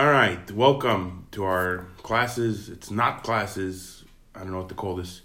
All 0.00 0.10
right, 0.10 0.50
welcome 0.52 1.26
to 1.32 1.44
our 1.44 1.84
classes. 2.02 2.70
It's 2.70 2.90
not 2.90 3.22
classes. 3.22 4.02
I 4.34 4.38
don't 4.38 4.52
know 4.52 4.60
what 4.60 4.70
to 4.70 4.74
call 4.74 4.96
this. 4.96 5.20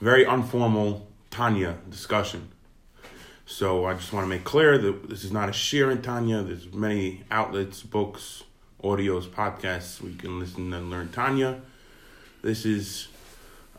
Very 0.00 0.24
informal 0.24 1.06
Tanya 1.30 1.78
discussion. 1.88 2.48
So 3.46 3.84
I 3.84 3.94
just 3.94 4.12
want 4.12 4.24
to 4.24 4.28
make 4.28 4.42
clear 4.42 4.76
that 4.76 5.08
this 5.08 5.22
is 5.22 5.30
not 5.30 5.48
a 5.48 5.52
share 5.52 5.92
in 5.92 6.02
Tanya. 6.02 6.42
There's 6.42 6.72
many 6.72 7.22
outlets, 7.30 7.84
books, 7.84 8.42
audios, 8.82 9.28
podcasts 9.28 10.02
you 10.02 10.16
can 10.16 10.40
listen 10.40 10.74
and 10.74 10.90
learn 10.90 11.10
Tanya. 11.10 11.60
This 12.42 12.66
is, 12.66 13.06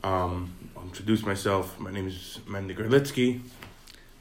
um, 0.05 0.53
I'll 0.77 0.83
introduce 0.83 1.25
myself. 1.25 1.77
My 1.81 1.91
name 1.91 2.07
is 2.07 2.39
Mendy 2.47 2.77
Gerlitsky. 2.77 3.41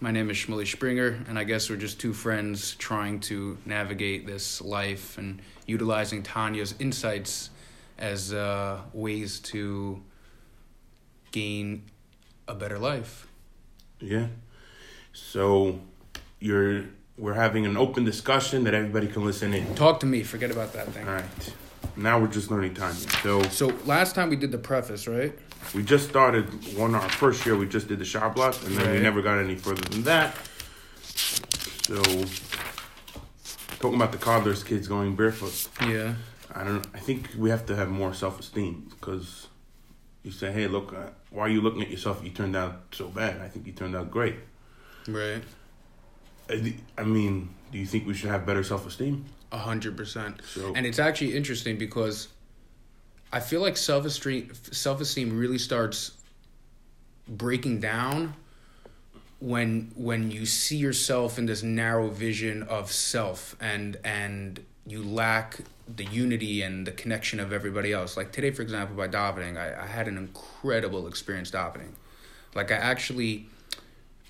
My 0.01 0.13
name 0.13 0.31
is 0.31 0.37
Shmuley 0.37 0.65
Springer, 0.65 1.19
and 1.29 1.37
I 1.37 1.43
guess 1.43 1.69
we're 1.69 1.77
just 1.77 1.99
two 1.99 2.13
friends 2.13 2.77
trying 2.77 3.19
to 3.21 3.59
navigate 3.67 4.29
this 4.29 4.61
life 4.61 5.19
and 5.19 5.43
utilizing 5.67 6.23
Tanya's 6.23 6.73
insights 6.79 7.51
as 7.99 8.33
uh, 8.33 8.81
ways 8.93 9.41
to 9.41 10.01
gain 11.33 11.83
a 12.47 12.55
better 12.55 12.79
life. 12.79 13.27
Yeah. 13.99 14.29
So 15.13 15.81
you're 16.39 16.85
we're 17.17 17.35
having 17.35 17.67
an 17.67 17.77
open 17.77 18.05
discussion 18.05 18.63
that 18.65 18.75
everybody 18.75 19.09
can 19.09 19.25
listen 19.25 19.53
in. 19.53 19.75
Talk 19.75 19.99
to 20.01 20.07
me. 20.07 20.23
Forget 20.23 20.53
about 20.53 20.73
that 20.75 20.93
thing. 20.93 21.09
All 21.09 21.15
right. 21.15 21.55
Now 21.97 22.21
we're 22.21 22.29
just 22.29 22.53
learning 22.53 22.75
Tanya. 22.75 22.95
So 22.95 23.43
So 23.49 23.75
last 23.85 24.15
time 24.15 24.31
we 24.31 24.37
did 24.37 24.53
the 24.53 24.59
preface, 24.59 25.09
right? 25.09 25.37
We 25.75 25.83
just 25.83 26.09
started 26.09 26.45
one 26.77 26.95
our 26.95 27.09
first 27.09 27.45
year. 27.47 27.57
We 27.57 27.67
just 27.69 27.89
did 27.89 27.99
the 27.99 28.05
Shabbat, 28.05 28.67
and 28.67 28.77
then 28.77 28.95
we 28.95 29.01
never 29.01 29.23
got 29.23 29.39
any 29.39 29.55
further 29.57 29.83
than 29.89 30.03
that. 30.05 30.35
So 31.87 32.03
talking 33.81 33.95
about 33.97 34.13
the 34.13 34.19
coddler's 34.19 34.63
kids 34.65 34.89
going 34.89 35.15
barefoot. 35.17 35.69
Yeah. 35.89 36.15
I 36.55 36.65
don't. 36.65 36.87
I 36.95 36.99
think 36.99 37.31
we 37.37 37.51
have 37.51 37.67
to 37.67 37.77
have 37.77 37.89
more 37.91 38.15
self 38.15 38.41
esteem 38.41 38.89
because 38.91 39.49
you 40.23 40.31
say, 40.31 40.51
"Hey, 40.51 40.67
look, 40.67 40.93
uh, 40.95 41.11
why 41.31 41.43
are 41.43 41.49
you 41.49 41.61
looking 41.61 41.83
at 41.83 41.91
yourself? 41.91 42.23
You 42.25 42.31
turned 42.31 42.57
out 42.57 42.83
so 42.93 43.09
bad. 43.09 43.41
I 43.41 43.49
think 43.49 43.67
you 43.67 43.73
turned 43.73 43.95
out 43.95 44.11
great." 44.11 44.37
Right. 45.07 45.43
I 46.51 46.75
I 46.97 47.05
mean, 47.05 47.51
do 47.71 47.79
you 47.79 47.87
think 47.87 48.07
we 48.07 48.15
should 48.15 48.31
have 48.31 48.47
better 48.47 48.65
self 48.65 48.87
esteem? 48.87 49.27
A 49.53 49.59
hundred 49.59 49.97
percent. 49.97 50.41
So- 50.47 50.73
And 50.75 50.87
it's 50.87 50.99
actually 50.99 51.37
interesting 51.37 51.77
because 51.79 52.29
I 53.33 53.41
feel 53.41 53.61
like 53.61 53.77
self 53.77 54.05
esteem 54.05 54.53
self 54.73 55.01
esteem 55.01 55.39
really 55.39 55.59
starts 55.59 56.13
breaking 57.29 57.81
down 57.81 58.35
when 59.41 59.93
when 59.95 60.31
you 60.31 60.47
see 60.47 60.77
yourself 60.77 61.39
in 61.39 61.47
this 61.47 61.63
narrow 61.63 62.09
vision 62.09 62.63
of 62.65 62.91
self 62.91 63.55
and 63.61 63.97
and 64.03 64.61
you 64.87 65.03
lack 65.03 65.59
the 65.97 66.05
unity 66.05 66.63
and 66.63 66.87
the 66.87 66.93
connection 66.93 67.41
of 67.41 67.53
everybody 67.53 67.93
else. 67.93 68.17
Like 68.17 68.33
today, 68.33 68.51
for 68.51 68.63
example, 68.63 68.97
by 68.97 69.09
davening, 69.09 69.57
I, 69.57 69.83
I 69.83 69.87
had 69.87 70.09
an 70.09 70.17
incredible 70.17 71.07
experience 71.07 71.51
davening. 71.51 71.93
Like 72.55 72.71
I 72.71 72.77
actually 72.77 73.47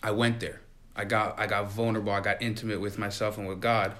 I 0.02 0.10
went 0.10 0.40
there. 0.40 0.60
I 0.96 1.04
got 1.04 1.38
I 1.38 1.46
got 1.46 1.70
vulnerable. 1.70 2.12
I 2.12 2.20
got 2.20 2.42
intimate 2.42 2.80
with 2.80 2.98
myself 2.98 3.38
and 3.38 3.46
with 3.46 3.60
God, 3.60 3.92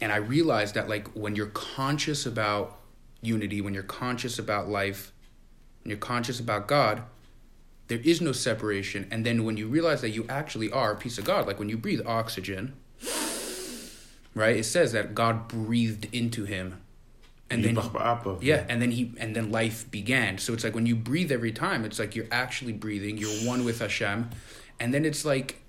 and 0.00 0.10
I 0.10 0.16
realized 0.16 0.74
that 0.74 0.88
like 0.88 1.08
when 1.08 1.36
you're 1.36 1.46
conscious 1.46 2.26
about 2.26 2.76
unity, 3.20 3.60
when 3.60 3.74
you're 3.74 3.82
conscious 3.82 4.38
about 4.38 4.68
life, 4.68 5.12
when 5.82 5.90
you're 5.90 5.98
conscious 5.98 6.40
about 6.40 6.68
God, 6.68 7.02
there 7.88 8.00
is 8.02 8.20
no 8.20 8.32
separation. 8.32 9.06
And 9.10 9.24
then 9.24 9.44
when 9.44 9.56
you 9.56 9.68
realize 9.68 10.00
that 10.00 10.10
you 10.10 10.26
actually 10.28 10.70
are 10.70 10.92
a 10.92 10.96
piece 10.96 11.18
of 11.18 11.24
God, 11.24 11.46
like 11.46 11.58
when 11.58 11.68
you 11.68 11.76
breathe 11.76 12.00
oxygen, 12.04 12.74
right? 14.34 14.56
It 14.56 14.64
says 14.64 14.92
that 14.92 15.14
God 15.14 15.48
breathed 15.48 16.08
into 16.12 16.44
him, 16.44 16.80
and 17.48 17.64
then 17.64 17.78
yeah, 18.42 18.64
and 18.68 18.82
then 18.82 18.90
he 18.90 19.12
and 19.18 19.34
then 19.36 19.52
life 19.52 19.90
began. 19.90 20.38
So 20.38 20.52
it's 20.52 20.64
like 20.64 20.74
when 20.74 20.86
you 20.86 20.96
breathe 20.96 21.30
every 21.30 21.52
time, 21.52 21.84
it's 21.84 21.98
like 21.98 22.16
you're 22.16 22.26
actually 22.32 22.72
breathing. 22.72 23.18
You're 23.18 23.46
one 23.46 23.64
with 23.64 23.78
Hashem, 23.78 24.30
and 24.80 24.92
then 24.92 25.04
it's 25.04 25.24
like 25.24 25.62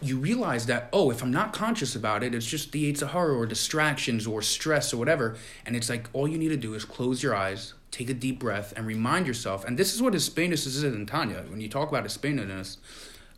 you 0.00 0.18
realize 0.18 0.66
that 0.66 0.88
oh, 0.92 1.10
if 1.10 1.22
I'm 1.22 1.30
not 1.30 1.52
conscious 1.52 1.94
about 1.94 2.22
it, 2.22 2.34
it's 2.34 2.46
just 2.46 2.72
the 2.72 2.92
Yetzer 2.92 3.08
Hara 3.08 3.36
or 3.36 3.46
distractions 3.46 4.26
or 4.26 4.42
stress 4.42 4.92
or 4.92 4.96
whatever. 4.96 5.36
And 5.66 5.74
it's 5.76 5.88
like 5.88 6.08
all 6.12 6.28
you 6.28 6.38
need 6.38 6.48
to 6.48 6.56
do 6.56 6.74
is 6.74 6.84
close 6.84 7.22
your 7.22 7.34
eyes, 7.34 7.74
take 7.90 8.08
a 8.10 8.14
deep 8.14 8.38
breath, 8.38 8.72
and 8.76 8.86
remind 8.86 9.26
yourself. 9.26 9.64
And 9.64 9.78
this 9.78 9.94
is 9.94 10.02
what 10.02 10.12
Hispanus 10.12 10.66
is 10.66 10.84
in 10.84 11.06
Tanya. 11.06 11.44
When 11.48 11.60
you 11.60 11.68
talk 11.68 11.88
about 11.88 12.04
Hispanus 12.04 12.78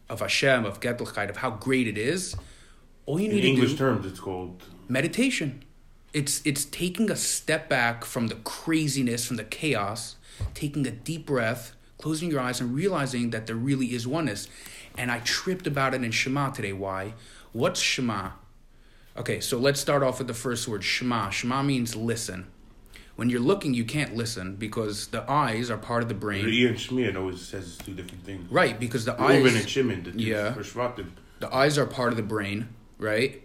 of 0.08 0.20
Hashem, 0.20 0.64
of 0.64 0.80
Gettelchkeit, 0.80 1.30
of 1.30 1.38
how 1.38 1.50
great 1.50 1.86
it 1.86 1.96
is, 1.96 2.36
all 3.06 3.18
you 3.18 3.28
In 3.28 3.36
need 3.36 3.44
English 3.44 3.70
to 3.70 3.76
do 3.76 3.78
terms, 3.78 4.06
it's 4.06 4.20
called 4.20 4.62
meditation 4.88 5.64
it's 6.12 6.42
it's 6.44 6.64
taking 6.64 7.10
a 7.10 7.16
step 7.16 7.68
back 7.68 8.04
from 8.04 8.28
the 8.28 8.34
craziness 8.36 9.24
from 9.24 9.36
the 9.36 9.44
chaos 9.44 10.16
taking 10.54 10.86
a 10.86 10.90
deep 10.90 11.26
breath 11.26 11.74
closing 11.98 12.30
your 12.30 12.40
eyes 12.40 12.60
and 12.60 12.74
realizing 12.74 13.30
that 13.30 13.46
there 13.46 13.56
really 13.56 13.94
is 13.94 14.06
oneness 14.06 14.48
and 14.98 15.10
i 15.10 15.18
tripped 15.20 15.66
about 15.66 15.94
it 15.94 16.02
in 16.02 16.10
shema 16.10 16.50
today 16.50 16.72
why 16.72 17.12
what's 17.52 17.80
shema 17.80 18.30
okay 19.16 19.40
so 19.40 19.58
let's 19.58 19.80
start 19.80 20.02
off 20.02 20.18
with 20.18 20.26
the 20.26 20.34
first 20.34 20.66
word 20.68 20.82
shema 20.84 21.30
shema 21.30 21.62
means 21.62 21.94
listen 21.96 22.46
when 23.16 23.28
you're 23.28 23.40
looking 23.40 23.74
you 23.74 23.84
can't 23.84 24.14
listen 24.16 24.56
because 24.56 25.08
the 25.08 25.28
eyes 25.30 25.70
are 25.70 25.76
part 25.76 26.02
of 26.02 26.08
the 26.08 26.14
brain 26.14 26.44
Re'ir 26.44 26.68
and 26.68 26.78
Shmir. 26.78 27.08
It 27.08 27.16
always 27.16 27.40
says 27.42 27.76
two 27.78 27.92
different 27.92 28.24
things. 28.24 28.50
right 28.50 28.78
because 28.80 29.04
the 29.04 29.20
eyes. 29.20 29.42
Reuben 29.42 29.56
and 29.60 29.68
Shimon, 29.68 30.02
the 30.04 30.10
Yeah. 30.18 30.54
the 31.40 31.54
eyes 31.54 31.76
are 31.76 31.84
part 31.84 32.12
of 32.12 32.16
the 32.16 32.22
brain, 32.22 32.68
right? 32.98 33.42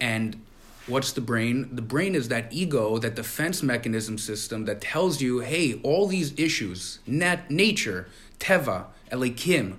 And 0.00 0.40
what's 0.86 1.10
the 1.10 1.20
brain? 1.20 1.68
The 1.74 1.82
brain 1.82 2.14
is 2.14 2.28
that 2.28 2.52
ego, 2.52 2.98
that 2.98 3.16
defense 3.16 3.60
mechanism 3.60 4.18
system 4.18 4.66
that 4.66 4.80
tells 4.80 5.20
you, 5.20 5.40
hey, 5.40 5.80
all 5.82 6.06
these 6.06 6.32
issues, 6.38 7.00
nat- 7.04 7.50
nature, 7.50 8.06
teva, 8.38 8.84
elikim, 9.10 9.78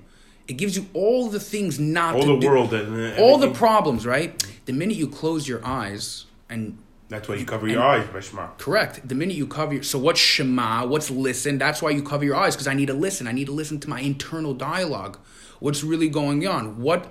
it 0.49 0.57
gives 0.57 0.75
you 0.75 0.87
all 0.93 1.29
the 1.29 1.39
things 1.39 1.79
not 1.79 2.15
All 2.15 2.21
to 2.21 2.27
the 2.33 2.39
do. 2.39 2.47
world 2.47 2.73
and 2.73 3.13
uh, 3.17 3.21
all 3.21 3.37
the 3.37 3.51
problems, 3.51 4.05
right? 4.05 4.31
The 4.65 4.73
minute 4.73 4.97
you 4.97 5.07
close 5.07 5.47
your 5.47 5.61
eyes 5.65 6.25
and 6.49 6.77
That's 7.09 7.27
why 7.29 7.35
you 7.35 7.45
cover 7.45 7.67
your 7.67 7.83
eyes 7.83 8.05
by 8.13 8.19
Shema. 8.19 8.47
Correct. 8.57 9.07
The 9.07 9.15
minute 9.15 9.35
you 9.41 9.47
cover 9.47 9.73
your, 9.75 9.83
so 9.83 9.97
what's 9.99 10.19
Shema? 10.19 10.85
What's 10.85 11.09
listen? 11.09 11.57
That's 11.57 11.81
why 11.83 11.91
you 11.91 12.03
cover 12.03 12.25
your 12.25 12.35
eyes 12.43 12.55
because 12.55 12.67
I 12.67 12.73
need 12.73 12.87
to 12.87 12.93
listen. 13.07 13.27
I 13.27 13.31
need 13.31 13.45
to 13.45 13.51
listen 13.61 13.79
to 13.81 13.89
my 13.89 13.99
internal 14.01 14.53
dialogue. 14.53 15.17
What's 15.59 15.83
really 15.83 16.07
going 16.09 16.47
on? 16.47 16.63
What? 16.81 17.01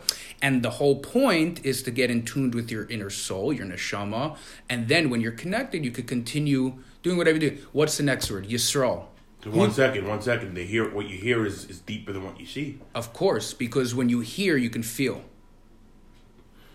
And 0.41 0.63
the 0.63 0.71
whole 0.79 0.97
point 1.01 1.55
is 1.65 1.83
to 1.85 1.91
get 1.91 2.11
in 2.11 2.25
tuned 2.25 2.55
with 2.55 2.71
your 2.71 2.85
inner 2.95 3.11
soul, 3.11 3.53
your 3.53 3.67
neshama, 3.67 4.37
and 4.71 4.89
then 4.89 5.11
when 5.11 5.21
you're 5.21 5.33
connected, 5.45 5.85
you 5.85 5.91
could 5.91 6.07
continue 6.07 6.63
doing 7.03 7.17
whatever 7.19 7.39
you 7.39 7.51
do. 7.51 7.59
What's 7.73 7.97
the 7.99 8.05
next 8.05 8.31
word? 8.31 8.49
Yisrael. 8.49 9.05
One 9.45 9.71
second, 9.73 10.07
one 10.09 10.21
second. 10.21 10.55
They 10.55 10.67
hear 10.67 10.89
what 10.93 11.09
you 11.09 11.17
hear 11.17 11.47
is, 11.47 11.65
is 11.71 11.79
deeper 11.81 12.13
than 12.13 12.25
what 12.25 12.39
you 12.41 12.47
see. 12.47 12.79
Of 12.95 13.13
course, 13.13 13.55
because 13.55 13.95
when 13.95 14.09
you 14.09 14.21
hear, 14.21 14.57
you 14.57 14.69
can 14.71 14.83
feel, 14.83 15.23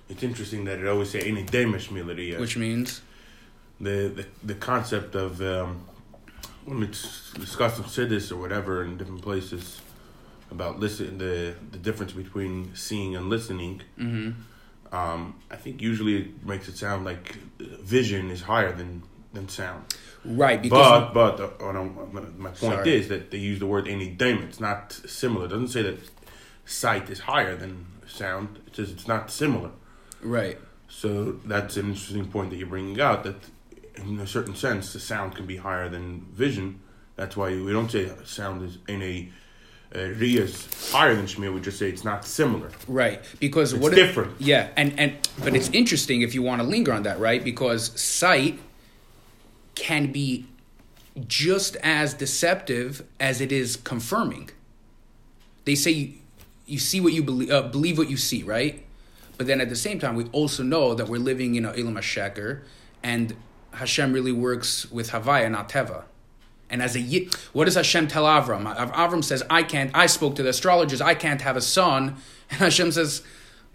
It's 0.09 0.23
interesting 0.23 0.65
that 0.65 0.79
it 0.79 0.87
always 0.87 1.09
say 1.09 1.19
any 1.21 1.43
demish 1.43 1.91
melody. 1.91 2.35
which 2.35 2.57
means 2.57 3.01
the, 3.79 4.11
the 4.17 4.25
the 4.43 4.55
concept 4.55 5.15
of 5.15 5.41
um, 5.41 5.85
when 6.65 6.83
it's 6.83 7.31
discussed 7.33 7.77
in 7.79 8.31
or 8.31 8.37
whatever 8.37 8.83
in 8.83 8.97
different 8.97 9.21
places 9.21 9.81
about 10.51 10.79
listen 10.79 11.17
the 11.17 11.55
the 11.71 11.77
difference 11.77 12.13
between 12.13 12.73
seeing 12.75 13.15
and 13.15 13.29
listening. 13.29 13.81
Mm-hmm. 13.99 14.31
Um, 14.95 15.35
I 15.49 15.55
think 15.55 15.81
usually 15.81 16.15
it 16.21 16.45
makes 16.45 16.67
it 16.67 16.77
sound 16.77 17.03
like 17.05 17.37
vision 17.83 18.29
is 18.29 18.41
higher 18.43 18.71
than 18.71 19.01
than 19.33 19.49
sound. 19.49 19.83
Right 20.25 20.61
because 20.61 21.11
But 21.13 21.37
but 21.37 21.61
uh, 21.61 21.83
my 22.37 22.49
point 22.49 22.57
Sorry. 22.57 22.95
is 22.95 23.07
that 23.09 23.31
they 23.31 23.37
use 23.37 23.59
the 23.59 23.65
word 23.65 23.87
any 23.87 24.09
daim. 24.09 24.39
It's 24.43 24.59
not 24.59 24.93
similar. 24.93 25.45
It 25.45 25.49
doesn't 25.49 25.69
say 25.69 25.81
that 25.83 25.99
sight 26.65 27.09
is 27.09 27.19
higher 27.19 27.55
than 27.55 27.85
sound. 28.07 28.59
It 28.67 28.75
says 28.75 28.91
it's 28.91 29.07
not 29.07 29.31
similar. 29.31 29.71
right. 30.21 30.57
So 30.87 31.31
that's 31.45 31.75
an 31.77 31.87
interesting 31.87 32.27
point 32.27 32.51
that 32.51 32.57
you're 32.57 32.67
bringing 32.67 33.01
out. 33.01 33.23
That 33.23 33.35
in 33.95 34.19
a 34.19 34.27
certain 34.27 34.55
sense, 34.55 34.93
the 34.93 34.99
sound 34.99 35.35
can 35.35 35.45
be 35.47 35.57
higher 35.57 35.89
than 35.89 36.21
vision. 36.33 36.79
That's 37.15 37.35
why 37.35 37.49
we 37.49 37.71
don't 37.71 37.89
say 37.91 38.11
sound 38.25 38.61
is 38.63 38.77
in 38.87 39.01
a 39.01 39.29
uh, 39.95 39.99
Ria 40.19 40.43
is 40.43 40.67
higher 40.91 41.15
than 41.15 41.25
Shmir. 41.25 41.53
We 41.53 41.61
just 41.61 41.79
say 41.79 41.89
it's 41.89 42.03
not 42.03 42.25
similar. 42.25 42.69
Right, 42.87 43.21
because 43.39 43.73
It's 43.73 43.81
what 43.81 43.93
different. 43.95 44.39
yeah, 44.39 44.69
and 44.77 44.99
and 44.99 45.13
but 45.43 45.55
it's 45.55 45.69
interesting 45.71 46.21
if 46.21 46.33
you 46.35 46.41
want 46.43 46.61
to 46.61 46.67
linger 46.67 46.93
on 46.93 47.03
that, 47.03 47.19
right? 47.19 47.43
Because 47.43 47.99
sight 47.99 48.59
can 49.75 50.11
be 50.11 50.45
just 51.27 51.75
as 51.77 52.13
deceptive 52.13 53.03
as 53.19 53.41
it 53.41 53.51
is 53.51 53.75
confirming. 53.75 54.49
They 55.65 55.75
say 55.75 55.91
you, 55.91 56.13
you 56.65 56.79
see 56.79 56.99
what 56.99 57.13
you 57.13 57.23
believe, 57.23 57.51
uh, 57.51 57.63
believe 57.63 57.97
what 57.97 58.09
you 58.09 58.17
see, 58.17 58.43
right? 58.43 58.83
But 59.37 59.47
then 59.47 59.61
at 59.61 59.69
the 59.69 59.75
same 59.75 59.99
time, 59.99 60.15
we 60.15 60.25
also 60.25 60.63
know 60.63 60.93
that 60.93 61.07
we're 61.07 61.19
living 61.19 61.55
in 61.55 61.65
a 61.65 61.73
Ilam 61.73 61.97
HaSheker, 61.97 62.61
and 63.01 63.35
Hashem 63.73 64.13
really 64.13 64.31
works 64.31 64.89
with 64.91 65.11
Havaya, 65.11 65.49
not 65.49 65.69
Teva. 65.69 66.03
And 66.69 66.81
as 66.81 66.95
a 66.95 66.99
Yi- 66.99 67.29
what 67.51 67.65
does 67.65 67.75
Hashem 67.75 68.07
tell 68.07 68.23
Avram? 68.23 68.63
Avram 68.75 69.23
says, 69.23 69.43
"I 69.49 69.63
can't." 69.63 69.91
I 69.93 70.05
spoke 70.07 70.35
to 70.35 70.43
the 70.43 70.49
astrologers. 70.49 71.01
I 71.01 71.13
can't 71.13 71.41
have 71.41 71.57
a 71.57 71.61
son, 71.61 72.17
and 72.49 72.59
Hashem 72.59 72.91
says, 72.91 73.21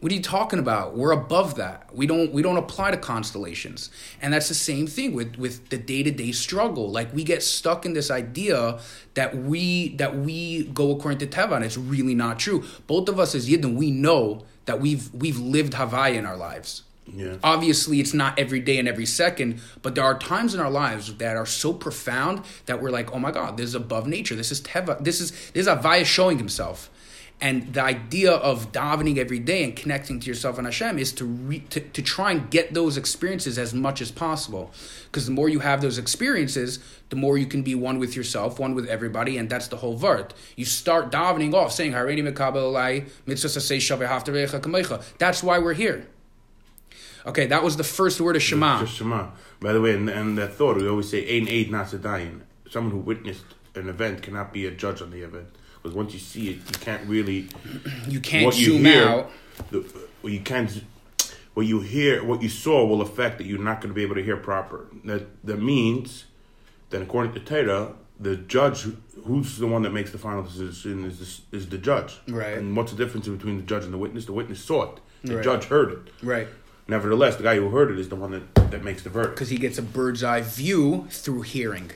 What 0.00 0.12
are 0.12 0.14
you 0.14 0.22
talking 0.22 0.60
about? 0.60 0.96
We're 0.96 1.10
above 1.10 1.56
that. 1.56 1.92
We 1.92 2.06
don't 2.06 2.32
we 2.32 2.40
don't 2.40 2.56
apply 2.56 2.92
to 2.92 2.96
constellations. 2.96 3.90
And 4.22 4.32
that's 4.32 4.48
the 4.48 4.54
same 4.54 4.86
thing 4.86 5.12
with 5.12 5.36
with 5.36 5.70
the 5.70 5.78
day-to-day 5.78 6.32
struggle. 6.32 6.90
Like 6.90 7.12
we 7.12 7.24
get 7.24 7.42
stuck 7.42 7.84
in 7.84 7.94
this 7.94 8.10
idea 8.10 8.78
that 9.14 9.36
we 9.36 9.96
that 9.96 10.16
we 10.16 10.64
go 10.66 10.92
according 10.92 11.18
to 11.18 11.26
Teva 11.26 11.56
and 11.56 11.64
it's 11.64 11.76
really 11.76 12.14
not 12.14 12.38
true. 12.38 12.64
Both 12.86 13.08
of 13.08 13.18
us 13.18 13.34
as 13.34 13.48
Yidden, 13.48 13.74
we 13.74 13.90
know 13.90 14.44
that 14.66 14.80
we've 14.80 15.12
we've 15.12 15.38
lived 15.38 15.72
Havaya 15.72 16.14
in 16.14 16.26
our 16.26 16.36
lives. 16.36 16.82
Yeah. 17.12 17.36
Obviously, 17.42 18.00
it's 18.00 18.14
not 18.14 18.38
every 18.38 18.60
day 18.60 18.78
and 18.78 18.86
every 18.86 19.06
second, 19.06 19.60
but 19.82 19.94
there 19.94 20.04
are 20.04 20.18
times 20.18 20.54
in 20.54 20.60
our 20.60 20.70
lives 20.70 21.14
that 21.16 21.36
are 21.36 21.46
so 21.46 21.72
profound 21.72 22.44
that 22.66 22.82
we're 22.82 22.90
like, 22.90 23.12
"Oh 23.12 23.18
my 23.18 23.30
God, 23.30 23.56
this 23.56 23.66
is 23.66 23.74
above 23.74 24.06
nature. 24.06 24.36
This 24.36 24.52
is 24.52 24.60
teva. 24.60 25.02
This 25.02 25.20
is 25.20 25.32
this 25.52 25.66
is 25.66 25.66
Avaya 25.66 26.04
showing 26.04 26.38
himself." 26.38 26.90
And 27.40 27.72
the 27.72 27.82
idea 27.82 28.32
of 28.32 28.72
davening 28.72 29.16
every 29.16 29.38
day 29.38 29.62
and 29.62 29.76
connecting 29.76 30.18
to 30.18 30.26
yourself 30.26 30.58
and 30.58 30.66
Hashem 30.66 30.98
is 30.98 31.12
to 31.12 31.24
re, 31.24 31.60
to, 31.70 31.80
to 31.80 32.02
try 32.02 32.32
and 32.32 32.50
get 32.50 32.74
those 32.74 32.96
experiences 32.96 33.58
as 33.58 33.72
much 33.72 34.00
as 34.00 34.10
possible. 34.10 34.72
Because 35.04 35.26
the 35.26 35.32
more 35.32 35.48
you 35.48 35.60
have 35.60 35.80
those 35.80 35.98
experiences, 35.98 36.80
the 37.10 37.16
more 37.16 37.38
you 37.38 37.46
can 37.46 37.62
be 37.62 37.76
one 37.76 38.00
with 38.00 38.16
yourself, 38.16 38.58
one 38.58 38.74
with 38.74 38.88
everybody, 38.88 39.38
and 39.38 39.48
that's 39.48 39.68
the 39.68 39.76
whole 39.76 39.96
vart. 39.96 40.32
You 40.56 40.64
start 40.64 41.12
davening 41.12 41.54
off 41.54 41.72
saying 41.72 41.92
Hareini 41.92 42.28
Mekabel 42.28 43.06
Mitzvah 43.26 43.48
Sasei 43.48 43.76
Shaveh 43.76 44.08
Ve'echa 44.08 44.60
Kamecha. 44.60 45.04
That's 45.18 45.40
why 45.40 45.60
we're 45.60 45.74
here. 45.74 46.08
Okay, 47.24 47.46
that 47.46 47.62
was 47.62 47.76
the 47.76 47.84
first 47.84 48.20
word 48.20 48.34
of 48.34 48.42
Shema. 48.42 48.80
Just 48.80 48.94
Shema. 48.94 49.28
By 49.60 49.72
the 49.72 49.80
way, 49.80 49.94
and, 49.94 50.08
and 50.08 50.36
that 50.38 50.54
thought, 50.54 50.76
we 50.76 50.88
always 50.88 51.10
say, 51.10 51.20
Ein 51.36 51.46
Eid 51.46 51.70
Nasadayin. 51.70 52.40
Someone 52.68 52.92
who 52.92 52.98
witnessed 52.98 53.44
an 53.74 53.88
event 53.88 54.22
cannot 54.22 54.52
be 54.52 54.66
a 54.66 54.70
judge 54.70 55.00
on 55.00 55.10
the 55.10 55.22
event. 55.22 55.48
Because 55.88 55.96
once 55.96 56.12
you 56.12 56.18
see 56.20 56.50
it, 56.50 56.56
you 56.56 56.78
can't 56.80 57.08
really. 57.08 57.48
You 58.08 58.20
can't 58.20 58.44
what 58.46 58.58
you 58.58 58.66
zoom 58.72 58.84
hear, 58.84 59.08
out. 59.08 59.30
The, 59.70 59.84
you 60.22 60.40
can't. 60.40 60.82
What 61.54 61.66
you 61.66 61.80
hear, 61.80 62.22
what 62.24 62.42
you 62.42 62.48
saw, 62.48 62.84
will 62.86 63.00
affect 63.02 63.38
that 63.38 63.46
you're 63.46 63.58
not 63.58 63.80
going 63.80 63.88
to 63.90 63.94
be 63.94 64.02
able 64.02 64.14
to 64.16 64.22
hear 64.22 64.36
proper. 64.36 64.86
That 65.04 65.26
that 65.46 65.60
means, 65.60 66.24
that 66.90 67.00
according 67.02 67.32
to 67.34 67.40
Torah, 67.40 67.94
the 68.20 68.36
judge, 68.36 68.86
who's 69.24 69.56
the 69.58 69.66
one 69.66 69.82
that 69.82 69.92
makes 69.92 70.10
the 70.12 70.18
final 70.18 70.42
decision, 70.42 71.04
is 71.04 71.42
the, 71.50 71.56
is 71.56 71.68
the 71.68 71.78
judge. 71.78 72.18
Right. 72.28 72.58
And 72.58 72.76
what's 72.76 72.92
the 72.92 72.98
difference 73.02 73.26
between 73.28 73.56
the 73.56 73.62
judge 73.64 73.84
and 73.84 73.92
the 73.92 73.98
witness? 73.98 74.26
The 74.26 74.32
witness 74.32 74.62
saw 74.62 74.92
it. 74.92 75.00
The 75.24 75.36
Right. 75.36 75.44
judge 75.44 75.64
heard 75.64 75.92
it. 75.92 76.12
Right. 76.22 76.48
Nevertheless, 76.86 77.36
the 77.36 77.42
guy 77.42 77.56
who 77.56 77.68
heard 77.70 77.90
it 77.90 77.98
is 77.98 78.08
the 78.08 78.16
one 78.16 78.30
that, 78.30 78.70
that 78.70 78.84
makes 78.84 79.02
the 79.02 79.10
verdict. 79.10 79.34
Because 79.34 79.50
he 79.50 79.58
gets 79.58 79.76
a 79.78 79.82
bird's 79.82 80.22
eye 80.22 80.40
view 80.42 81.06
through 81.10 81.42
hearing. 81.42 81.90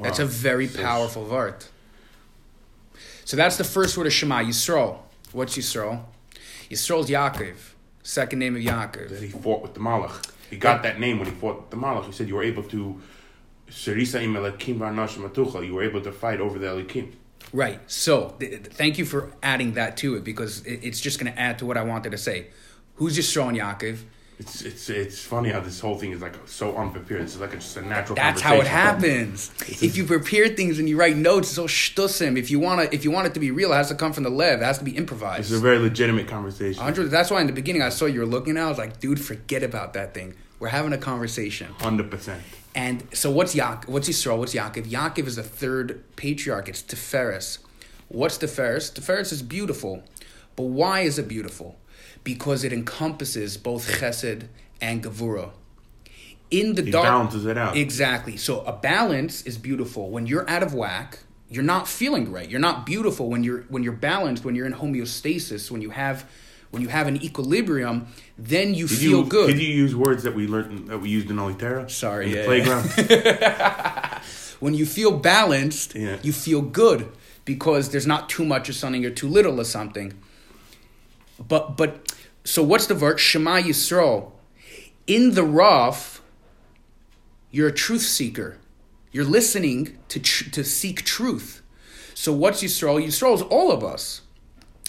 That's 0.00 0.18
a 0.18 0.24
very 0.26 0.66
So- 0.66 0.82
powerful 0.82 1.26
vart. 1.26 1.66
So 3.24 3.36
that's 3.36 3.56
the 3.56 3.64
first 3.64 3.96
word 3.96 4.06
of 4.06 4.12
Shema, 4.12 4.40
Yisrael. 4.42 4.98
What's 5.32 5.56
Yisrael? 5.56 6.04
Yisrael's 6.70 7.08
Yaakov, 7.08 7.56
second 8.02 8.38
name 8.38 8.54
of 8.56 8.62
Yaakov. 8.62 9.08
that 9.08 9.22
he 9.22 9.28
fought 9.28 9.62
with 9.62 9.74
the 9.74 9.80
Malach. 9.80 10.30
He 10.50 10.56
got 10.56 10.82
that 10.82 11.00
name 11.00 11.18
when 11.18 11.28
he 11.28 11.34
fought 11.34 11.56
with 11.56 11.70
the 11.70 11.76
Malach. 11.76 12.04
He 12.04 12.12
said 12.12 12.28
you 12.28 12.34
were 12.34 12.42
able 12.42 12.62
to 12.64 13.00
Serisa 13.70 14.22
im 14.22 14.34
Elikim 14.34 14.78
v'anash 14.78 15.16
matucha. 15.16 15.66
You 15.66 15.74
were 15.74 15.82
able 15.82 16.00
to 16.02 16.12
fight 16.12 16.40
over 16.40 16.58
the 16.58 16.66
Elikim. 16.66 17.12
Right. 17.52 17.80
So 17.90 18.36
th- 18.38 18.50
th- 18.50 18.66
thank 18.74 18.98
you 18.98 19.04
for 19.04 19.32
adding 19.42 19.74
that 19.74 19.96
to 19.98 20.16
it 20.16 20.24
because 20.24 20.64
it, 20.66 20.80
it's 20.82 21.00
just 21.00 21.18
going 21.18 21.32
to 21.32 21.38
add 21.38 21.58
to 21.60 21.66
what 21.66 21.76
I 21.76 21.82
wanted 21.82 22.10
to 22.10 22.18
say. 22.18 22.48
Who's 22.96 23.16
Yisrael 23.18 23.48
and 23.48 23.58
Yaakov? 23.58 23.98
It's 24.38 24.62
it's 24.62 24.90
it's 24.90 25.20
funny 25.20 25.50
how 25.50 25.60
this 25.60 25.78
whole 25.78 25.96
thing 25.96 26.10
is 26.10 26.20
like 26.20 26.34
so 26.46 26.76
unprepared. 26.76 27.22
It's 27.22 27.38
like 27.38 27.52
it's 27.52 27.64
just 27.66 27.76
a 27.76 27.82
natural. 27.82 28.16
Conversation. 28.16 28.34
That's 28.34 28.40
how 28.40 28.56
it 28.56 28.66
happens. 28.66 29.52
If 29.82 29.96
you 29.96 30.04
prepare 30.04 30.48
things 30.48 30.80
and 30.80 30.88
you 30.88 30.96
write 30.96 31.16
notes, 31.16 31.50
it's 31.50 31.58
all 31.58 31.68
shtusim. 31.68 32.36
If 32.36 32.50
you 32.50 32.58
want 32.58 32.90
to, 32.90 32.94
if 32.94 33.04
you 33.04 33.12
want 33.12 33.28
it 33.28 33.34
to 33.34 33.40
be 33.40 33.52
real, 33.52 33.72
it 33.72 33.76
has 33.76 33.88
to 33.88 33.94
come 33.94 34.12
from 34.12 34.24
the 34.24 34.30
lev. 34.30 34.60
It 34.60 34.64
has 34.64 34.78
to 34.78 34.84
be 34.84 34.96
improvised. 34.96 35.52
It's 35.52 35.58
a 35.58 35.62
very 35.62 35.78
legitimate 35.78 36.26
conversation. 36.26 36.82
Andre, 36.82 37.04
that's 37.04 37.30
why 37.30 37.40
in 37.42 37.46
the 37.46 37.52
beginning 37.52 37.82
I 37.82 37.90
saw 37.90 38.06
you 38.06 38.20
were 38.20 38.26
looking 38.26 38.56
at. 38.56 38.64
I 38.64 38.68
was 38.68 38.78
like, 38.78 38.98
dude, 38.98 39.20
forget 39.20 39.62
about 39.62 39.92
that 39.92 40.14
thing. 40.14 40.34
We're 40.58 40.68
having 40.68 40.92
a 40.92 40.98
conversation. 40.98 41.68
Hundred 41.78 42.10
percent. 42.10 42.42
And 42.74 43.06
so 43.12 43.30
what's 43.30 43.54
Yaakov? 43.54 43.86
What's 43.88 44.08
Yisrael? 44.08 44.38
What's 44.38 44.54
Yaakov? 44.54 44.86
Yaakov 44.86 45.26
is 45.28 45.36
the 45.36 45.44
third 45.44 46.02
patriarch. 46.16 46.68
It's 46.68 46.82
Tiferes. 46.82 47.58
What's 48.08 48.36
Tiferes? 48.38 48.92
Tiferes 48.92 49.32
is 49.32 49.42
beautiful. 49.42 50.02
But 50.56 50.64
why 50.64 51.00
is 51.00 51.18
it 51.18 51.28
beautiful? 51.28 51.76
Because 52.24 52.64
it 52.64 52.72
encompasses 52.72 53.56
both 53.56 53.86
Chesed 54.00 54.48
and 54.80 55.02
Gevura. 55.04 55.50
In 56.50 56.74
the 56.74 56.82
He 56.82 56.90
dark, 56.90 57.04
balances 57.04 57.46
it 57.46 57.58
out. 57.58 57.76
Exactly. 57.76 58.36
So 58.36 58.60
a 58.62 58.72
balance 58.72 59.42
is 59.42 59.58
beautiful. 59.58 60.10
When 60.10 60.26
you're 60.26 60.48
out 60.48 60.62
of 60.62 60.72
whack, 60.74 61.18
you're 61.50 61.62
not 61.64 61.86
feeling 61.86 62.32
right. 62.32 62.48
You're 62.48 62.60
not 62.60 62.86
beautiful 62.86 63.28
when 63.28 63.44
you're 63.44 63.62
when 63.68 63.82
you're 63.82 63.92
balanced. 63.92 64.44
When 64.44 64.54
you're 64.54 64.66
in 64.66 64.72
homeostasis. 64.74 65.70
When 65.70 65.82
you 65.82 65.90
have 65.90 66.26
when 66.70 66.82
you 66.82 66.88
have 66.88 67.06
an 67.06 67.22
equilibrium, 67.22 68.08
then 68.36 68.74
you 68.74 68.88
Did 68.88 68.98
feel 68.98 69.20
you, 69.22 69.26
good. 69.26 69.46
Did 69.48 69.60
you 69.62 69.72
use 69.72 69.94
words 69.94 70.22
that 70.24 70.34
we 70.34 70.46
learned 70.48 70.88
that 70.88 70.98
we 70.98 71.08
used 71.08 71.30
in 71.30 71.36
Olitera? 71.36 71.88
Sorry, 71.90 72.26
in 72.26 72.32
the 72.32 72.38
yeah, 72.38 72.44
playground. 72.46 74.20
when 74.60 74.74
you 74.74 74.86
feel 74.86 75.12
balanced, 75.18 75.94
Yeah. 75.94 76.16
you 76.22 76.32
feel 76.32 76.62
good 76.62 77.08
because 77.44 77.90
there's 77.90 78.06
not 78.06 78.28
too 78.28 78.44
much 78.44 78.68
of 78.68 78.74
something 78.74 79.04
or 79.04 79.10
too 79.10 79.28
little 79.28 79.60
of 79.60 79.66
something. 79.66 80.14
But 81.48 81.76
but 81.76 82.13
so 82.44 82.62
what's 82.62 82.86
the 82.86 82.94
verse? 82.94 83.20
Shema 83.20 83.60
Yisrael. 83.60 84.32
In 85.06 85.34
the 85.34 85.44
rough, 85.44 86.22
you're 87.50 87.68
a 87.68 87.72
truth 87.72 88.02
seeker. 88.02 88.58
You're 89.12 89.24
listening 89.24 89.98
to 90.08 90.20
tr- 90.20 90.50
to 90.50 90.64
seek 90.64 91.04
truth. 91.04 91.62
So 92.14 92.32
what's 92.32 92.62
Yisrael? 92.62 93.04
Yisrael 93.04 93.34
is 93.34 93.42
all 93.42 93.72
of 93.72 93.82
us 93.82 94.22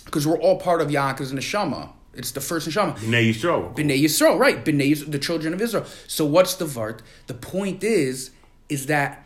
because 0.06 0.28
we're 0.28 0.40
all 0.40 0.60
part 0.60 0.82
of 0.82 0.90
Yaakov's 0.90 1.34
neshama. 1.34 1.92
It's 2.14 2.32
the 2.32 2.42
first 2.42 2.68
neshama. 2.68 2.98
Bnei 2.98 3.30
Yisrael. 3.30 3.76
Bnei 3.76 4.02
Yisrael, 4.02 4.38
right? 4.40 4.64
Bnei 4.64 4.92
Yisrael, 4.92 5.12
the 5.12 5.20
children 5.20 5.54
of 5.54 5.62
Israel. 5.62 5.86
So 6.08 6.26
what's 6.26 6.56
the 6.56 6.66
vart? 6.66 7.02
The 7.28 7.34
point 7.34 7.84
is, 7.84 8.32
is 8.70 8.88
that 8.88 9.25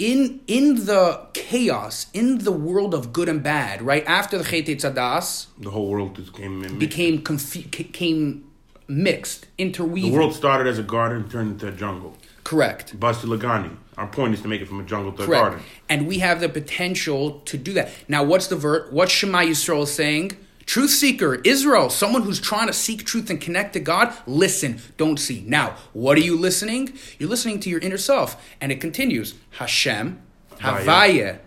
in 0.00 0.40
in 0.46 0.86
the 0.86 1.26
chaos, 1.34 2.06
in 2.12 2.38
the 2.38 2.50
world 2.50 2.94
of 2.94 3.12
good 3.12 3.28
and 3.28 3.42
bad, 3.42 3.82
right 3.82 4.04
after 4.06 4.38
the 4.38 4.44
Chet 4.44 4.66
Tzadas 4.66 5.46
The 5.58 5.70
whole 5.70 5.88
world 5.88 6.14
became 6.14 6.62
came 6.62 6.78
became 6.78 7.22
confu- 7.22 7.68
ca- 7.70 7.92
came 7.92 8.50
mixed, 8.88 9.46
the 9.56 10.10
world 10.10 10.34
started 10.34 10.66
as 10.66 10.78
a 10.78 10.82
garden, 10.82 11.28
turned 11.28 11.52
into 11.52 11.68
a 11.68 11.72
jungle. 11.72 12.16
Correct. 12.42 12.98
Basti 12.98 13.28
Lagani. 13.28 13.76
Our 13.96 14.08
point 14.08 14.34
is 14.34 14.40
to 14.42 14.48
make 14.48 14.60
it 14.60 14.66
from 14.66 14.80
a 14.80 14.82
jungle 14.82 15.12
to 15.12 15.22
a 15.22 15.26
garden. 15.26 15.60
And 15.88 16.08
we 16.08 16.18
have 16.18 16.40
the 16.40 16.48
potential 16.48 17.40
to 17.40 17.56
do 17.56 17.72
that. 17.74 17.90
Now, 18.08 18.24
what's 18.24 18.48
the 18.48 18.56
vert? 18.56 18.92
What's 18.92 19.12
Shema 19.12 19.40
Yisrael 19.42 19.86
saying? 19.86 20.36
Truth 20.70 20.90
seeker, 20.90 21.34
Israel, 21.42 21.90
someone 21.90 22.22
who's 22.22 22.38
trying 22.38 22.68
to 22.68 22.72
seek 22.72 23.04
truth 23.04 23.28
and 23.28 23.40
connect 23.40 23.72
to 23.72 23.80
God, 23.80 24.14
listen, 24.24 24.80
don't 24.96 25.18
see. 25.18 25.42
Now, 25.44 25.74
what 25.92 26.16
are 26.16 26.20
you 26.20 26.38
listening? 26.38 26.96
You're 27.18 27.28
listening 27.28 27.58
to 27.58 27.68
your 27.68 27.80
inner 27.80 27.98
self. 27.98 28.40
And 28.60 28.70
it 28.70 28.80
continues 28.80 29.34
Hashem, 29.50 30.22
Havaya. 30.58 31.40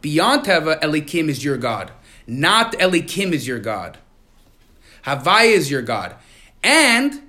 Beyond 0.00 0.44
Teva, 0.44 0.80
Elikim 0.80 1.28
is 1.28 1.42
your 1.42 1.56
God. 1.56 1.90
Not 2.28 2.74
Elikim 2.74 3.32
is 3.32 3.48
your 3.48 3.58
God. 3.58 3.98
Havaya 5.06 5.50
is 5.50 5.68
your 5.68 5.82
God. 5.82 6.14
And 6.62 7.20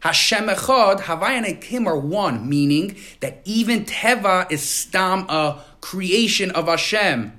Hashem 0.00 0.48
Echad, 0.48 1.02
Havaya 1.02 1.36
and 1.36 1.46
Elikim 1.46 1.86
are 1.86 1.96
one, 1.96 2.48
meaning 2.48 2.96
that 3.20 3.42
even 3.44 3.84
Teva 3.84 4.50
is 4.50 4.68
stam, 4.68 5.20
a 5.28 5.62
creation 5.80 6.50
of 6.50 6.66
Hashem. 6.66 7.38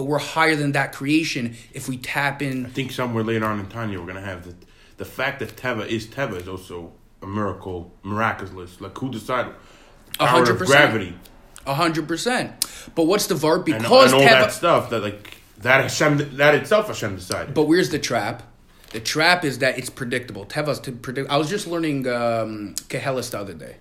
But 0.00 0.06
we're 0.06 0.18
higher 0.18 0.56
than 0.56 0.72
that 0.72 0.94
creation 0.94 1.56
if 1.74 1.86
we 1.86 1.98
tap 1.98 2.40
in. 2.40 2.64
I 2.64 2.70
think 2.70 2.90
somewhere 2.90 3.22
later 3.22 3.44
on 3.44 3.60
in 3.60 3.66
Tanya 3.66 4.00
we're 4.00 4.06
gonna 4.06 4.22
have 4.22 4.46
the 4.46 4.54
the 4.96 5.04
fact 5.04 5.40
that 5.40 5.56
Teva 5.56 5.86
is 5.86 6.06
Teva 6.06 6.40
is 6.40 6.48
also 6.48 6.92
a 7.20 7.26
miracle, 7.26 7.92
miraculous. 8.02 8.80
Like 8.80 8.96
who 8.96 9.10
decided? 9.10 9.52
A 10.18 10.26
hundred 10.26 10.56
percent. 10.56 10.70
gravity 10.70 11.14
A 11.66 11.74
hundred 11.74 12.08
percent. 12.08 12.66
But 12.94 13.08
what's 13.08 13.26
the 13.26 13.34
and, 13.34 13.64
Because 13.66 14.14
and 14.14 14.22
all 14.22 14.26
that 14.26 14.52
stuff 14.52 14.88
that 14.88 15.02
like 15.02 15.36
that 15.58 15.82
Hashem 15.82 16.38
that 16.38 16.54
itself 16.54 16.86
Hashem 16.86 17.16
decided. 17.16 17.52
But 17.52 17.64
where's 17.64 17.90
the 17.90 17.98
trap? 17.98 18.42
The 18.92 19.00
trap 19.00 19.44
is 19.44 19.58
that 19.58 19.76
it's 19.76 19.90
predictable. 19.90 20.46
Teva's 20.46 20.80
to 20.80 20.92
predict. 20.92 21.28
I 21.28 21.36
was 21.36 21.50
just 21.50 21.66
learning 21.66 22.08
um, 22.08 22.74
Kehelis 22.88 23.32
the 23.32 23.38
other 23.38 23.52
day. 23.52 23.76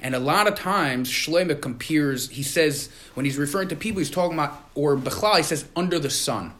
And 0.00 0.14
a 0.14 0.20
lot 0.20 0.46
of 0.46 0.54
times, 0.54 1.10
Shlomo 1.10 1.60
compares, 1.60 2.30
he 2.30 2.42
says, 2.42 2.88
when 3.14 3.26
he's 3.26 3.36
referring 3.36 3.68
to 3.68 3.76
people, 3.76 3.98
he's 3.98 4.10
talking 4.10 4.34
about, 4.34 4.56
or 4.74 4.96
Bechlal, 4.96 5.38
he 5.38 5.42
says, 5.42 5.64
under 5.74 5.98
the 5.98 6.10
sun. 6.10 6.52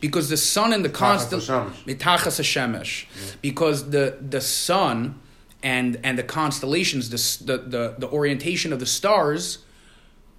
Because 0.00 0.28
the 0.28 0.36
sun 0.36 0.72
and 0.72 0.84
the 0.84 0.88
constant. 0.88 1.42
Mitachas 1.42 2.38
Hashemesh. 2.38 3.06
Because 3.42 3.90
the, 3.90 4.18
the 4.20 4.40
sun 4.40 5.18
and, 5.62 5.98
and 6.04 6.16
the 6.18 6.22
constellations, 6.22 7.10
the, 7.10 7.44
the, 7.44 7.58
the, 7.58 7.94
the 7.98 8.08
orientation 8.08 8.72
of 8.72 8.78
the 8.78 8.86
stars, 8.86 9.58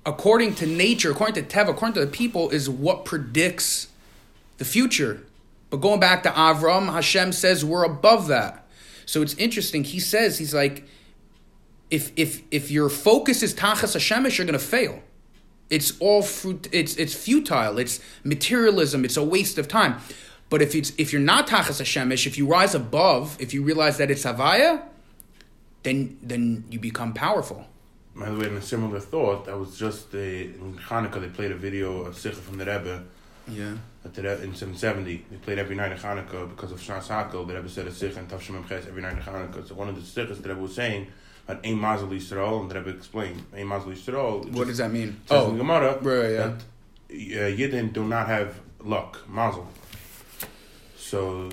according 0.06 0.56
to 0.56 0.66
nature, 0.66 1.12
according 1.12 1.44
to 1.44 1.58
Teva, 1.58 1.70
according 1.70 1.96
to 1.96 2.00
the 2.00 2.08
people, 2.08 2.50
is 2.52 2.70
what 2.70 3.04
predicts 3.04 3.88
the 4.58 4.66
future. 4.66 5.24
But 5.70 5.78
going 5.78 6.00
back 6.00 6.24
to 6.24 6.30
Avram, 6.30 6.94
Hashem 6.94 7.34
says 7.34 7.66
we're 7.66 7.84
above 7.84 8.28
that. 8.28 8.66
So 9.06 9.22
it's 9.22 9.34
interesting. 9.34 9.84
He 9.84 10.00
says 10.00 10.38
he's 10.38 10.54
like, 10.54 10.86
if 11.90 12.12
if 12.16 12.42
if 12.52 12.70
your 12.72 12.90
focus 12.90 13.44
is 13.44 13.54
Tachas 13.54 13.96
Hashemesh, 13.96 14.38
you're 14.38 14.46
gonna 14.48 14.60
fail. 14.60 15.02
It's 15.70 15.94
all 16.00 16.22
fruit. 16.22 16.68
It's 16.72 16.96
it's 16.96 17.14
futile. 17.14 17.78
It's 17.78 18.00
materialism. 18.24 19.04
It's 19.06 19.18
a 19.18 19.24
waste 19.24 19.58
of 19.58 19.68
time. 19.68 19.98
But 20.50 20.62
if 20.62 20.76
it's 20.76 20.94
if 20.98 21.12
you're 21.12 21.22
not 21.22 21.48
tachas 21.48 21.82
Hashemesh, 21.82 22.26
if 22.26 22.38
you 22.38 22.48
rise 22.48 22.74
above, 22.74 23.36
if 23.40 23.54
you 23.54 23.64
realize 23.64 23.98
that 23.98 24.10
it's 24.10 24.24
Havaya, 24.24 24.82
then 25.84 26.18
then 26.22 26.64
you 26.70 26.80
become 26.80 27.14
powerful. 27.14 27.66
By 28.16 28.30
the 28.30 28.38
way, 28.38 28.48
in 28.48 28.56
a 28.58 28.62
similar 28.62 29.00
thought, 29.00 29.46
that 29.46 29.58
was 29.60 29.78
just 29.78 30.12
the, 30.12 30.46
in 30.46 30.80
Hanukkah, 30.88 31.22
they 31.22 31.28
played 31.28 31.52
a 31.52 31.56
video 31.56 32.02
of 32.02 32.16
Sicha 32.16 32.34
from 32.34 32.58
the 32.58 32.66
Rebbe 32.66 33.04
Yeah. 33.48 33.76
at 34.04 34.16
the 34.16 34.24
Rebbe 34.24 34.42
in 34.44 34.56
770. 34.56 35.24
They 35.30 35.38
played 35.38 35.60
every 35.60 35.76
night 35.76 35.92
in 35.92 36.00
Hanukkah 36.00 36.50
because 36.50 36.72
of 36.72 36.80
Shnas 36.80 37.10
Hakhel. 37.10 37.46
The 37.46 37.54
Rebbe 37.54 37.70
said 37.70 37.86
a 37.86 37.92
Sicha 37.92 38.18
and 38.18 38.28
Tavshim 38.28 38.68
Ches 38.68 38.88
every 38.88 39.04
night 39.04 39.18
in 39.18 39.20
Hanukkah. 39.20 39.68
So 39.68 39.76
one 39.76 39.88
of 39.88 39.96
the 39.96 40.02
Sichas 40.02 40.42
the 40.42 40.50
Rebbe 40.50 40.60
was 40.60 40.74
saying, 40.74 41.06
Ein 41.48 41.80
Mazel 41.80 42.10
Yisrael, 42.10 42.62
and 42.62 42.74
Rebbe 42.74 42.90
explained, 42.90 43.42
Mazel 43.54 43.92
Yisrael. 43.92 44.46
What 44.52 44.54
just 44.54 44.68
does 44.68 44.78
that 44.80 44.92
mean? 44.92 45.20
Oh, 45.30 45.52
Gemara 45.52 45.98
right, 46.00 46.32
yeah. 46.32 46.38
that 46.38 46.52
uh, 47.10 47.58
Yidden 47.58 47.94
do 47.94 48.04
not 48.04 48.28
have 48.28 48.60
luck, 48.82 49.28
Mazel. 49.30 49.68
So 50.98 51.50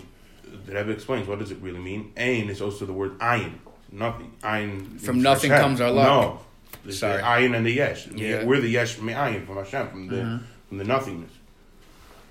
the 0.66 0.74
Rebbe 0.74 0.90
explains, 0.90 1.28
what 1.28 1.38
does 1.38 1.52
it 1.52 1.58
really 1.58 1.78
mean? 1.78 2.12
Ein 2.16 2.48
is 2.50 2.60
also 2.60 2.86
the 2.86 2.92
word 2.92 3.18
ayin, 3.18 3.54
nothing. 3.92 4.32
Ayin 4.42 5.00
From 5.00 5.22
nothing 5.22 5.50
Hashem. 5.50 5.64
comes 5.64 5.80
our 5.80 5.90
luck. 5.90 6.06
No. 6.06 6.40
It's 6.86 6.98
Sorry. 6.98 7.18
the 7.18 7.22
ayin 7.22 7.56
and 7.56 7.64
the 7.64 7.70
yesh. 7.70 8.08
Yeah. 8.08 8.44
We're 8.44 8.60
the 8.60 8.68
yesh 8.68 8.94
from 8.94 9.06
the 9.06 9.12
ayin, 9.12 9.46
from 9.46 9.56
Hashem, 9.56 9.88
from 9.90 10.08
the, 10.08 10.40
from 10.68 10.78
the 10.78 10.84
nothingness. 10.84 11.30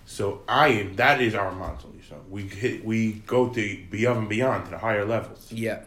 So 0.06 0.42
ayin, 0.48 0.98
that 0.98 1.22
is 1.22 1.34
our 1.34 1.52
mazel. 1.54 1.92
So 2.10 2.18
we 2.30 2.44
hit, 2.44 2.84
we 2.84 3.14
go 3.26 3.50
to 3.50 3.84
beyond 3.90 4.20
and 4.20 4.30
beyond 4.30 4.66
to 4.66 4.72
the 4.72 4.78
higher 4.78 5.06
levels. 5.06 5.52
Yeah, 5.52 5.84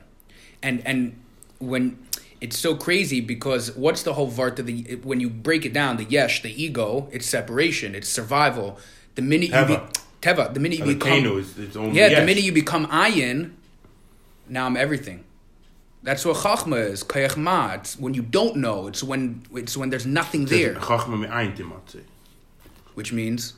and 0.63 0.85
and 0.87 1.21
when 1.59 1.99
it's 2.41 2.59
so 2.59 2.75
crazy 2.75 3.21
because 3.21 3.75
what's 3.77 4.03
the 4.03 4.13
whole 4.15 4.31
vart 4.31 4.59
of 4.59 4.67
the 4.67 4.97
when 5.03 5.21
you 5.21 5.31
break 5.31 5.65
it 5.65 5.73
down, 5.73 5.97
the 5.97 6.05
yesh, 6.05 6.43
the 6.43 6.63
ego, 6.63 7.09
it's 7.13 7.27
separation, 7.27 7.95
it's 7.95 8.09
survival. 8.09 8.79
The 9.15 9.23
minute 9.23 9.49
you 9.49 9.65
be, 9.65 9.75
Teva. 9.75 10.03
teva, 10.21 10.55
the 10.55 10.61
minute 10.61 10.79
you 10.79 10.85
And 10.85 10.99
become 10.99 11.23
kenu 11.23 11.39
is 11.39 11.59
its 11.59 11.77
yeah, 11.77 12.21
the 12.21 12.27
minute 12.27 12.45
you 12.45 12.53
become 12.53 12.87
ayin, 12.89 13.53
now 14.49 14.67
I'm 14.67 14.77
everything. 14.77 15.25
That's 16.03 16.25
what 16.25 16.37
chachma 16.37 16.89
is. 16.91 17.03
Kayach 17.03 17.37
ma. 17.37 17.73
It's 17.75 17.99
when 17.99 18.15
you 18.15 18.23
don't 18.23 18.57
know. 18.57 18.87
It's 18.87 19.03
when 19.03 19.43
it's 19.55 19.77
when 19.77 19.91
there's 19.91 20.07
nothing 20.07 20.45
there, 20.45 20.75
Chachma 20.75 21.19
me 21.19 21.27
ayin 21.27 21.57
timatze. 21.57 22.03
which 22.95 23.13
means 23.13 23.55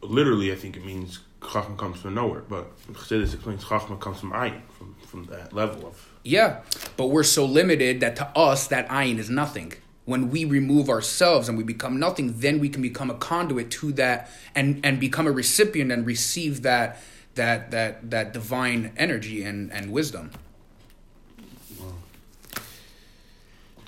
Literally, 0.00 0.52
I 0.52 0.56
think 0.56 0.76
it 0.76 0.84
means 0.84 1.20
chachma 1.42 1.76
comes 1.76 2.00
from 2.00 2.14
nowhere, 2.14 2.42
but 2.48 2.64
Chassidus 2.92 3.34
explains 3.34 3.64
chachma 3.64 3.98
comes 4.00 4.20
from 4.20 4.32
ayin, 4.32 4.60
from 4.78 4.94
from 5.06 5.24
that 5.26 5.52
level 5.52 5.86
of 5.88 6.08
Yeah, 6.24 6.60
but 6.96 7.06
we're 7.06 7.22
so 7.24 7.44
limited 7.44 8.00
that 8.00 8.16
to 8.16 8.26
us 8.36 8.66
that 8.68 8.88
ayin 8.88 9.18
is 9.18 9.28
nothing. 9.28 9.74
When 10.04 10.30
we 10.30 10.44
remove 10.44 10.88
ourselves 10.88 11.48
and 11.48 11.56
we 11.56 11.62
become 11.64 11.98
nothing, 11.98 12.40
then 12.40 12.58
we 12.58 12.68
can 12.68 12.82
become 12.82 13.08
a 13.10 13.14
conduit 13.14 13.70
to 13.72 13.92
that 13.92 14.30
and 14.54 14.80
and 14.84 14.98
become 14.98 15.26
a 15.26 15.32
recipient 15.32 15.92
and 15.92 16.06
receive 16.06 16.62
that 16.62 16.98
that 17.34 17.70
that 17.70 18.10
that 18.10 18.32
divine 18.32 18.92
energy 18.96 19.42
and 19.44 19.72
and 19.72 19.92
wisdom. 19.92 20.30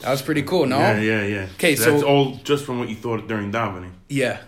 That 0.01 0.11
was 0.11 0.23
pretty 0.23 0.43
cool, 0.43 0.67
no? 0.67 0.79
Yeah, 0.79 1.01
yeah, 1.01 1.23
yeah. 1.25 1.47
'Kay, 1.57 1.75
that's 1.77 2.01
so- 2.01 2.07
all 2.07 2.37
just 2.45 2.65
from 2.67 2.79
what 2.79 2.89
you 2.91 2.97
thought 2.97 3.27
during 3.27 3.51
davening. 3.51 3.93
Yeah. 4.09 4.41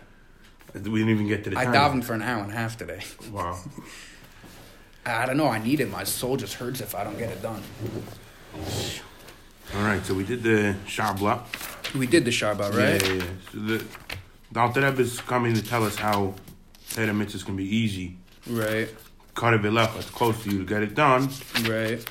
We 0.84 0.98
didn't 1.00 1.10
even 1.10 1.26
get 1.28 1.44
to 1.44 1.50
the 1.50 1.58
I 1.58 1.64
time. 1.64 1.74
davened 1.74 2.04
for 2.04 2.14
an 2.14 2.22
hour 2.22 2.42
and 2.42 2.52
a 2.52 2.54
half 2.54 2.76
today. 2.76 3.00
Wow. 3.32 3.58
I 5.06 5.24
don't 5.24 5.36
know. 5.36 5.48
I 5.48 5.58
need 5.58 5.80
it. 5.80 5.90
My 5.90 6.04
soul 6.04 6.36
just 6.36 6.54
hurts 6.54 6.80
if 6.80 6.94
I 6.94 7.04
don't 7.04 7.16
get 7.16 7.30
it 7.30 7.40
done. 7.40 7.62
All 9.74 9.82
right, 9.82 10.04
so 10.04 10.14
we 10.14 10.24
did 10.24 10.42
the 10.42 10.74
Shabla. 10.86 11.42
We 11.94 12.06
did 12.06 12.24
the 12.24 12.30
Shabbat, 12.30 12.74
right? 12.74 13.02
Yeah, 13.02 13.12
yeah, 13.12 13.14
yeah. 13.14 13.24
So 13.52 13.58
the, 13.58 13.84
the 14.52 14.60
Alter 14.60 14.80
Rebbe 14.82 15.00
is 15.02 15.20
coming 15.20 15.54
to 15.54 15.62
tell 15.62 15.84
us 15.84 15.96
how 15.96 16.34
Torah 16.90 17.08
mitzvahs 17.08 17.44
can 17.44 17.56
be 17.56 17.64
easy. 17.64 18.16
Right. 18.46 18.88
Karev 19.34 19.62
Elecha, 19.62 19.98
it's 19.98 20.10
close 20.10 20.42
to 20.44 20.50
you 20.50 20.58
to 20.58 20.64
get 20.64 20.82
it 20.82 20.94
done. 20.94 21.28
Right. 21.62 22.04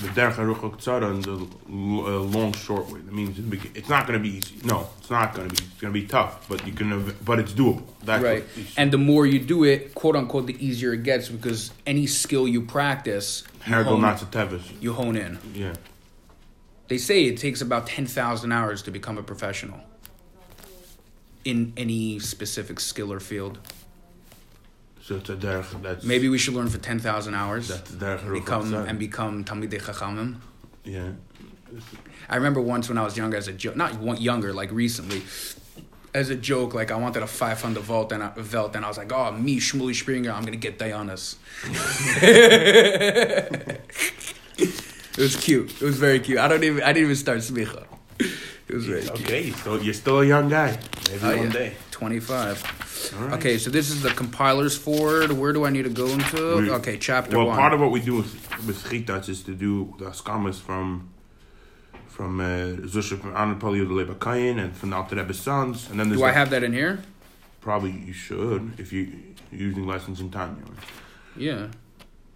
The 0.00 0.08
Derech 0.08 0.34
HaRuch 0.34 1.02
and 1.02 1.22
the 1.22 1.32
uh, 1.68 2.18
long, 2.20 2.54
short 2.54 2.88
way. 2.88 3.00
That 3.00 3.12
means 3.12 3.38
in 3.38 3.50
the 3.50 3.56
begin- 3.56 3.72
it's 3.74 3.90
not 3.90 4.06
going 4.06 4.18
to 4.18 4.22
be 4.22 4.36
easy. 4.36 4.56
No, 4.64 4.88
it's 4.98 5.10
not 5.10 5.34
going 5.34 5.50
to 5.50 5.54
be. 5.54 5.68
It's 5.68 5.80
going 5.80 5.92
to 5.92 6.00
be 6.00 6.06
tough, 6.06 6.48
but 6.48 6.66
you 6.66 6.72
can. 6.72 7.14
But 7.24 7.38
it's 7.38 7.52
doable. 7.52 7.82
That's 8.02 8.24
right. 8.24 8.44
And 8.78 8.90
the 8.90 8.98
more 8.98 9.26
you 9.26 9.38
do 9.38 9.64
it, 9.64 9.94
quote 9.94 10.16
unquote, 10.16 10.46
the 10.46 10.64
easier 10.64 10.94
it 10.94 11.02
gets 11.02 11.28
because 11.28 11.72
any 11.86 12.06
skill 12.06 12.48
you 12.48 12.62
practice, 12.62 13.44
you 13.66 13.74
Hergel 13.74 13.84
hone, 13.84 14.60
you 14.80 14.92
hone 14.94 15.16
in. 15.16 15.38
Yeah. 15.54 15.74
They 16.88 16.98
say 16.98 17.24
it 17.24 17.38
takes 17.38 17.60
about 17.60 17.86
10,000 17.86 18.52
hours 18.52 18.82
to 18.82 18.90
become 18.90 19.16
a 19.16 19.22
professional 19.22 19.80
in 21.44 21.72
any 21.76 22.18
specific 22.18 22.80
skill 22.80 23.12
or 23.12 23.20
field. 23.20 23.58
So 23.58 23.68
it's 23.68 23.70
a 23.70 23.70
derech. 23.70 24.90
That's 25.08 26.04
Maybe 26.04 26.28
we 26.28 26.38
should 26.38 26.54
learn 26.54 26.68
for 26.68 26.78
10,000 26.78 27.34
hours, 27.34 27.68
that's 27.68 27.90
the 27.90 28.04
derech 28.04 28.20
HaRuch 28.20 28.34
become 28.34 28.74
and 28.74 28.98
become 28.98 29.44
Talmidei 29.44 29.80
Chachamim. 29.80 30.36
Yeah. 30.84 31.10
I 32.28 32.36
remember 32.36 32.60
once 32.60 32.88
when 32.88 32.98
I 32.98 33.02
was 33.02 33.16
younger, 33.16 33.36
as 33.36 33.48
a 33.48 33.52
joke, 33.52 33.76
not 33.76 34.20
younger, 34.20 34.52
like 34.52 34.70
recently, 34.70 35.22
as 36.14 36.30
a 36.30 36.36
joke, 36.36 36.74
like 36.74 36.90
I 36.90 36.96
wanted 36.96 37.22
a 37.22 37.26
500 37.26 37.82
volt 37.82 38.12
and 38.12 38.22
I, 38.22 38.30
Velt, 38.36 38.76
and 38.76 38.84
I 38.84 38.88
was 38.88 38.98
like, 38.98 39.12
oh, 39.12 39.32
me, 39.32 39.58
Shmuley 39.58 39.94
Springer, 39.94 40.30
I'm 40.30 40.44
gonna 40.44 40.56
get 40.56 40.78
Dianas. 40.78 41.36
it 42.22 43.80
was 45.16 45.36
cute. 45.36 45.70
It 45.80 45.84
was 45.84 45.98
very 45.98 46.20
cute. 46.20 46.38
I 46.38 46.48
don't 46.48 46.62
even, 46.62 46.82
I 46.82 46.92
didn't 46.92 47.04
even 47.04 47.16
start 47.16 47.38
smicha. 47.38 47.86
It 48.72 48.76
was 48.76 48.86
very 48.86 49.02
cute. 49.02 49.20
Okay, 49.20 49.50
so 49.50 49.76
you're 49.76 49.92
still 49.92 50.20
a 50.20 50.24
young 50.24 50.48
guy. 50.48 50.78
Maybe 51.10 51.20
Oh, 51.24 51.36
one 51.36 51.46
yeah. 51.48 51.52
day. 51.52 51.72
25. 51.90 53.12
All 53.18 53.26
right. 53.26 53.34
Okay, 53.38 53.58
so 53.58 53.68
this 53.70 53.90
is 53.90 54.00
the 54.02 54.08
compiler's 54.10 54.74
forward. 54.76 55.30
Where 55.32 55.52
do 55.52 55.66
I 55.66 55.70
need 55.70 55.82
to 55.82 55.90
go 55.90 56.06
into? 56.06 56.56
We- 56.56 56.70
okay, 56.70 56.96
chapter 56.96 57.36
one. 57.36 57.46
Well, 57.46 57.46
one. 57.48 57.58
part 57.58 57.74
of 57.74 57.80
what 57.80 57.90
we 57.90 58.00
do 58.00 58.14
with, 58.16 58.32
with 58.66 58.82
Chitas 58.88 59.28
is 59.28 59.42
to 59.42 59.54
do 59.54 59.94
the 59.98 60.06
Askamas 60.06 60.58
from 60.58 61.10
from 62.06 62.40
uh, 62.40 62.44
Zusha 62.92 63.18
from 63.20 63.32
Anipoli 63.34 63.80
the 63.86 63.94
Lebakayin 63.94 64.58
and 64.62 64.74
from 64.74 64.90
the 64.90 64.96
Alter 64.96 65.16
Rebbe's 65.16 65.40
sons. 65.40 65.90
And 65.90 65.98
then 66.00 66.08
there's 66.08 66.20
do 66.20 66.24
I 66.26 66.32
have 66.32 66.48
that 66.50 66.62
in 66.62 66.72
here? 66.72 67.02
probably 67.60 67.92
you 67.92 68.12
should 68.12 68.72
if 68.78 68.90
you 68.92 69.02
you're 69.50 69.68
using 69.68 69.86
lessons 69.86 70.18
in 70.20 70.30
Tanya. 70.30 70.62
Yeah. 71.36 71.68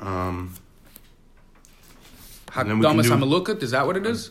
Um, 0.01 0.53
And 2.55 2.71
then 2.71 2.79
we 2.79 2.85
can 2.87 2.97
Hakdamas 2.99 3.11
Hamalukat, 3.11 3.63
is 3.63 3.71
that 3.73 3.87
what 3.87 3.97
it 3.97 4.07
is? 4.07 4.31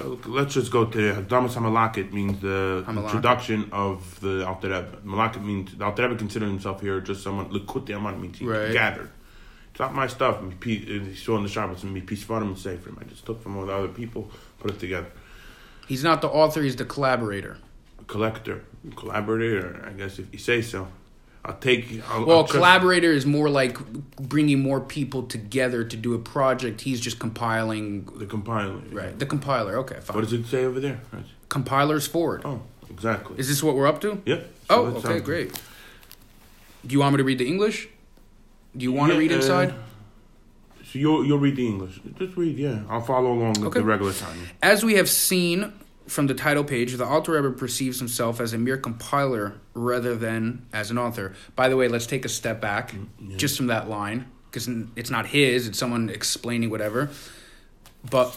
Uh, 0.00 0.16
let's 0.26 0.54
just 0.54 0.70
go 0.70 0.84
to 0.84 0.98
Hadamas 1.14 1.54
Hamalakit 1.54 2.12
means 2.12 2.40
the 2.40 2.84
Hamalakit. 2.86 3.04
introduction 3.04 3.68
of 3.72 4.20
the 4.20 4.46
Alter 4.46 4.68
Rebbe. 4.68 4.98
Malakit 5.04 5.42
means 5.44 5.74
the 5.76 5.84
Alter 5.84 6.02
Rebbe 6.08 6.16
considered 6.16 6.46
himself 6.48 6.80
here 6.80 7.00
just 7.00 7.22
someone 7.22 7.50
Likutei 7.50 7.90
Amarim 7.90 8.20
means 8.20 8.38
he 8.38 8.44
Right. 8.46 8.72
gathered. 8.72 9.10
It's 9.70 9.80
not 9.80 9.94
my 9.94 10.06
stuff. 10.08 10.38
Uh, 10.42 10.50
He 10.64 11.14
saw 11.14 11.36
in 11.36 11.42
the 11.44 11.48
Shabbos 11.48 11.82
and 11.84 11.92
me 11.94 12.00
peace 12.00 12.22
for 12.24 12.38
him 12.38 12.48
and 12.48 12.58
say 12.58 12.76
for 12.76 12.88
him. 12.90 12.98
I 13.00 13.04
just 13.04 13.24
took 13.26 13.42
from 13.42 13.56
all 13.56 13.66
the 13.66 13.72
other 13.72 13.88
people, 13.88 14.30
put 14.58 14.70
it 14.72 14.80
together. 14.80 15.10
He's 15.86 16.02
not 16.04 16.20
the 16.20 16.28
author, 16.28 16.62
he's 16.62 16.76
the 16.76 16.84
collaborator. 16.84 17.56
collector, 18.06 18.64
collaborator, 18.96 19.84
I 19.86 19.92
guess 19.92 20.18
if 20.18 20.26
you 20.32 20.38
say 20.38 20.62
so. 20.62 20.88
I'll 21.48 21.54
take. 21.54 22.02
I'll, 22.10 22.26
Well, 22.26 22.38
I'll 22.38 22.44
collaborator 22.46 23.10
is 23.10 23.24
more 23.24 23.48
like 23.48 23.78
bringing 24.16 24.60
more 24.60 24.80
people 24.80 25.22
together 25.22 25.82
to 25.82 25.96
do 25.96 26.12
a 26.14 26.18
project. 26.18 26.82
He's 26.82 27.00
just 27.00 27.18
compiling. 27.18 28.04
The 28.16 28.26
compiler. 28.26 28.80
Right, 28.92 29.18
the 29.18 29.24
compiler. 29.26 29.78
Okay, 29.78 29.98
fine. 30.00 30.14
What 30.14 30.24
does 30.24 30.34
it 30.34 30.46
say 30.46 30.64
over 30.64 30.78
there? 30.78 31.00
Right. 31.10 31.24
Compilers 31.48 32.06
forward. 32.06 32.42
Oh, 32.44 32.60
exactly. 32.90 33.38
Is 33.38 33.48
this 33.48 33.62
what 33.62 33.74
we're 33.74 33.86
up 33.86 34.00
to? 34.02 34.20
Yep. 34.26 34.50
Oh, 34.68 34.92
So 34.94 35.00
that 35.00 35.08
okay, 35.08 35.20
great. 35.20 35.60
Do 36.86 36.92
you 36.92 37.00
want 37.00 37.14
me 37.14 37.16
to 37.18 37.24
read 37.24 37.38
the 37.38 37.46
English? 37.48 37.88
Do 38.76 38.84
you 38.84 38.92
want 38.92 39.10
to 39.10 39.14
Yeah, 39.14 39.20
read 39.20 39.32
uh, 39.32 39.36
inside? 39.36 39.74
So 40.84 40.98
you'll 40.98 41.24
you'll 41.24 41.38
read 41.38 41.56
the 41.56 41.66
English. 41.66 41.98
Just 42.18 42.36
read, 42.36 42.58
yeah. 42.58 42.82
I'll 42.90 43.00
follow 43.00 43.32
along 43.32 43.54
with 43.54 43.64
Okay. 43.68 43.80
the 43.80 43.86
regular 43.86 44.12
time. 44.12 44.38
As 44.62 44.84
we 44.84 44.94
have 44.94 45.08
seen 45.08 45.72
from 46.08 46.26
the 46.26 46.34
title 46.34 46.64
page, 46.64 46.94
the 46.94 47.04
Alter 47.04 47.32
Rebbe 47.32 47.52
perceives 47.52 47.98
himself 47.98 48.40
as 48.40 48.52
a 48.52 48.58
mere 48.58 48.76
compiler 48.76 49.60
rather 49.74 50.16
than 50.16 50.66
as 50.72 50.90
an 50.90 50.98
author. 50.98 51.34
By 51.54 51.68
the 51.68 51.76
way, 51.76 51.88
let's 51.88 52.06
take 52.06 52.24
a 52.24 52.28
step 52.28 52.60
back 52.60 52.92
mm, 52.92 53.36
just 53.36 53.56
from 53.56 53.68
that 53.68 53.88
line 53.88 54.26
because 54.50 54.68
it's 54.96 55.10
not 55.10 55.26
his; 55.26 55.68
it's 55.68 55.78
someone 55.78 56.08
explaining 56.08 56.70
whatever. 56.70 57.10
But 58.10 58.36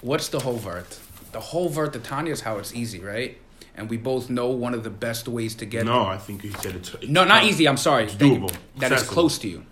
what's 0.00 0.28
the 0.28 0.40
whole 0.40 0.58
vart? 0.58 0.98
The 1.32 1.40
whole 1.40 1.70
vart, 1.70 1.92
the 1.92 1.98
Tanya, 1.98 2.32
is 2.32 2.40
how 2.42 2.58
it's 2.58 2.74
easy, 2.74 3.00
right? 3.00 3.38
And 3.74 3.88
we 3.88 3.96
both 3.96 4.28
know 4.28 4.48
one 4.50 4.74
of 4.74 4.84
the 4.84 4.90
best 4.90 5.28
ways 5.28 5.54
to 5.56 5.66
get. 5.66 5.86
No, 5.86 6.04
I 6.04 6.18
think 6.18 6.44
you 6.44 6.52
said 6.52 6.76
it's. 6.76 6.92
it's 6.94 7.08
no, 7.08 7.24
not 7.24 7.40
tough, 7.40 7.50
easy. 7.50 7.68
I'm 7.68 7.78
sorry. 7.78 8.04
It's 8.04 8.14
doable. 8.14 8.54
That 8.76 8.92
is 8.92 9.02
close 9.02 9.38
to 9.38 9.48
you. 9.48 9.64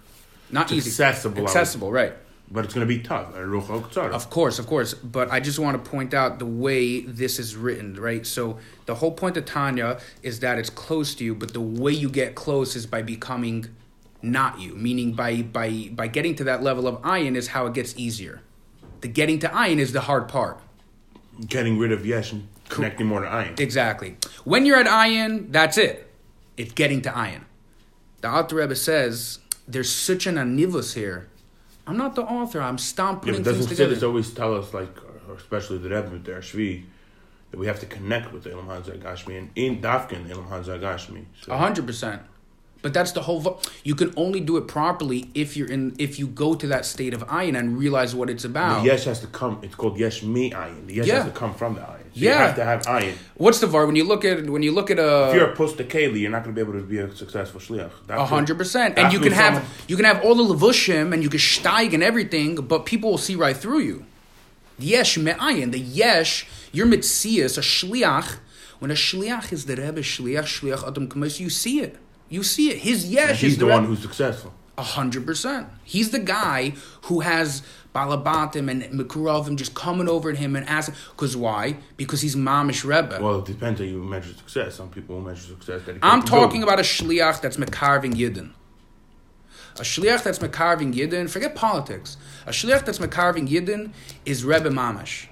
Not 0.50 0.64
It's 0.73 0.87
easy. 0.87 0.90
accessible, 0.90 1.42
Accessible, 1.45 1.92
right? 1.92 2.12
But 2.52 2.64
it's 2.64 2.75
going 2.75 2.87
to 2.87 2.92
be 2.92 3.00
tough. 3.00 3.33
Of 3.35 4.28
course, 4.30 4.59
of 4.59 4.66
course. 4.66 4.92
But 4.92 5.30
I 5.30 5.38
just 5.38 5.61
want 5.61 5.83
to 5.83 5.90
point 5.90 6.12
out 6.14 6.40
the 6.40 6.47
way 6.47 7.00
this 7.00 7.38
is 7.38 7.54
written, 7.54 7.95
right? 7.95 8.26
So 8.26 8.59
the 8.87 8.97
whole 8.97 9.12
point 9.12 9.37
of 9.37 9.45
Tanya 9.45 10.00
is 10.23 10.40
that 10.40 10.59
it's 10.59 10.71
close 10.71 11.14
to 11.16 11.25
you, 11.25 11.35
but 11.37 11.52
the 11.52 11.61
way 11.61 11.92
you 11.92 12.11
get 12.11 12.35
close 12.35 12.75
is 12.75 12.87
by 12.87 13.02
becoming 13.02 13.69
not 14.21 14.59
you. 14.61 14.75
Meaning 14.75 15.12
by 15.12 15.42
by 15.42 15.90
by 15.92 16.09
getting 16.09 16.35
to 16.37 16.45
that 16.45 16.62
level 16.62 16.88
of 16.88 17.00
ayin 17.02 17.37
is 17.37 17.49
how 17.49 17.66
it 17.66 17.73
gets 17.75 17.97
easier. 17.97 18.42
The 19.00 19.09
getting 19.09 19.38
to 19.40 19.49
ayin 19.49 19.78
is 19.78 19.92
the 19.92 20.02
hard 20.02 20.28
part. 20.28 20.61
Getting 21.47 21.78
rid 21.78 21.92
of 21.92 22.04
yes 22.04 22.33
and 22.33 22.49
connecting 22.69 23.07
more 23.07 23.21
to 23.21 23.28
iron. 23.28 23.54
Exactly. 23.59 24.16
When 24.45 24.66
you're 24.66 24.76
at 24.76 24.87
ayin, 24.87 25.52
that's 25.52 25.78
it. 25.78 26.11
It's 26.57 26.73
getting 26.73 27.00
to 27.02 27.11
ayin. 27.11 27.45
the 28.21 28.28
Alter 28.28 28.57
Rebbe 28.57 28.76
says 28.76 29.38
there's 29.66 29.90
such 29.90 30.26
an 30.26 30.35
anivus 30.35 30.95
here. 30.95 31.28
I'm 31.87 31.97
not 31.97 32.15
the 32.15 32.23
author. 32.23 32.61
I'm 32.61 32.79
stomp 32.79 33.25
Yeah, 33.27 33.33
but 33.33 33.45
things 33.45 33.47
doesn't 33.59 33.69
together. 33.69 33.97
Siddur 33.97 34.09
always 34.09 34.31
tell 34.33 34.57
us, 34.57 34.73
like, 34.75 34.97
or 35.29 35.35
especially 35.35 35.79
the 35.79 35.89
Rebbe 35.89 36.11
with 36.11 36.27
Shvi, 36.27 36.85
that 37.51 37.59
we 37.59 37.67
have 37.67 37.81
to 37.81 37.87
connect 37.87 38.33
with 38.33 38.45
the 38.45 38.51
Ilham 38.51 38.83
Gashmi 39.03 39.39
and 39.39 39.51
in 39.57 39.81
Dafkin 39.83 40.29
Ilham 40.29 40.49
Gashmi. 40.65 41.25
So, 41.43 41.53
A 41.53 41.57
hundred 41.59 41.87
percent. 41.87 42.23
But 42.83 42.95
that's 42.95 43.13
the 43.13 43.21
whole. 43.23 43.41
Vo- 43.41 43.61
you 43.85 43.95
can 43.95 44.13
only 44.17 44.41
do 44.41 44.57
it 44.57 44.67
properly 44.67 45.31
if 45.35 45.55
you're 45.57 45.69
in. 45.71 45.95
If 45.99 46.19
you 46.19 46.27
go 46.27 46.55
to 46.55 46.67
that 46.69 46.87
state 46.87 47.13
of 47.13 47.27
ayin 47.27 47.59
and 47.59 47.77
realize 47.79 48.15
what 48.15 48.31
it's 48.31 48.45
the 48.45 48.49
about. 48.49 48.85
Yesh 48.85 49.05
has 49.05 49.21
to 49.21 49.27
come. 49.27 49.59
It's 49.63 49.75
called 49.75 49.99
Yesh 49.99 50.23
Mi 50.23 50.51
Ayin. 50.51 50.87
The 50.87 50.95
Yesh 50.95 51.07
Yeah. 51.07 51.17
has 51.17 51.25
to 51.27 51.31
come 51.39 51.53
from 51.55 51.75
the 51.75 51.83
Ayin. 51.83 52.00
So 52.12 52.21
Yeah. 52.21 52.31
You 52.33 52.38
have 52.38 52.55
to 52.57 52.64
have 52.64 52.83
Ayin. 52.83 53.14
What's 53.37 53.61
the 53.61 53.67
var 53.67 53.87
when 53.87 53.97
you 53.97 54.05
look 54.05 54.25
at 54.25 54.49
when 54.49 54.62
you 54.62 54.73
look 54.73 54.90
at 54.90 54.99
a 54.99 55.29
If 55.31 55.35
you're 55.37 55.50
a 55.50 55.57
post 55.57 55.76
Keli, 55.79 56.21
you're 56.21 56.31
not 56.31 56.43
going 56.45 56.55
to 56.55 56.64
be 56.64 56.69
able 56.69 56.79
to 56.79 56.85
be 56.87 56.99
a 56.99 57.14
successful 57.14 57.61
shliach. 57.61 57.90
Hundred 58.09 58.59
percent, 58.59 58.99
and 58.99 59.12
you 59.12 59.21
can 59.21 59.33
have 59.33 59.55
someone- 59.55 59.71
you 59.87 59.97
can 59.97 60.05
have 60.05 60.21
all 60.25 60.35
the 60.35 60.43
levushim 60.55 61.12
and 61.14 61.23
you 61.23 61.29
can 61.31 61.38
steig 61.40 61.95
and 61.95 62.02
everything, 62.02 62.57
but 62.57 62.85
people 62.85 63.11
will 63.11 63.19
see 63.19 63.37
right 63.37 63.57
through 63.57 63.81
you. 63.81 64.05
Yesh 64.79 65.19
me'ayin, 65.19 65.73
the 65.73 65.79
yesh, 65.79 66.47
your 66.73 66.87
mitzias, 66.87 67.59
a 67.59 67.61
shliach. 67.61 68.37
When 68.81 68.90
a 68.90 68.95
shliach 68.95 69.52
is 69.52 69.67
the 69.67 69.76
rebbe 69.76 70.00
shliach, 70.00 70.45
shliach 70.45 70.87
adam 70.88 71.07
kames, 71.09 71.38
you 71.38 71.50
see 71.50 71.81
it. 71.81 71.97
You 72.31 72.43
see 72.43 72.71
it. 72.71 72.79
His 72.79 73.05
And 73.05 73.12
yesh 73.12 73.40
he's 73.40 73.52
is 73.52 73.59
the 73.59 73.67
the, 73.67 73.71
one 73.73 73.85
who's 73.85 74.00
successful. 74.00 74.55
A 74.81 74.83
hundred 74.83 75.27
percent. 75.27 75.69
He's 75.85 76.11
the 76.11 76.19
guy 76.19 76.73
who 77.03 77.21
has 77.21 77.63
balabatim 77.95 78.71
and 78.71 78.83
mikuravim 78.99 79.57
just 79.57 79.75
coming 79.75 80.09
over 80.09 80.33
to 80.33 80.39
him 80.39 80.57
and 80.57 80.67
asking. 80.67 80.95
Because 81.11 81.37
why? 81.37 81.77
Because 81.99 82.23
he's 82.23 82.35
mamish 82.35 82.83
rebbe. 82.83 83.19
Well, 83.23 83.41
it 83.41 83.45
depends 83.45 83.79
how 83.79 83.85
you 83.85 84.03
measure 84.03 84.33
success. 84.33 84.77
Some 84.77 84.89
people 84.89 85.17
will 85.17 85.23
measure 85.23 85.49
success. 85.49 85.83
That 85.85 85.99
I'm 86.03 86.23
talking 86.23 86.63
about 86.63 86.79
a 86.79 86.83
shliach 86.83 87.43
that's 87.43 87.59
mekarving 87.59 88.15
yidden. 88.15 88.53
A 89.77 89.83
shliach 89.83 90.23
that's 90.23 90.39
mekarving 90.39 90.95
yidden. 90.95 91.29
Forget 91.29 91.55
politics. 91.55 92.17
A 92.47 92.51
shliach 92.51 92.87
that's 92.87 93.01
mekarving 93.01 93.49
yidden 93.49 93.93
is 94.25 94.47
rebbe 94.47 94.71
mamish. 94.71 95.27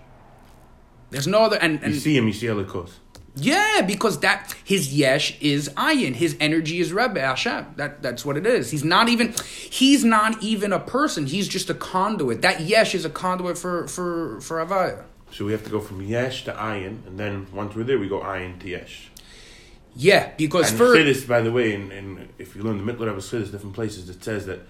There's 1.09 1.27
no 1.27 1.45
other 1.45 1.57
and, 1.57 1.81
You 1.83 1.95
see 1.95 2.19
him, 2.19 2.27
you 2.27 2.35
see 2.35 2.49
goes. 2.49 3.01
Yeah, 3.41 3.83
because 3.83 4.21
that 4.21 4.55
his 4.65 4.95
yesh 4.95 5.41
is 5.41 5.69
ayin, 5.71 6.15
his 6.15 6.37
energy 6.41 6.81
is 6.81 6.93
Rebbe 6.93 7.21
Hashem. 7.21 7.75
That 7.77 8.03
that's 8.03 8.25
what 8.25 8.37
it 8.37 8.47
is. 8.47 8.71
He's 8.71 8.85
not 8.85 9.09
even 9.09 9.35
he's 9.71 10.05
not 10.05 10.43
even 10.43 10.73
a 10.73 10.81
person. 10.81 11.27
He's 11.27 11.49
just 11.49 11.71
a 11.71 11.75
conduit. 11.75 12.43
That 12.43 12.61
yesh 12.61 12.95
is 12.95 13.05
a 13.05 13.11
conduit 13.11 13.59
for 13.59 13.87
for 13.89 14.41
for 14.41 14.65
Avaya. 14.65 15.05
So 15.31 15.45
we 15.45 15.53
have 15.53 15.65
to 15.65 15.71
go 15.71 15.81
from 15.81 16.03
Yesh 16.03 16.45
to 16.45 16.53
Ayin, 16.53 17.07
and 17.07 17.19
then 17.19 17.47
once 17.53 17.75
we're 17.75 17.85
there, 17.85 17.99
we 17.99 18.09
go 18.09 18.21
Ayin 18.21 18.59
to 18.61 18.69
Yesh. 18.69 19.11
Yeah, 19.95 20.33
because 20.37 20.71
And 20.71 20.79
for 20.79 20.95
Chiddush, 20.95 21.27
by 21.27 21.41
the 21.41 21.53
way, 21.53 21.75
and, 21.75 21.93
in, 21.93 22.29
if 22.39 22.55
you 22.57 22.63
learn 22.63 22.85
the 22.85 22.93
Mittler 22.93 23.09
of 23.09 23.17
Chiddush, 23.17 23.51
different 23.51 23.75
places, 23.75 24.09
it 24.09 24.23
says 24.25 24.47
that 24.47 24.61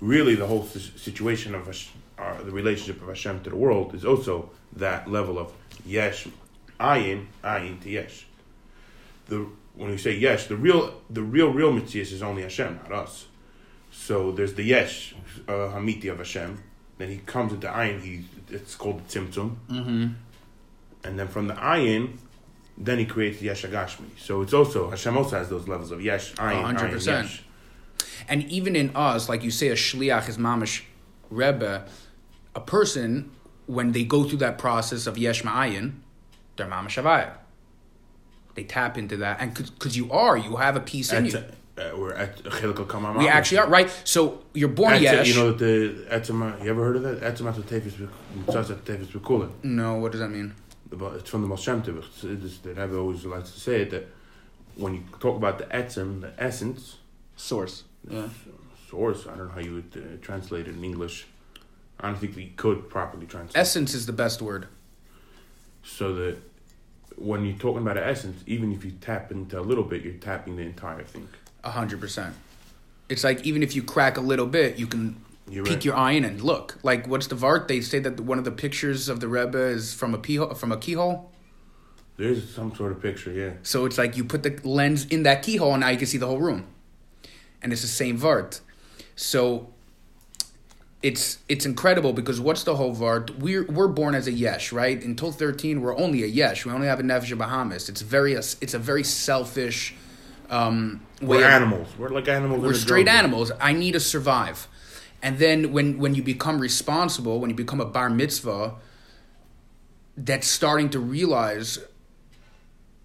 really 0.00 0.34
the 0.34 0.46
whole 0.46 0.64
situation 0.66 1.54
of 1.54 1.66
Hash- 1.66 1.90
uh, 2.18 2.42
the 2.42 2.52
relationship 2.52 3.02
of 3.02 3.08
Hashem 3.08 3.42
to 3.42 3.50
the 3.50 3.56
world 3.56 3.94
is 3.94 4.04
also 4.04 4.50
that 4.76 5.10
level 5.10 5.38
of 5.38 5.52
Yesh, 5.84 6.28
Ayin, 6.80 7.26
Ayin 7.42 7.80
to 7.82 7.90
Yesh. 7.90 8.26
The 9.28 9.46
when 9.74 9.90
you 9.90 9.98
say 9.98 10.16
Yesh, 10.16 10.46
the 10.46 10.56
real 10.56 11.00
the 11.10 11.22
real 11.22 11.50
real 11.50 11.72
Mitzvah 11.72 12.00
is 12.00 12.22
only 12.22 12.42
Hashem, 12.42 12.80
not 12.82 12.92
us. 12.92 13.26
So 13.92 14.32
there's 14.32 14.54
the 14.54 14.62
Yesh, 14.62 15.14
uh, 15.48 15.52
Hamiti 15.52 16.10
of 16.10 16.18
Hashem. 16.18 16.62
Then 16.98 17.08
he 17.08 17.18
comes 17.18 17.52
into 17.52 17.66
Ayin. 17.66 18.00
He 18.00 18.24
it's 18.50 18.74
called 18.74 19.06
the 19.06 19.20
Tzimtzum. 19.20 19.56
Mm-hmm. 19.70 20.06
And 21.04 21.18
then 21.18 21.28
from 21.28 21.48
the 21.48 21.54
Ayin, 21.54 22.18
then 22.76 22.98
he 22.98 23.04
creates 23.04 23.38
the 23.38 23.46
Yesh 23.46 23.64
Agashmi. 23.64 24.18
So 24.18 24.42
it's 24.42 24.52
also 24.52 24.90
Hashem 24.90 25.16
also 25.16 25.36
has 25.38 25.48
those 25.48 25.68
levels 25.68 25.90
of 25.90 26.02
Yesh, 26.02 26.34
Ayin, 26.34 26.76
Ayin, 26.76 26.92
100%. 26.92 27.06
Yesh. 27.06 27.44
and 28.28 28.44
even 28.44 28.76
in 28.76 28.94
us, 28.96 29.28
like 29.28 29.42
you 29.42 29.50
say, 29.50 29.68
a 29.68 29.74
shliach 29.74 30.28
is 30.28 30.38
mamish 30.38 30.82
Rebbe. 31.30 31.86
A 32.56 32.60
person 32.60 33.30
when 33.66 33.92
they 33.92 34.04
go 34.04 34.24
through 34.24 34.38
that 34.38 34.58
process 34.58 35.06
of 35.06 35.18
yesh 35.18 35.42
ma'ayin, 35.42 35.94
they're 36.56 36.66
mamish 36.66 37.02
Avaya. 37.02 37.30
They 38.54 38.64
tap 38.64 38.96
into 38.96 39.16
that, 39.18 39.40
and 39.40 39.52
because 39.54 39.96
you 39.96 40.12
are, 40.12 40.36
you 40.36 40.56
have 40.56 40.76
a 40.76 40.80
piece 40.80 41.12
in 41.12 41.26
At, 41.26 41.32
you. 41.32 41.38
uh, 41.38 41.96
we're 41.96 42.12
at 42.14 42.36
Chilkel 42.44 43.18
We 43.18 43.26
actually 43.28 43.58
are 43.58 43.66
right. 43.68 43.90
So 44.04 44.44
you're 44.54 44.68
born 44.68 45.02
yesh. 45.02 45.28
You 45.28 45.34
know 45.34 45.52
that 45.52 45.58
the 45.58 46.06
Etzema. 46.16 46.62
You 46.62 46.70
ever 46.70 46.84
heard 46.84 46.96
of 46.96 47.02
that? 47.02 47.20
Etzema 47.20 47.52
to 47.54 47.62
Tefis 47.62 47.98
Mitzvah 48.36 48.74
Tefis 48.76 49.06
Bekula. 49.08 49.50
no, 49.64 49.96
what 49.96 50.12
does 50.12 50.20
that 50.20 50.28
mean? 50.28 50.54
It's 50.92 51.28
from 51.30 51.42
the 51.42 51.48
Moshe 51.48 51.82
Tov. 51.82 51.98
It's- 51.98 52.22
it's- 52.24 52.58
The 52.62 52.68
Rebbe 52.74 52.96
always 52.96 53.24
likes 53.24 53.50
to 53.50 53.58
say 53.58 53.82
it 53.82 53.90
that 53.90 54.06
when 54.76 54.94
you 54.94 55.02
talk 55.18 55.36
about 55.36 55.58
the 55.58 55.64
etzem, 55.64 56.20
the 56.20 56.32
essence, 56.38 56.98
Source. 57.36 57.82
Yeah. 58.08 58.28
source. 58.88 59.26
I 59.26 59.30
don't 59.36 59.48
know 59.48 59.54
how 59.54 59.60
you 59.60 59.74
would 59.74 59.92
uh, 59.96 60.24
translate 60.24 60.68
it 60.68 60.74
in 60.76 60.84
English. 60.84 61.26
I 61.98 62.08
don't 62.08 62.18
think 62.18 62.36
we 62.36 62.52
could 62.56 62.88
properly 62.88 63.26
translate. 63.26 63.56
Essence 63.60 63.92
is 63.94 64.06
the 64.06 64.12
best 64.12 64.40
word. 64.40 64.68
So 65.84 66.14
that 66.14 66.38
when 67.16 67.44
you're 67.44 67.56
talking 67.56 67.82
about 67.82 67.96
an 67.96 68.04
essence, 68.04 68.42
even 68.46 68.72
if 68.72 68.84
you 68.84 68.92
tap 69.00 69.30
into 69.30 69.58
a 69.58 69.62
little 69.62 69.84
bit, 69.84 70.02
you're 70.02 70.14
tapping 70.14 70.56
the 70.56 70.62
entire 70.62 71.04
thing. 71.04 71.28
A 71.62 71.70
hundred 71.70 72.00
percent. 72.00 72.34
It's 73.08 73.22
like 73.22 73.44
even 73.44 73.62
if 73.62 73.76
you 73.76 73.82
crack 73.82 74.16
a 74.16 74.20
little 74.20 74.46
bit, 74.46 74.78
you 74.78 74.86
can 74.86 75.22
You're 75.48 75.64
peek 75.64 75.74
right. 75.74 75.84
your 75.84 75.94
eye 75.96 76.12
in 76.12 76.24
and 76.24 76.40
look. 76.40 76.78
Like 76.82 77.06
what's 77.06 77.26
the 77.28 77.36
vart? 77.36 77.68
They 77.68 77.80
say 77.80 77.98
that 78.00 78.18
one 78.20 78.38
of 78.38 78.44
the 78.44 78.50
pictures 78.50 79.08
of 79.08 79.20
the 79.20 79.28
Rebbe 79.28 79.58
is 79.58 79.94
from 79.94 80.14
a 80.14 80.18
keyhole. 80.18 80.54
From 80.54 80.72
a 80.72 80.76
keyhole. 80.76 81.30
There's 82.16 82.48
some 82.48 82.74
sort 82.76 82.92
of 82.92 83.02
picture, 83.02 83.32
yeah. 83.32 83.54
So 83.64 83.86
it's 83.86 83.98
like 83.98 84.16
you 84.16 84.24
put 84.24 84.44
the 84.44 84.56
lens 84.62 85.04
in 85.06 85.24
that 85.24 85.42
keyhole, 85.42 85.72
and 85.72 85.80
now 85.80 85.88
you 85.88 85.98
can 85.98 86.06
see 86.06 86.18
the 86.18 86.28
whole 86.28 86.38
room. 86.38 86.66
And 87.60 87.72
it's 87.72 87.82
the 87.82 87.88
same 87.88 88.18
vart. 88.18 88.60
So 89.16 89.73
it's 91.04 91.36
it's 91.50 91.66
incredible 91.66 92.14
because 92.14 92.40
what's 92.40 92.64
the 92.64 92.76
whole 92.76 92.96
vart? 92.96 93.38
We're 93.38 93.64
we're 93.64 93.88
born 93.88 94.14
as 94.14 94.26
a 94.26 94.32
yesh, 94.32 94.72
right? 94.72 95.04
Until 95.04 95.30
thirteen, 95.30 95.82
we're 95.82 95.94
only 95.98 96.22
a 96.22 96.26
yesh. 96.26 96.64
We 96.64 96.72
only 96.72 96.86
have 96.86 96.98
a 96.98 97.02
nefesh 97.02 97.36
Bahamas. 97.36 97.90
It's 97.90 98.00
very 98.00 98.32
it's 98.32 98.72
a 98.72 98.78
very 98.78 99.04
selfish 99.04 99.94
um, 100.48 101.02
way. 101.20 101.36
We're 101.36 101.44
of- 101.44 101.50
animals. 101.50 101.88
We're 101.98 102.08
like 102.08 102.26
animals. 102.26 102.62
we're 102.62 102.72
straight 102.72 103.04
jungle. 103.04 103.18
animals. 103.18 103.52
I 103.60 103.74
need 103.74 103.92
to 103.92 104.00
survive. 104.00 104.66
And 105.22 105.38
then 105.38 105.74
when 105.74 105.98
when 105.98 106.14
you 106.14 106.22
become 106.22 106.58
responsible, 106.58 107.38
when 107.38 107.50
you 107.50 107.56
become 107.56 107.82
a 107.82 107.86
bar 107.86 108.08
mitzvah, 108.08 108.76
that's 110.16 110.46
starting 110.46 110.88
to 110.88 110.98
realize 110.98 111.80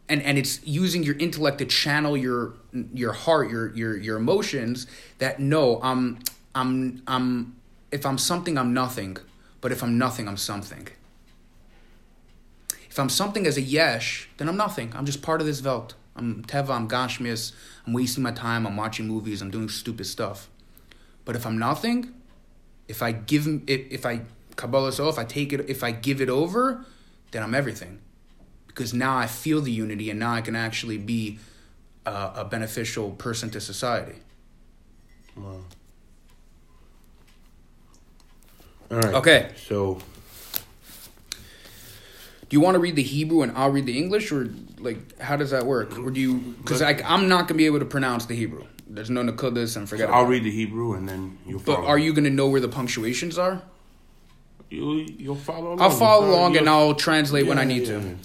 and 0.07 0.21
and 0.21 0.37
it's 0.37 0.65
using 0.65 1.03
your 1.03 1.17
intellect 1.17 1.57
to 1.57 1.65
channel 1.65 2.15
your 2.15 2.53
your 2.71 3.11
heart, 3.11 3.51
your 3.51 3.75
your 3.75 3.97
your 3.97 4.15
emotions 4.15 4.87
that 5.17 5.41
no, 5.41 5.81
I'm 5.83 6.19
I'm 6.55 7.03
I'm 7.05 7.58
if 7.91 8.05
I'm 8.05 8.17
something 8.17 8.57
I'm 8.57 8.73
nothing, 8.73 9.17
but 9.61 9.71
if 9.71 9.83
I'm 9.83 9.97
nothing 9.97 10.27
I'm 10.27 10.37
something. 10.37 10.87
If 12.89 12.99
I'm 12.99 13.09
something 13.09 13.45
as 13.45 13.57
a 13.57 13.61
yesh, 13.61 14.29
then 14.37 14.49
I'm 14.49 14.57
nothing. 14.57 14.93
I'm 14.95 15.05
just 15.05 15.21
part 15.21 15.41
of 15.41 15.47
this 15.47 15.61
Welt. 15.61 15.93
I'm 16.15 16.43
Teva, 16.43 16.71
I'm 16.71 16.87
Gashmias, 16.87 17.53
I'm 17.87 17.93
wasting 17.93 18.23
my 18.23 18.31
time, 18.31 18.67
I'm 18.67 18.75
watching 18.75 19.07
movies, 19.07 19.41
I'm 19.41 19.51
doing 19.51 19.69
stupid 19.69 20.05
stuff. 20.05 20.49
But 21.23 21.35
if 21.35 21.45
I'm 21.45 21.57
nothing, 21.57 22.13
if 22.87 23.01
I 23.01 23.11
give 23.13 23.47
if, 23.67 23.91
if 23.91 24.05
I 24.05 24.21
Kabbalah 24.55 24.91
so 24.91 25.07
if 25.07 25.17
I 25.17 25.23
take 25.23 25.53
it 25.53 25.69
if 25.69 25.83
I 25.83 25.91
give 25.91 26.19
it 26.19 26.29
over, 26.29 26.85
then 27.31 27.43
I'm 27.43 27.55
everything. 27.55 27.99
Because 28.67 28.93
now 28.93 29.17
I 29.17 29.27
feel 29.27 29.61
the 29.61 29.71
unity 29.71 30.09
and 30.09 30.19
now 30.19 30.33
I 30.33 30.41
can 30.41 30.55
actually 30.55 30.97
be 30.97 31.39
a, 32.05 32.31
a 32.35 32.45
beneficial 32.45 33.11
person 33.11 33.49
to 33.51 33.61
society. 33.61 34.19
Wow. 35.35 35.61
All 38.91 38.97
right. 38.97 39.13
Okay. 39.15 39.51
So 39.67 39.99
Do 42.49 42.55
you 42.55 42.61
want 42.61 42.75
to 42.75 42.79
read 42.79 42.95
the 42.95 43.03
Hebrew 43.03 43.43
and 43.43 43.51
I'll 43.55 43.69
read 43.69 43.85
the 43.85 43.97
English, 43.97 44.31
or 44.31 44.49
like 44.79 45.19
how 45.19 45.35
does 45.37 45.51
that 45.51 45.65
work? 45.65 45.97
Or 45.99 46.09
do 46.09 46.19
you? 46.19 46.35
Because 46.37 46.81
like 46.81 47.03
I'm 47.03 47.27
not 47.29 47.47
gonna 47.47 47.57
be 47.57 47.65
able 47.67 47.79
to 47.79 47.85
pronounce 47.85 48.25
the 48.25 48.35
Hebrew. 48.35 48.65
There's 48.87 49.09
no 49.11 49.21
nakudas 49.21 49.77
and 49.77 49.87
forget. 49.87 50.09
It. 50.09 50.11
I'll 50.13 50.21
about 50.21 50.29
it. 50.29 50.31
read 50.31 50.43
the 50.45 50.51
Hebrew 50.51 50.93
and 50.93 51.07
then 51.07 51.37
you'll 51.45 51.59
But 51.59 51.75
follow. 51.75 51.87
are 51.87 51.99
you 51.99 52.11
gonna 52.13 52.31
know 52.31 52.47
where 52.47 52.59
the 52.61 52.67
punctuations 52.69 53.37
are? 53.37 53.61
You 54.71 55.05
you'll 55.17 55.35
follow. 55.35 55.73
Along. 55.73 55.81
I'll 55.81 55.89
follow 55.91 56.29
along 56.31 56.57
and 56.57 56.65
you'll- 56.65 56.73
I'll 56.75 56.95
translate 56.95 57.45
when 57.45 57.59
I 57.59 57.65
need 57.65 57.83
yeah. 57.87 57.99
to. 57.99 58.15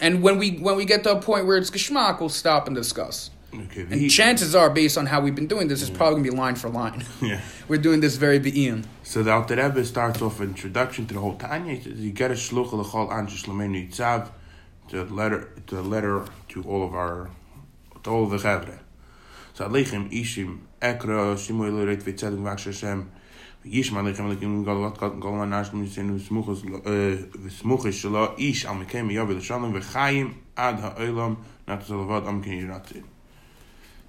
And 0.00 0.22
when 0.22 0.38
we 0.38 0.52
when 0.52 0.76
we 0.76 0.84
get 0.86 1.02
to 1.04 1.12
a 1.12 1.20
point 1.20 1.46
where 1.46 1.58
it's 1.58 1.70
geschmack, 1.70 2.20
we'll 2.20 2.28
stop 2.30 2.66
and 2.66 2.74
discuss. 2.74 3.30
Okay. 3.54 3.82
the 3.82 3.94
And 3.94 4.10
chances 4.10 4.54
are, 4.54 4.70
based 4.70 4.96
on 4.96 5.06
how 5.06 5.20
we've 5.20 5.34
been 5.34 5.46
doing 5.46 5.68
this, 5.68 5.82
it's 5.82 5.90
probably 5.90 6.20
gonna 6.20 6.30
be 6.30 6.36
line 6.36 6.54
for 6.54 6.68
line. 6.70 7.04
yeah. 7.20 7.40
We're 7.68 7.80
doing 7.80 8.00
this 8.00 8.16
very 8.16 8.38
be'im. 8.38 8.84
So 9.02 9.22
the 9.22 9.32
Alter 9.32 9.56
Rebbe 9.56 9.84
starts 9.84 10.22
off 10.22 10.40
an 10.40 10.48
introduction 10.48 11.06
to 11.06 11.14
the 11.14 11.20
whole 11.20 11.36
Tanya. 11.36 11.74
"You 11.74 12.12
get 12.12 12.30
a 12.30 12.34
shluch 12.34 12.72
l'chol 12.72 13.10
anshe 13.10 13.44
shlomeinu 13.44 13.90
yitzav." 13.90 14.30
The 14.90 15.04
letter, 15.04 15.50
the 15.66 15.82
letter 15.82 16.24
to 16.48 16.62
all 16.64 16.82
of 16.84 16.94
our, 16.94 17.30
to 18.02 18.10
all 18.10 18.24
of 18.24 18.30
the 18.30 18.38
Chevre. 18.38 18.78
So 19.54 19.68
Aleichem 19.68 20.10
Ishim 20.10 20.60
Ekra 20.80 21.36
Shimui 21.36 21.70
Loret 21.70 22.02
Vitzedek 22.02 22.42
Vaksha 22.42 22.66
Hashem. 22.66 23.10
Yishma 23.66 24.02
Aleichem 24.02 24.64
Galat 24.64 24.98
Kat 24.98 25.20
Galan 25.20 25.50
Nashim 25.50 25.86
Yisenu 25.86 26.18
Smuchos 26.18 26.62
Smuchos 27.60 27.92
Shelo 27.92 28.34
Ish 28.38 28.64
Al 28.64 28.74
Mekem 28.74 29.10
Yavel 29.12 29.40
Shalom 29.40 29.72
V'Chayim 29.72 30.34
Ad 30.56 30.80
Ha'olam 30.80 31.36
Not 31.68 31.84
Zalavad 31.86 32.26
Am 32.26 32.42
Ken 32.42 32.66
Yiratzin. 32.66 33.04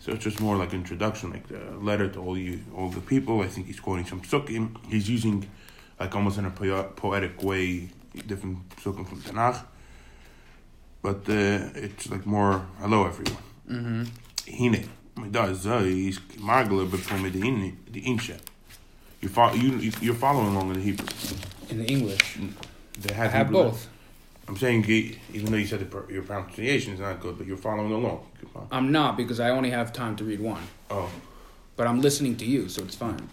So 0.04 0.12
it's 0.12 0.26
just 0.26 0.42
more 0.42 0.58
like 0.58 0.74
introduction, 0.74 1.32
like 1.32 1.48
the 1.48 1.62
letter 1.80 2.10
to 2.10 2.20
all 2.20 2.38
you, 2.38 2.60
all 2.76 2.90
the 2.90 3.00
people. 3.00 3.40
I 3.42 3.48
think 3.48 3.68
he's 3.68 3.80
quoting 3.80 4.06
some 4.06 4.20
psukim. 4.22 4.76
He's 4.90 5.10
using, 5.10 5.50
like 5.98 6.14
almost 6.14 6.38
in 6.38 6.44
a 6.44 6.50
po- 6.52 6.92
poetic 6.98 7.42
way, 7.42 7.88
different 8.28 8.68
psukim 8.76 9.08
from 9.08 9.22
Tanakh. 9.22 9.64
But 11.02 11.22
uh, 11.30 11.70
it's 11.86 12.10
like 12.10 12.26
more, 12.26 12.66
hello 12.82 13.06
everyone. 13.08 13.44
Mm-hmm. 13.70 14.04
Hine, 14.58 14.90
is 15.52 15.64
de 17.32 17.48
in 17.48 17.78
the 17.90 18.02
insha. 18.02 18.38
You 19.22 19.30
follow, 19.30 19.54
you 19.54 19.90
you're 20.02 20.16
following 20.16 20.48
along 20.54 20.72
in 20.72 20.74
the 20.74 20.82
Hebrew. 20.82 21.08
In 21.70 21.78
the 21.78 21.86
English, 21.86 22.40
They 23.00 23.14
I 23.14 23.14
have, 23.14 23.32
have 23.32 23.48
Hebrew- 23.48 23.64
both. 23.64 23.88
I'm 24.48 24.58
saying 24.58 24.86
even 25.34 25.52
though 25.52 25.58
you 25.58 25.66
said 25.66 25.80
the, 25.80 26.14
your 26.14 26.24
pronunciation 26.24 26.94
is 26.94 27.00
not 27.00 27.20
good, 27.22 27.38
but 27.38 27.48
you're 27.48 27.58
following 27.58 27.92
along. 27.92 28.28
I'm 28.72 28.92
not 28.92 29.16
because 29.16 29.40
I 29.40 29.50
only 29.52 29.70
have 29.70 29.94
time 29.94 30.16
to 30.18 30.24
read 30.24 30.42
one. 30.42 30.62
Oh, 30.90 31.10
But 31.76 31.88
I'm 31.88 32.02
listening 32.02 32.36
to 32.38 32.46
you, 32.46 32.70
so 32.70 32.84
it's 32.84 32.96
fine. 32.96 33.30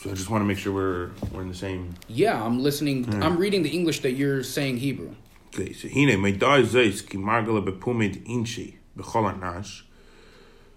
so 0.00 0.10
I 0.10 0.14
just 0.14 0.30
want 0.30 0.42
to 0.42 0.46
make 0.46 0.58
sure 0.58 0.72
we're 0.72 1.10
we're 1.32 1.42
in 1.42 1.48
the 1.48 1.54
same. 1.54 1.94
Yeah, 2.08 2.42
I'm 2.42 2.62
listening. 2.62 3.04
Mm. 3.04 3.22
I'm 3.22 3.36
reading 3.36 3.62
the 3.62 3.70
English 3.70 4.00
that 4.00 4.12
you're 4.12 4.42
saying 4.42 4.78
Hebrew. 4.78 5.14
Okay, 5.48 5.72
so 5.72 5.88
hine 5.88 6.18
my 6.20 6.30
da 6.30 6.62
zeis 6.62 7.02
ki 7.08 7.18
de 7.18 8.20
inshi 8.36 8.74
bechol 8.96 9.38
nash. 9.40 9.84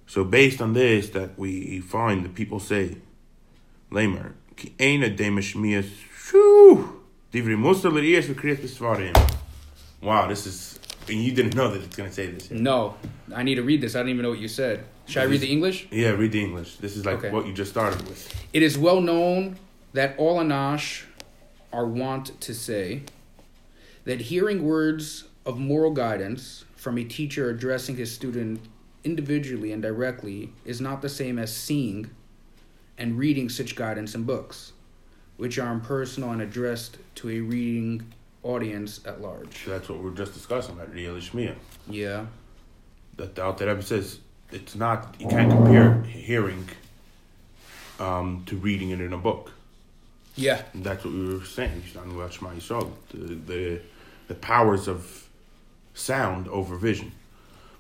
So 0.08 0.24
based 0.24 0.62
on 0.62 0.74
this, 0.74 1.10
that 1.10 1.38
we 1.38 1.82
find 1.82 2.24
that 2.26 2.34
people 2.34 2.60
say, 2.60 2.98
Lamer 3.92 4.36
ki 4.56 4.74
ena 4.80 5.10
demeshmias 5.10 5.90
shoo 6.16 7.02
divri 7.32 7.58
musa 7.58 7.90
l'riyas 7.90 8.26
v'kriyas 8.26 8.58
b'svarim. 8.58 9.47
Wow, 10.08 10.26
this 10.30 10.48
is 10.48 10.80
and 11.10 11.22
you 11.22 11.34
didn't 11.34 11.54
know 11.54 11.70
that 11.70 11.84
it's 11.84 11.98
gonna 11.98 12.14
say 12.14 12.28
this. 12.28 12.50
No, 12.50 12.96
I 13.36 13.44
need 13.44 13.56
to 13.56 13.62
read 13.62 13.82
this. 13.82 13.94
I 13.94 14.00
don't 14.00 14.08
even 14.08 14.24
know 14.24 14.30
what 14.30 14.40
you 14.40 14.48
said. 14.48 14.86
Should 15.06 15.22
I 15.22 15.26
read 15.26 15.42
the 15.42 15.52
English? 15.52 15.86
Yeah, 15.92 16.12
read 16.12 16.32
the 16.32 16.42
English. 16.42 16.78
This 16.78 16.96
is 16.96 17.06
like 17.06 17.18
Okay. 17.18 17.30
what 17.30 17.46
you 17.46 17.52
just 17.52 17.72
started 17.72 18.02
with. 18.08 18.34
It 18.54 18.64
is 18.64 18.78
well 18.78 19.02
known 19.02 19.58
that 19.92 20.18
all 20.18 20.40
Anash 20.40 21.04
are 21.74 21.86
wont 21.86 22.40
to 22.40 22.54
say 22.54 23.02
that 24.06 24.22
hearing 24.22 24.64
words 24.64 25.26
of 25.46 25.60
moral 25.60 25.92
guidance 25.92 26.64
from 26.78 26.98
a 26.98 27.04
teacher 27.04 27.50
addressing 27.50 27.98
his 27.98 28.10
student 28.10 28.62
individually 29.04 29.74
and 29.74 29.82
directly 29.82 30.54
is 30.64 30.80
not 30.80 31.02
the 31.02 31.10
same 31.10 31.38
as 31.38 31.54
seeing 31.54 32.10
and 32.98 33.18
reading 33.18 33.50
such 33.50 33.76
guidance 33.76 34.16
in 34.16 34.24
books, 34.24 34.72
which 35.36 35.60
are 35.60 35.74
impersonal 35.74 36.32
and 36.32 36.42
addressed 36.42 36.98
to 37.16 37.30
a 37.30 37.42
reading 37.42 38.14
audience 38.48 39.02
at 39.06 39.22
large. 39.22 39.66
That's 39.66 39.90
what 39.90 40.00
we 40.00 40.10
are 40.10 40.14
just 40.14 40.34
discussing 40.34 40.76
about 40.76 40.94
Riyal 40.94 41.20
Shmiya. 41.20 41.56
Yeah. 41.90 42.26
That 43.18 43.36
the 43.36 43.44
Alter 43.44 43.68
Rebbe 43.68 43.82
says 43.82 44.20
it's 44.52 44.76
not 44.76 45.16
you 45.20 45.28
can't 45.28 45.52
compare 45.52 46.02
hearing 46.04 46.68
um, 48.00 48.44
to 48.46 48.56
reading 48.56 48.92
it 48.92 49.02
in 49.02 49.12
a 49.12 49.18
book. 49.18 49.52
Yeah. 50.36 50.62
And 50.74 50.84
that's 50.84 51.04
what 51.04 51.14
we 51.14 51.34
were 51.36 51.44
saying. 51.44 51.84
Talking 51.94 52.16
about 52.16 52.34
Shema 52.34 52.54
the, 52.54 53.18
the 53.18 53.82
the 54.28 54.36
powers 54.36 54.88
of 54.88 55.28
sound 55.94 56.48
over 56.48 56.78
vision. 56.78 57.12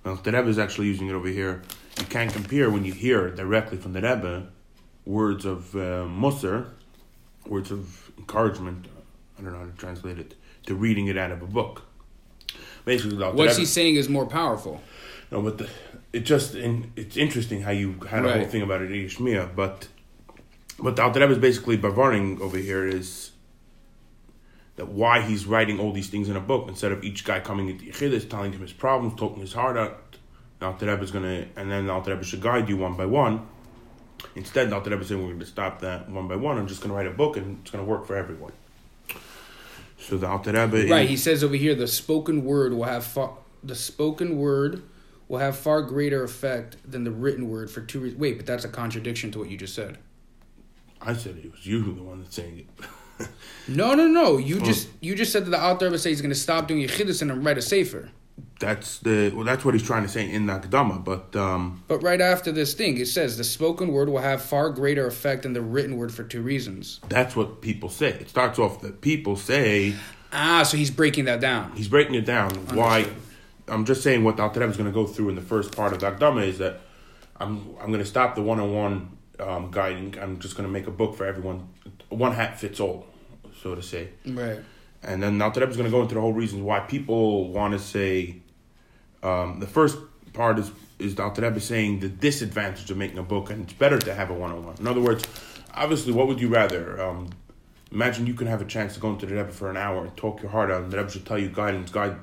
Well, 0.04 0.16
the 0.16 0.32
Rebbe 0.32 0.50
is 0.50 0.60
actually 0.60 0.88
using 0.88 1.08
it 1.08 1.14
over 1.14 1.28
here. 1.28 1.62
You 1.98 2.06
can't 2.06 2.32
compare 2.32 2.70
when 2.70 2.84
you 2.84 2.94
hear 2.94 3.30
directly 3.30 3.78
from 3.78 3.94
the 3.94 4.02
Rebbe 4.02 4.48
words 5.06 5.46
of 5.46 5.76
uh, 5.76 6.06
Musar, 6.06 6.68
words 7.46 7.72
of 7.72 8.12
encouragement. 8.18 8.88
I 9.38 9.44
don't 9.44 9.54
know 9.54 9.60
how 9.60 9.66
to 9.66 9.78
translate 9.78 10.18
it 10.18 10.36
to 10.68 10.76
reading 10.76 11.08
it 11.08 11.18
out 11.18 11.32
of 11.32 11.42
a 11.42 11.48
book. 11.48 11.84
Basically, 12.86 13.18
the 13.18 13.32
What's 13.32 13.54
Rebbe- 13.54 13.60
he 13.60 13.66
saying 13.66 13.96
is 13.96 14.08
more 14.08 14.26
powerful. 14.26 14.82
no, 15.32 15.42
but 15.42 15.58
the, 15.58 15.70
it 16.14 16.22
just 16.22 16.56
in, 16.56 16.94
it's 16.96 17.18
interesting 17.18 17.62
how 17.62 17.72
you 17.72 18.00
had 18.10 18.26
a 18.26 18.32
whole 18.32 18.46
thing 18.46 18.62
about 18.62 18.82
it, 18.82 18.90
Shmiya, 18.90 19.56
but 19.56 19.88
what 20.78 20.96
the 20.96 21.02
Alter 21.02 21.20
Rebbe 21.20 21.34
is 21.34 21.40
basically 21.40 21.78
bavaring 21.78 22.40
over 22.40 22.58
here 22.58 22.88
is 22.88 23.32
that 24.78 24.88
why 24.88 25.22
he's 25.22 25.46
writing 25.46 25.80
all 25.80 25.92
these 25.92 26.10
things 26.10 26.30
in 26.30 26.36
a 26.36 26.40
book 26.40 26.70
instead 26.70 26.92
of 26.92 27.04
each 27.04 27.26
guy 27.26 27.40
coming 27.40 27.68
into 27.68 27.86
Yechidus, 27.86 28.30
telling 28.30 28.54
him 28.54 28.62
his 28.62 28.74
problems, 28.74 29.20
talking 29.20 29.42
his 29.42 29.54
heart 29.54 29.76
out. 29.76 30.18
The 30.60 30.68
Alter 30.68 30.88
Rebbe 30.88 31.04
is 31.04 31.12
gonna, 31.12 31.48
and 31.56 31.70
then 31.70 31.88
the 31.88 31.94
Alter 31.94 32.12
Rebbe 32.12 32.24
should 32.24 32.42
guide 32.42 32.70
you 32.70 32.78
one 32.78 32.96
by 32.96 33.06
one. 33.06 33.48
Instead, 34.36 34.70
the 34.70 34.76
Alter 34.76 34.92
Rebbe 34.92 35.02
is 35.02 35.10
saying 35.10 35.22
we're 35.22 35.28
going 35.28 35.40
to 35.40 35.46
stop 35.46 35.82
that 35.82 36.10
one 36.10 36.28
by 36.28 36.36
one. 36.36 36.58
I'm 36.58 36.68
just 36.68 36.82
going 36.82 36.90
to 36.90 36.96
write 36.96 37.06
a 37.08 37.12
book, 37.12 37.38
and 37.38 37.60
it's 37.62 37.72
going 37.72 37.84
to 37.84 37.90
work 37.90 38.08
for 38.08 38.16
everyone. 38.16 38.52
So 40.00 40.18
the 40.18 40.28
Alter 40.28 40.52
Rebbe, 40.52 40.88
Right, 40.90 41.10
he 41.10 41.18
says 41.18 41.44
over 41.44 41.56
here 41.56 41.76
the 41.76 41.88
spoken 41.88 42.44
word 42.46 42.74
will 42.74 42.84
have 42.84 43.04
far, 43.04 43.38
the 43.64 43.76
spoken 43.76 44.38
word 44.38 44.84
will 45.28 45.40
have 45.40 45.58
far 45.58 45.82
greater 45.82 46.24
effect 46.24 46.78
than 46.90 47.04
the 47.04 47.12
written 47.12 47.50
word 47.50 47.70
for 47.70 47.82
two 47.82 48.00
reasons. 48.00 48.20
Wait, 48.20 48.38
but 48.38 48.46
that's 48.46 48.64
a 48.64 48.70
contradiction 48.70 49.32
to 49.32 49.40
what 49.40 49.50
you 49.50 49.58
just 49.58 49.76
said. 49.76 49.98
I 51.02 51.14
said 51.14 51.38
it 51.38 51.52
was 51.52 51.66
you 51.66 51.82
who 51.82 51.94
the 51.94 52.04
one 52.04 52.22
that's 52.22 52.36
saying 52.36 52.60
it. 52.60 52.68
No, 53.68 53.96
no, 53.96 54.08
no. 54.08 54.38
You 54.38 54.60
oh. 54.62 54.64
just 54.64 54.90
you 55.02 55.16
just 55.16 55.32
said 55.32 55.46
that 55.46 55.50
the 55.50 55.60
Alter 55.60 55.86
Rebbe 55.86 55.98
says 55.98 56.12
he's 56.12 56.22
going 56.22 56.30
to 56.30 56.40
stop 56.40 56.68
doing 56.68 56.88
yechidus 56.88 57.22
and 57.22 57.44
write 57.44 57.58
a 57.58 57.62
sefer. 57.62 58.12
That's 58.60 59.00
the 59.00 59.32
well, 59.36 59.46
that's 59.46 59.64
what 59.66 59.74
he's 59.74 59.84
trying 59.84 60.04
to 60.04 60.10
say 60.10 60.30
in 60.30 60.46
the 60.48 60.54
Akdama, 60.54 61.04
but 61.04 61.36
um, 61.36 61.84
But 61.88 62.02
right 62.04 62.22
after 62.22 62.52
this 62.52 62.74
thing, 62.74 62.98
it 62.98 63.08
says 63.08 63.38
the 63.38 63.44
spoken 63.44 63.92
word 63.92 64.10
will 64.10 64.20
have 64.20 64.42
far 64.42 64.70
greater 64.70 65.06
effect 65.08 65.44
than 65.44 65.54
the 65.54 65.62
written 65.62 65.98
word 65.98 66.14
for 66.14 66.24
two 66.24 66.42
reasons. 66.42 67.00
that's 67.10 67.36
what 67.36 67.62
people 67.62 67.90
say. 67.90 68.10
It 68.10 68.30
starts 68.30 68.58
off 68.60 68.82
that 68.82 69.02
people 69.02 69.36
say 69.36 69.96
Ah, 70.32 70.64
so 70.64 70.76
he's 70.78 70.92
breaking 70.92 71.26
that 71.26 71.40
down. 71.40 71.72
he's 71.74 71.88
breaking 71.88 72.16
it 72.16 72.26
down. 72.26 72.52
Why? 72.76 73.08
I'm 73.68 73.86
just 73.86 74.02
saying 74.02 74.24
what 74.24 74.38
Rebbe 74.40 74.66
is 74.70 74.78
going 74.78 74.90
to 74.90 74.94
go 74.94 75.06
through 75.06 75.30
in 75.30 75.36
the 75.36 75.42
first 75.42 75.76
part 75.76 75.94
of 75.94 76.00
the 76.00 76.12
Akdama 76.12 76.46
is 76.46 76.58
that 76.58 76.82
I'm 77.40 77.76
I'm 77.80 77.88
going 77.88 78.00
to 78.00 78.06
stop 78.06 78.36
the 78.36 78.42
one 78.42 78.60
on 78.60 78.74
one 78.74 79.18
um, 79.40 79.72
guiding. 79.72 80.16
I'm 80.20 80.40
just 80.40 80.56
going 80.58 80.68
to 80.68 80.72
make 80.72 80.88
a 80.88 80.92
book 80.92 81.16
for 81.16 81.26
everyone. 81.26 81.68
One 82.10 82.32
hat 82.34 82.60
fits 82.60 82.80
all, 82.80 83.06
so 83.62 83.76
to 83.76 83.82
say. 83.84 84.10
Right. 84.26 84.60
And 85.08 85.24
then 85.24 85.42
Alter 85.42 85.62
Rebbe 85.62 85.72
is 85.72 85.78
going 85.78 85.90
to 85.90 85.96
go 85.96 86.02
into 86.02 86.16
the 86.16 86.22
whole 86.22 86.34
reasons 86.34 86.62
why 86.62 86.82
people 86.82 87.50
want 87.52 87.74
to 87.74 87.80
say. 87.80 88.38
Um, 89.24 89.60
the 89.60 89.68
first 89.68 89.98
part 90.34 90.60
is 90.60 90.72
is 91.00 91.16
the 91.16 91.24
Alter 91.24 91.42
Rebbe 91.44 91.60
saying 91.60 92.00
the 92.02 92.10
disadvantage 92.10 92.92
of 92.92 92.98
making 92.98 93.18
a 93.18 93.24
book, 93.24 93.50
and 93.50 93.64
it's 93.64 93.74
better 93.74 93.98
to 94.00 94.14
have 94.14 94.30
a 94.30 94.34
one 94.34 94.52
on 94.52 94.66
one. 94.66 94.76
In 94.80 94.88
other 94.88 95.02
words, 95.02 95.24
obviously, 95.74 96.12
what 96.12 96.28
would 96.28 96.42
you 96.42 96.50
rather? 96.50 97.02
Um, 97.02 97.30
imagine 97.92 98.28
you 98.28 98.34
can 98.34 98.48
have 98.48 98.62
a 98.62 98.66
chance 98.66 98.96
to 98.96 99.00
go 99.00 99.10
into 99.10 99.26
the 99.26 99.36
Rebbe 99.36 99.52
for 99.52 99.70
an 99.70 99.78
hour 99.78 100.04
and 100.04 100.16
talk 100.18 100.42
your 100.42 100.52
heart 100.52 100.70
out, 100.70 100.84
and 100.84 100.92
the 100.92 100.98
Rebbe 100.98 101.10
should 101.10 101.26
tell 101.26 101.40
you 101.40 101.50
guidance, 101.50 101.90
guide 101.90 102.18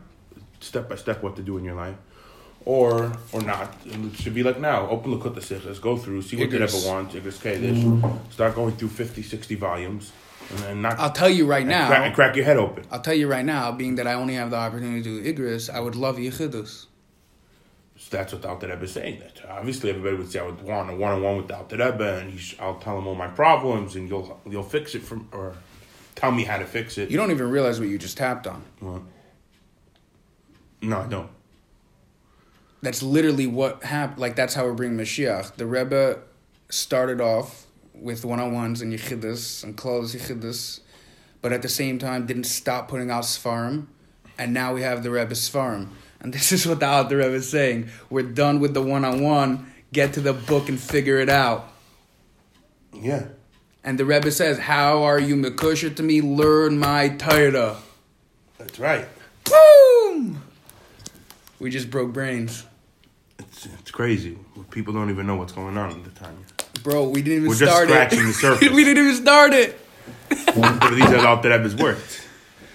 step 0.60 0.88
by 0.88 0.96
step 0.96 1.22
what 1.22 1.36
to 1.36 1.42
do 1.42 1.56
in 1.56 1.64
your 1.64 1.74
life. 1.74 1.96
Or 2.66 3.12
or 3.32 3.42
not. 3.42 3.76
It 3.84 4.16
should 4.16 4.34
be 4.34 4.42
like 4.42 4.58
now. 4.58 4.88
Open 4.88 5.10
the 5.10 5.18
Kutta 5.18 5.40
Sichas, 5.40 5.80
go 5.80 5.98
through, 5.98 6.22
see 6.22 6.36
what 6.36 6.50
the 6.50 6.56
Igros. 6.58 6.74
Rebbe 6.74 6.88
wants, 6.88 7.14
Igros 7.14 7.38
Kedesh, 7.38 8.32
start 8.32 8.54
going 8.54 8.74
through 8.76 8.88
50, 8.88 9.22
60 9.22 9.54
volumes, 9.56 10.12
and 10.66 10.82
not 10.82 10.98
I'll 10.98 11.12
tell 11.12 11.28
you 11.28 11.46
right 11.46 11.66
now. 11.66 11.88
crack, 11.88 12.06
and 12.06 12.14
crack 12.14 12.36
your 12.36 12.44
head 12.44 12.56
open. 12.56 12.84
I'll 12.90 13.00
tell 13.00 13.14
you 13.14 13.28
right 13.28 13.44
now, 13.44 13.72
being 13.72 13.96
that 13.96 14.06
I 14.06 14.14
only 14.14 14.34
have 14.34 14.50
the 14.50 14.56
opportunity 14.56 15.02
to 15.02 15.22
do 15.22 15.34
Igris, 15.34 15.72
I 15.72 15.80
would 15.80 15.96
love 15.96 16.16
Yechidus. 16.16 16.86
So 17.96 18.16
that's 18.16 18.32
what 18.32 18.42
the 18.42 18.68
Rebbe 18.68 18.82
is 18.84 18.92
saying. 18.92 19.20
That 19.20 19.48
obviously 19.48 19.90
everybody 19.90 20.16
would 20.16 20.30
say 20.30 20.40
I 20.40 20.42
would 20.42 20.60
want 20.62 20.90
a 20.90 20.96
one 20.96 21.12
on 21.12 21.22
one 21.22 21.36
with 21.36 21.48
the 21.48 21.76
Rebbe, 21.76 22.18
and 22.18 22.38
sh- 22.38 22.56
I'll 22.60 22.78
tell 22.78 22.98
him 22.98 23.06
all 23.06 23.14
my 23.14 23.28
problems, 23.28 23.96
and 23.96 24.08
you'll 24.08 24.40
you'll 24.48 24.62
fix 24.62 24.94
it 24.94 25.02
from 25.02 25.28
or 25.32 25.54
tell 26.14 26.32
me 26.32 26.44
how 26.44 26.58
to 26.58 26.66
fix 26.66 26.98
it. 26.98 27.10
You 27.10 27.16
don't 27.16 27.30
even 27.30 27.50
realize 27.50 27.80
what 27.80 27.88
you 27.88 27.98
just 27.98 28.16
tapped 28.16 28.46
on. 28.46 28.62
What? 28.80 29.02
No, 30.82 30.98
I 30.98 31.06
don't. 31.06 31.30
That's 32.82 33.02
literally 33.02 33.46
what 33.46 33.82
happened. 33.84 34.18
Like 34.20 34.36
that's 34.36 34.54
how 34.54 34.64
we're 34.64 34.74
bringing 34.74 34.98
Mashiach. 34.98 35.54
The 35.54 35.66
Rebbe 35.66 36.18
started 36.68 37.20
off 37.20 37.63
with 37.94 38.24
one 38.24 38.40
on 38.40 38.52
ones 38.52 38.82
and 38.82 38.92
Yechidus 38.92 39.62
and 39.64 39.76
closed 39.76 40.16
Yechidus, 40.16 40.80
but 41.42 41.52
at 41.52 41.62
the 41.62 41.68
same 41.68 41.98
time 41.98 42.26
didn't 42.26 42.44
stop 42.44 42.88
putting 42.88 43.10
out 43.10 43.24
Sfarim, 43.24 43.86
and 44.38 44.52
now 44.52 44.74
we 44.74 44.82
have 44.82 45.02
the 45.02 45.10
Rebbe 45.10 45.34
Sfarim. 45.34 45.88
And 46.20 46.32
this 46.32 46.52
is 46.52 46.66
what 46.66 46.80
the 46.80 46.86
Alter 46.86 47.18
Rebbe 47.18 47.34
is 47.34 47.50
saying. 47.50 47.90
We're 48.08 48.22
done 48.22 48.58
with 48.58 48.72
the 48.72 48.82
one 48.82 49.04
on 49.04 49.22
one. 49.22 49.72
Get 49.92 50.14
to 50.14 50.20
the 50.20 50.32
book 50.32 50.68
and 50.68 50.80
figure 50.80 51.18
it 51.18 51.28
out. 51.28 51.70
Yeah, 52.92 53.26
And 53.82 53.98
the 53.98 54.04
Rebbe 54.04 54.30
says, 54.30 54.58
"How 54.58 55.02
are 55.02 55.18
you 55.18 55.36
Mekusha 55.36 55.94
to 55.96 56.02
me? 56.02 56.20
Learn 56.20 56.78
my 56.78 57.08
Torah." 57.10 57.76
that's 58.56 58.78
right. 58.78 59.06
Boom! 59.44 60.42
We 61.58 61.70
just 61.70 61.90
broke 61.90 62.12
brains. 62.12 62.64
It's 63.38 63.66
it's 63.66 63.90
crazy. 63.90 64.38
People 64.70 64.94
don't 64.94 65.10
even 65.10 65.26
know 65.26 65.36
what's 65.36 65.52
going 65.52 65.76
on 65.76 65.90
at 65.90 66.04
the 66.04 66.10
time. 66.10 66.36
Bro, 66.82 67.08
we 67.08 67.22
didn't 67.22 67.38
even 67.38 67.48
We're 67.48 67.54
just 67.54 67.72
start 67.72 67.88
scratching 67.88 68.20
it. 68.20 68.26
the 68.26 68.32
surface. 68.44 68.70
we 68.70 68.84
didn't 68.84 69.04
even 69.04 69.16
start 69.22 69.52
it. 69.54 69.78
but 70.28 70.90
these 70.94 71.04
are 71.06 71.26
Alter 71.26 71.50
Rebbe's 71.50 71.74
words. 71.76 72.20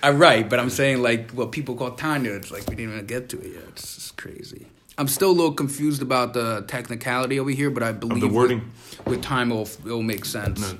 I'm 0.02 0.18
right, 0.18 0.50
but 0.50 0.60
I'm 0.60 0.70
saying 0.70 1.02
like 1.02 1.32
what 1.32 1.52
people 1.52 1.76
call 1.76 1.92
Tanya. 1.92 2.32
It's 2.34 2.52
like 2.52 2.68
we 2.70 2.76
didn't 2.76 2.94
even 2.94 3.06
get 3.06 3.30
to 3.30 3.40
it 3.42 3.54
yet. 3.54 3.64
It's 3.70 3.96
just 3.96 4.18
crazy. 4.18 4.68
I'm 4.98 5.08
still 5.08 5.32
a 5.32 5.38
little 5.40 5.54
confused 5.54 6.02
about 6.02 6.34
the 6.34 6.64
technicality 6.68 7.40
over 7.40 7.50
here, 7.52 7.70
but 7.70 7.84
I 7.84 7.92
believe 7.92 8.22
the 8.22 8.28
wording? 8.28 8.72
with, 9.00 9.08
with 9.08 9.22
time 9.22 9.52
it'll 9.52 9.68
it'll 9.86 10.02
make 10.04 10.26
sense. 10.26 10.60
No. 10.60 10.78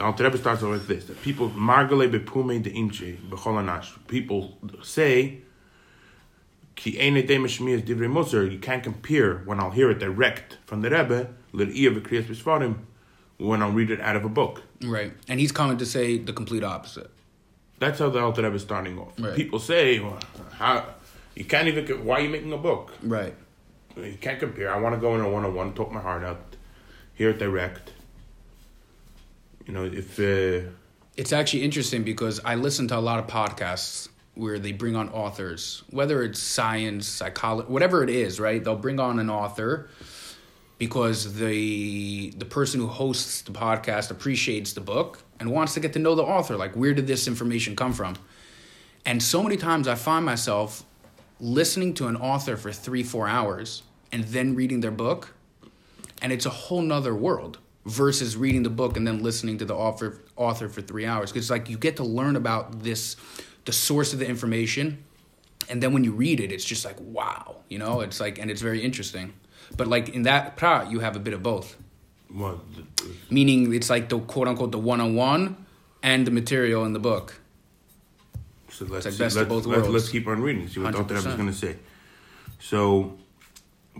Alter 0.00 0.24
Rebbe 0.24 0.38
starts 0.38 0.62
off 0.62 0.70
like 0.70 0.86
this: 0.86 1.04
that 1.06 1.20
people 1.22 1.48
margale 1.50 2.08
bepume 2.08 2.62
de 2.62 2.70
inche 2.70 3.16
b'chol 3.28 3.54
anash. 3.62 3.90
People 4.06 4.56
say 4.82 5.38
Ki 6.76 7.00
ene 7.00 7.26
de 7.26 7.36
mishmi 7.38 7.70
is 7.72 7.82
divrei. 7.82 8.52
You 8.52 8.58
can't 8.60 8.84
compare 8.84 9.38
when 9.38 9.58
I'll 9.58 9.70
hear 9.72 9.90
it 9.90 9.98
direct 9.98 10.58
from 10.64 10.80
the 10.82 10.90
Rebbe, 10.90 11.18
l'iyah 11.18 11.26
v'kriyas 11.26 11.26
b'sfarim, 11.26 11.37
when 13.38 13.62
I'll 13.62 13.70
read 13.70 13.90
it 13.90 14.00
out 14.00 14.16
of 14.16 14.24
a 14.24 14.28
book. 14.28 14.62
Right. 14.82 15.12
And 15.28 15.40
he's 15.40 15.52
coming 15.52 15.78
to 15.78 15.86
say 15.86 16.18
the 16.18 16.32
complete 16.32 16.64
opposite. 16.64 17.10
That's 17.78 18.00
how 18.00 18.10
the 18.10 18.20
Alter 18.20 18.42
Rebbe 18.42 18.56
is 18.56 18.62
starting 18.62 18.98
off. 18.98 19.12
Right. 19.18 19.36
People 19.36 19.60
say, 19.60 20.00
well, 20.00 20.18
how, 20.52 20.84
you 21.36 21.44
can't 21.44 21.68
even, 21.68 22.04
why 22.04 22.16
are 22.16 22.20
you 22.20 22.28
making 22.28 22.52
a 22.52 22.58
book? 22.58 22.92
Right. 23.02 23.34
You 23.96 24.16
can't 24.20 24.40
compare. 24.40 24.74
I 24.74 24.78
want 24.78 24.94
to 24.94 25.00
go 25.00 25.14
in 25.14 25.20
a 25.20 25.28
one-on-one, 25.28 25.74
talk 25.74 25.92
my 25.92 26.00
heart 26.00 26.24
out, 26.24 26.56
hear 27.14 27.30
it 27.30 27.38
direct. 27.38 27.92
You 29.66 29.74
know, 29.74 29.84
if, 29.84 30.18
uh, 30.18 30.68
It's 31.16 31.32
actually 31.32 31.62
interesting 31.62 32.02
because 32.02 32.40
I 32.44 32.56
listen 32.56 32.88
to 32.88 32.96
a 32.96 33.00
lot 33.00 33.18
of 33.18 33.26
podcasts 33.28 34.08
where 34.34 34.58
they 34.58 34.72
bring 34.72 34.96
on 34.96 35.08
authors, 35.10 35.82
whether 35.90 36.22
it's 36.22 36.40
science, 36.40 37.06
psychology, 37.06 37.70
whatever 37.70 38.02
it 38.04 38.10
is, 38.10 38.38
right? 38.38 38.62
They'll 38.62 38.76
bring 38.76 39.00
on 39.00 39.18
an 39.18 39.28
author 39.30 39.88
because 40.78 41.34
the 41.34 42.30
the 42.30 42.44
person 42.44 42.80
who 42.80 42.86
hosts 42.86 43.42
the 43.42 43.52
podcast 43.52 44.10
appreciates 44.10 44.72
the 44.72 44.80
book 44.80 45.22
and 45.40 45.50
wants 45.50 45.74
to 45.74 45.80
get 45.80 45.92
to 45.92 45.98
know 45.98 46.14
the 46.14 46.22
author. 46.22 46.56
Like, 46.56 46.74
where 46.74 46.94
did 46.94 47.06
this 47.06 47.26
information 47.28 47.76
come 47.76 47.92
from? 47.92 48.16
And 49.04 49.22
so 49.22 49.42
many 49.42 49.56
times 49.56 49.88
I 49.88 49.94
find 49.94 50.24
myself 50.24 50.84
listening 51.40 51.94
to 51.94 52.08
an 52.08 52.16
author 52.16 52.56
for 52.56 52.72
three, 52.72 53.02
four 53.02 53.28
hours 53.28 53.82
and 54.12 54.24
then 54.24 54.54
reading 54.54 54.80
their 54.80 54.90
book, 54.90 55.34
and 56.22 56.32
it's 56.32 56.46
a 56.46 56.50
whole 56.50 56.82
nother 56.82 57.14
world 57.14 57.58
versus 57.84 58.36
reading 58.36 58.62
the 58.62 58.70
book 58.70 58.96
and 58.96 59.06
then 59.06 59.22
listening 59.22 59.58
to 59.58 59.64
the 59.64 59.74
author 59.74 60.20
author 60.36 60.68
for 60.68 60.80
three 60.82 61.06
hours. 61.06 61.32
Because 61.32 61.50
like 61.50 61.68
you 61.68 61.78
get 61.78 61.96
to 61.96 62.04
learn 62.04 62.36
about 62.36 62.82
this, 62.82 63.16
the 63.64 63.72
source 63.72 64.12
of 64.12 64.18
the 64.18 64.26
information, 64.26 65.04
and 65.68 65.82
then 65.82 65.92
when 65.92 66.04
you 66.04 66.12
read 66.12 66.40
it, 66.40 66.52
it's 66.52 66.64
just 66.64 66.84
like 66.84 66.96
wow, 67.00 67.56
you 67.68 67.78
know. 67.78 68.00
It's 68.00 68.20
like 68.20 68.38
and 68.38 68.50
it's 68.50 68.62
very 68.62 68.82
interesting. 68.82 69.32
But 69.76 69.86
like 69.86 70.08
in 70.10 70.22
that 70.22 70.56
pra, 70.56 70.88
you 70.90 71.00
have 71.00 71.16
a 71.16 71.18
bit 71.18 71.34
of 71.34 71.42
both, 71.42 71.76
th- 72.74 72.86
meaning 73.30 73.72
it's 73.74 73.90
like 73.90 74.08
the 74.08 74.18
quote 74.18 74.48
unquote 74.48 74.72
the 74.72 74.78
one 74.78 75.00
on 75.00 75.14
one 75.14 75.66
and 76.02 76.26
the 76.26 76.30
material 76.30 76.84
in 76.84 76.92
the 76.92 76.98
book. 76.98 77.40
So 78.70 78.84
let's 78.86 79.04
like 79.06 79.14
see- 79.14 79.22
let's, 79.22 79.34
both 79.36 79.66
let's, 79.66 79.66
worlds. 79.66 79.88
let's 79.88 80.08
keep 80.08 80.26
on 80.26 80.40
reading. 80.40 80.68
See 80.68 80.80
what 80.80 80.92
the 80.92 80.98
Alter 80.98 81.14
Rebbe 81.14 81.28
is 81.28 81.34
going 81.34 81.48
to 81.48 81.54
say. 81.54 81.76
So, 82.60 83.16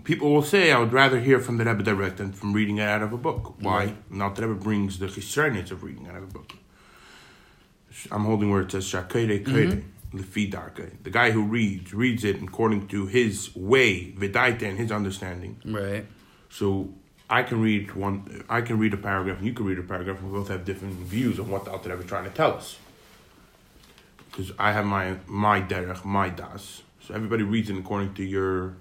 people 0.03 0.31
will 0.33 0.43
say, 0.43 0.71
"I 0.71 0.79
would 0.79 0.93
rather 0.93 1.19
hear 1.19 1.39
from 1.39 1.57
the 1.57 1.65
Rebbe 1.65 1.83
direct 1.83 2.17
than 2.17 2.31
from 2.33 2.53
reading 2.53 2.77
it 2.77 2.87
out 2.87 3.01
of 3.01 3.13
a 3.13 3.17
book." 3.17 3.55
Why? 3.61 3.77
Right. 3.77 3.95
And 4.11 4.21
Alter 4.23 4.47
Rebbe 4.47 4.59
brings 4.61 4.99
the 4.99 5.07
chisarnitz 5.07 5.71
of 5.71 5.83
reading 5.83 6.07
out 6.07 6.15
of 6.15 6.23
a 6.23 6.27
book. 6.27 6.53
I'm 8.11 8.25
holding 8.25 8.49
where 8.51 8.61
it 8.61 8.71
says 8.71 8.85
"shakere 8.85 9.43
kere 9.45 9.67
lefi 9.67 9.83
darke." 10.49 11.03
The 11.03 11.09
guy 11.09 11.31
who 11.31 11.43
reads 11.43 11.93
reads 11.93 12.23
it 12.23 12.41
according 12.41 12.87
to 12.87 13.05
his 13.05 13.55
way, 13.55 14.11
vidaita, 14.11 14.63
and 14.63 14.77
his 14.77 14.91
understanding. 14.91 15.57
Right. 15.65 16.05
So 16.49 16.93
I 17.29 17.43
can 17.43 17.61
read 17.61 17.93
one. 17.95 18.43
I 18.49 18.61
can 18.61 18.79
read 18.79 18.93
a 18.93 18.97
paragraph, 18.97 19.37
and 19.37 19.47
you 19.47 19.53
can 19.53 19.65
read 19.65 19.79
a 19.79 19.83
paragraph, 19.83 20.19
and 20.19 20.31
we 20.31 20.37
both 20.39 20.49
have 20.49 20.65
different 20.65 20.95
views 20.95 21.39
on 21.39 21.49
what 21.49 21.65
the 21.65 21.71
Alter 21.71 21.89
Rebbe 21.89 22.01
is 22.01 22.07
trying 22.09 22.25
to 22.25 22.31
tell 22.31 22.53
us. 22.53 22.77
Because 24.31 24.51
I 24.57 24.71
have 24.71 24.85
my 24.85 25.15
my 25.27 25.61
derech, 25.61 26.03
my 26.05 26.29
das. 26.29 26.83
So 27.01 27.13
everybody 27.13 27.43
reads 27.43 27.69
it 27.69 27.77
according 27.77 28.13
to 28.15 28.23
your 28.23 28.75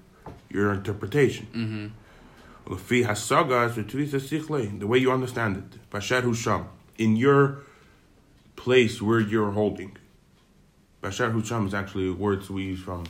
your 0.51 0.73
interpretation. 0.73 1.47
Mm-hmm. 1.53 2.75
Lefi 2.75 3.05
hasagas 3.05 3.73
v'tuvisa 3.73 4.21
sichle, 4.21 4.79
the 4.79 4.87
way 4.87 4.99
you 4.99 5.13
understand 5.13 5.57
it. 5.57 5.91
Basher 5.91 6.23
husham, 6.23 6.67
in 6.97 7.17
your 7.17 7.59
place 8.57 9.01
where 9.01 9.21
you're 9.21 9.53
holding. 9.53 9.97
Basher 11.01 11.31
husham 11.31 11.67
is 11.67 11.75
actually 11.75 12.11
words 12.11 12.51
we 12.51 12.65
use 12.65 12.81
from 12.81 13.05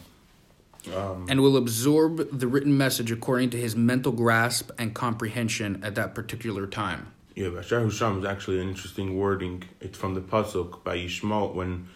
and 1.28 1.40
will 1.40 1.56
absorb 1.56 2.38
the 2.38 2.46
written 2.46 2.76
message 2.76 3.10
according 3.10 3.50
to 3.50 3.56
his 3.58 3.76
mental 3.76 4.12
grasp 4.12 4.70
and 4.78 4.94
comprehension 4.94 5.82
at 5.82 5.94
that 5.96 6.14
particular 6.14 6.66
time. 6.66 7.12
Yeah, 7.34 7.48
Bashar 7.48 7.84
Husham 7.84 8.18
is 8.20 8.24
actually 8.24 8.60
an 8.60 8.68
interesting 8.68 9.16
wording. 9.18 9.64
It's 9.80 9.96
from 9.98 10.14
the 10.14 10.20
pasuk 10.20 10.82
by 10.82 10.96
Yishmael 10.96 11.54
when 11.54 11.88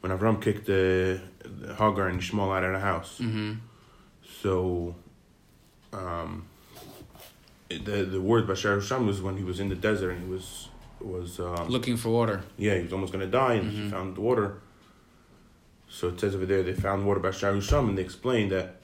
when 0.00 0.10
Avram 0.16 0.42
kicked 0.42 0.66
the, 0.66 1.20
the 1.44 1.74
Hagar 1.74 2.08
and 2.08 2.20
Yishmael 2.20 2.54
out 2.56 2.64
of 2.64 2.72
the 2.72 2.80
house. 2.80 3.18
Mm-hmm. 3.20 3.54
So, 4.42 4.94
um, 5.92 6.46
the 7.68 8.04
the 8.04 8.20
word 8.20 8.46
Bashar 8.46 8.78
Husham 8.78 9.06
was 9.06 9.22
when 9.22 9.36
he 9.36 9.44
was 9.44 9.60
in 9.60 9.68
the 9.68 9.76
desert 9.76 10.10
and 10.10 10.24
he 10.24 10.28
was 10.30 10.68
was 11.00 11.40
um, 11.40 11.68
Looking 11.68 11.96
for 11.96 12.10
water. 12.10 12.42
yeah 12.58 12.76
he 12.76 12.82
was 12.82 12.92
almost 12.92 13.12
gonna 13.12 13.26
die 13.26 13.54
and 13.54 13.70
he 13.70 13.88
found 13.88 14.18
water. 14.18 14.58
So 15.92 16.08
it 16.08 16.18
says 16.18 16.34
over 16.34 16.46
there 16.46 16.62
they 16.62 16.72
found 16.72 17.06
water 17.06 17.20
by 17.20 17.32
Shar 17.32 17.52
Husham 17.52 17.90
and 17.90 17.98
they 17.98 18.02
explained 18.02 18.50
that 18.52 18.76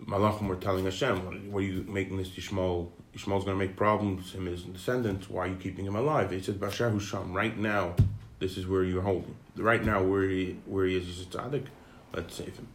Malachim 0.00 0.46
were 0.46 0.54
telling 0.54 0.84
Hashem, 0.84 1.50
what, 1.52 1.58
are 1.58 1.66
you 1.66 1.84
making 1.88 2.18
this 2.18 2.28
Yishmael? 2.30 2.88
Yishmael's 3.14 3.44
going 3.44 3.58
to 3.58 3.66
make 3.66 3.76
problems, 3.76 4.32
him 4.32 4.46
and 4.46 4.56
his 4.56 4.64
descendants. 4.64 5.28
Why 5.28 5.46
are 5.46 5.48
you 5.48 5.56
keeping 5.56 5.84
him 5.84 5.96
alive? 5.96 6.30
They 6.30 6.40
said, 6.40 6.60
Bashar 6.60 6.94
Husham, 6.94 7.34
right 7.34 7.58
now, 7.58 7.96
this 8.38 8.56
is 8.56 8.68
where 8.68 8.84
you're 8.84 9.02
holding. 9.02 9.34
Right 9.56 9.84
now, 9.84 10.04
where 10.04 10.22
he, 10.22 10.56
where 10.66 10.86
he 10.86 10.96
is, 10.96 11.06
he's 11.06 11.22
a 11.22 11.24
tzaddik. 11.24 11.66
Let's 12.14 12.36
save 12.36 12.56
him. 12.56 12.68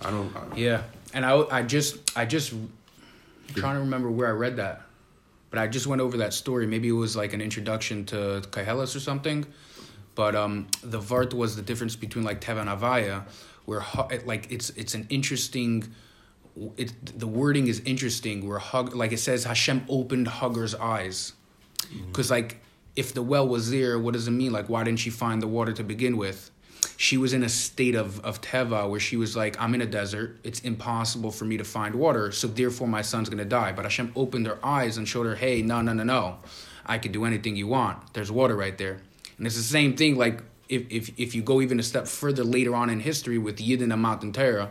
I 0.00 0.10
don't, 0.10 0.34
I 0.34 0.40
don't 0.40 0.56
Yeah, 0.56 0.82
and 1.12 1.26
I, 1.26 1.44
I 1.50 1.62
just 1.62 2.16
I 2.16 2.24
just 2.24 2.52
I'm 2.52 2.70
trying 3.54 3.74
to 3.74 3.80
remember 3.80 4.10
where 4.10 4.28
I 4.28 4.32
read 4.32 4.56
that, 4.56 4.82
but 5.50 5.58
I 5.58 5.68
just 5.68 5.86
went 5.86 6.00
over 6.00 6.16
that 6.16 6.32
story. 6.32 6.66
Maybe 6.66 6.88
it 6.88 6.92
was 6.92 7.16
like 7.16 7.34
an 7.34 7.40
introduction 7.40 8.04
to 8.06 8.42
Kahelis 8.50 8.96
or 8.96 9.00
something. 9.00 9.46
But 10.14 10.34
um, 10.34 10.68
the 10.82 10.98
Vart 10.98 11.32
was 11.34 11.56
the 11.56 11.62
difference 11.62 11.96
between 11.96 12.24
like 12.24 12.40
Teva 12.40 12.60
and 12.60 12.70
Avaya, 12.70 13.24
where 13.64 13.84
like 14.24 14.50
it's 14.50 14.70
it's 14.70 14.94
an 14.94 15.06
interesting. 15.08 15.92
It 16.76 17.18
the 17.18 17.26
wording 17.26 17.66
is 17.68 17.80
interesting. 17.80 18.46
Where 18.46 18.58
hug 18.58 18.94
like 18.94 19.12
it 19.12 19.18
says 19.18 19.44
Hashem 19.44 19.86
opened 19.88 20.26
Hagar's 20.28 20.74
eyes, 20.74 21.32
because 22.06 22.30
like 22.30 22.60
if 22.94 23.14
the 23.14 23.22
well 23.22 23.48
was 23.48 23.70
there, 23.70 23.98
what 23.98 24.12
does 24.12 24.28
it 24.28 24.32
mean? 24.32 24.52
Like 24.52 24.68
why 24.68 24.84
didn't 24.84 25.00
she 25.00 25.10
find 25.10 25.42
the 25.42 25.48
water 25.48 25.72
to 25.72 25.82
begin 25.82 26.16
with? 26.16 26.50
she 26.96 27.16
was 27.16 27.32
in 27.32 27.42
a 27.42 27.48
state 27.48 27.94
of, 27.94 28.20
of 28.24 28.40
teva 28.40 28.88
where 28.88 29.00
she 29.00 29.16
was 29.16 29.36
like, 29.36 29.60
I'm 29.60 29.74
in 29.74 29.80
a 29.80 29.86
desert. 29.86 30.38
It's 30.44 30.60
impossible 30.60 31.30
for 31.30 31.44
me 31.44 31.56
to 31.56 31.64
find 31.64 31.94
water. 31.94 32.32
So 32.32 32.46
therefore, 32.48 32.88
my 32.88 33.02
son's 33.02 33.28
going 33.28 33.38
to 33.38 33.44
die. 33.44 33.72
But 33.72 33.84
Hashem 33.84 34.12
opened 34.16 34.46
her 34.46 34.58
eyes 34.64 34.96
and 34.96 35.06
showed 35.06 35.26
her, 35.26 35.34
hey, 35.34 35.62
no, 35.62 35.80
no, 35.82 35.92
no, 35.92 36.04
no. 36.04 36.38
I 36.84 36.98
could 36.98 37.12
do 37.12 37.24
anything 37.24 37.56
you 37.56 37.68
want. 37.68 38.14
There's 38.14 38.30
water 38.30 38.56
right 38.56 38.76
there. 38.76 39.00
And 39.42 39.46
it's 39.48 39.56
the 39.56 39.62
same 39.64 39.96
thing, 39.96 40.14
like, 40.14 40.40
if, 40.68 40.84
if, 40.88 41.18
if 41.18 41.34
you 41.34 41.42
go 41.42 41.60
even 41.60 41.80
a 41.80 41.82
step 41.82 42.06
further 42.06 42.44
later 42.44 42.76
on 42.76 42.88
in 42.88 43.00
history 43.00 43.38
with 43.38 43.56
Yidden 43.56 43.92
and 43.92 44.00
Matan 44.00 44.32
Torah, 44.32 44.70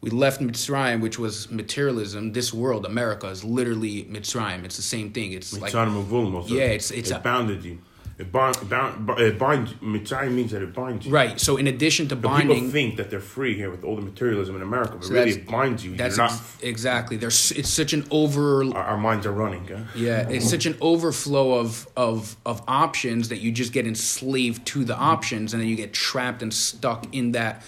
we 0.00 0.08
left 0.08 0.40
Mitzrayim, 0.40 1.02
which 1.02 1.18
was 1.18 1.50
materialism. 1.50 2.32
This 2.32 2.50
world, 2.54 2.86
America, 2.86 3.26
is 3.26 3.44
literally 3.44 4.04
Mitzrayim. 4.04 4.64
It's 4.64 4.76
the 4.76 4.82
same 4.82 5.10
thing. 5.12 5.32
It's 5.32 5.52
like, 5.60 5.70
Mitzrayim 5.74 5.98
of 6.00 6.48
Yeah, 6.48 6.62
it. 6.62 6.64
it's- 6.76 6.90
it's 6.92 7.10
it 7.10 7.16
a- 7.16 7.18
bounded 7.20 7.62
you. 7.62 7.76
It, 8.20 8.30
bind, 8.30 8.68
bound, 8.68 9.08
it 9.18 9.38
binds. 9.38 9.72
Mitzrayim 9.74 10.32
means 10.32 10.50
that 10.52 10.60
it 10.60 10.74
binds 10.74 11.06
you. 11.06 11.12
right. 11.12 11.40
So 11.40 11.56
in 11.56 11.66
addition 11.66 12.06
to 12.08 12.16
But 12.16 12.28
binding, 12.28 12.56
people 12.56 12.70
think 12.70 12.96
that 12.98 13.08
they're 13.10 13.18
free 13.36 13.54
here 13.56 13.70
with 13.70 13.82
all 13.82 13.96
the 13.96 14.02
materialism 14.02 14.56
in 14.56 14.62
America, 14.62 14.92
but 14.96 15.04
So 15.06 15.14
really 15.14 15.30
it 15.32 15.46
binds 15.48 15.82
you. 15.84 15.96
that's 15.96 16.18
You're 16.18 16.26
not. 16.26 16.32
ex- 16.34 16.58
exactly. 16.62 17.16
There's 17.16 17.50
it's 17.52 17.70
such 17.70 17.94
an 17.94 18.04
over 18.10 18.62
our, 18.64 18.74
our 18.92 18.98
minds 18.98 19.24
are 19.24 19.32
running. 19.32 19.66
Huh? 19.66 19.84
Yeah, 19.96 20.28
it's 20.28 20.48
such 20.50 20.66
an 20.66 20.76
overflow 20.82 21.54
of 21.54 21.88
of 21.96 22.36
of 22.44 22.62
options 22.68 23.30
that 23.30 23.38
you 23.40 23.50
just 23.52 23.72
get 23.72 23.86
enslaved 23.86 24.66
to 24.66 24.84
the 24.84 24.96
options, 24.96 25.54
and 25.54 25.62
then 25.62 25.68
you 25.70 25.76
get 25.76 25.94
trapped 25.94 26.42
and 26.42 26.52
stuck 26.52 27.06
in 27.14 27.32
that 27.32 27.62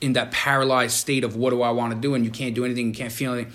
in 0.00 0.14
that 0.14 0.32
paralyzed 0.32 0.96
state 0.96 1.22
of 1.22 1.36
what 1.36 1.50
do 1.50 1.62
I 1.62 1.70
want 1.70 1.94
to 1.94 1.98
do, 2.00 2.14
and 2.16 2.24
you 2.24 2.32
can't 2.32 2.56
do 2.56 2.64
anything, 2.64 2.88
you 2.88 2.94
can't 2.94 3.12
feel 3.12 3.34
anything. 3.34 3.52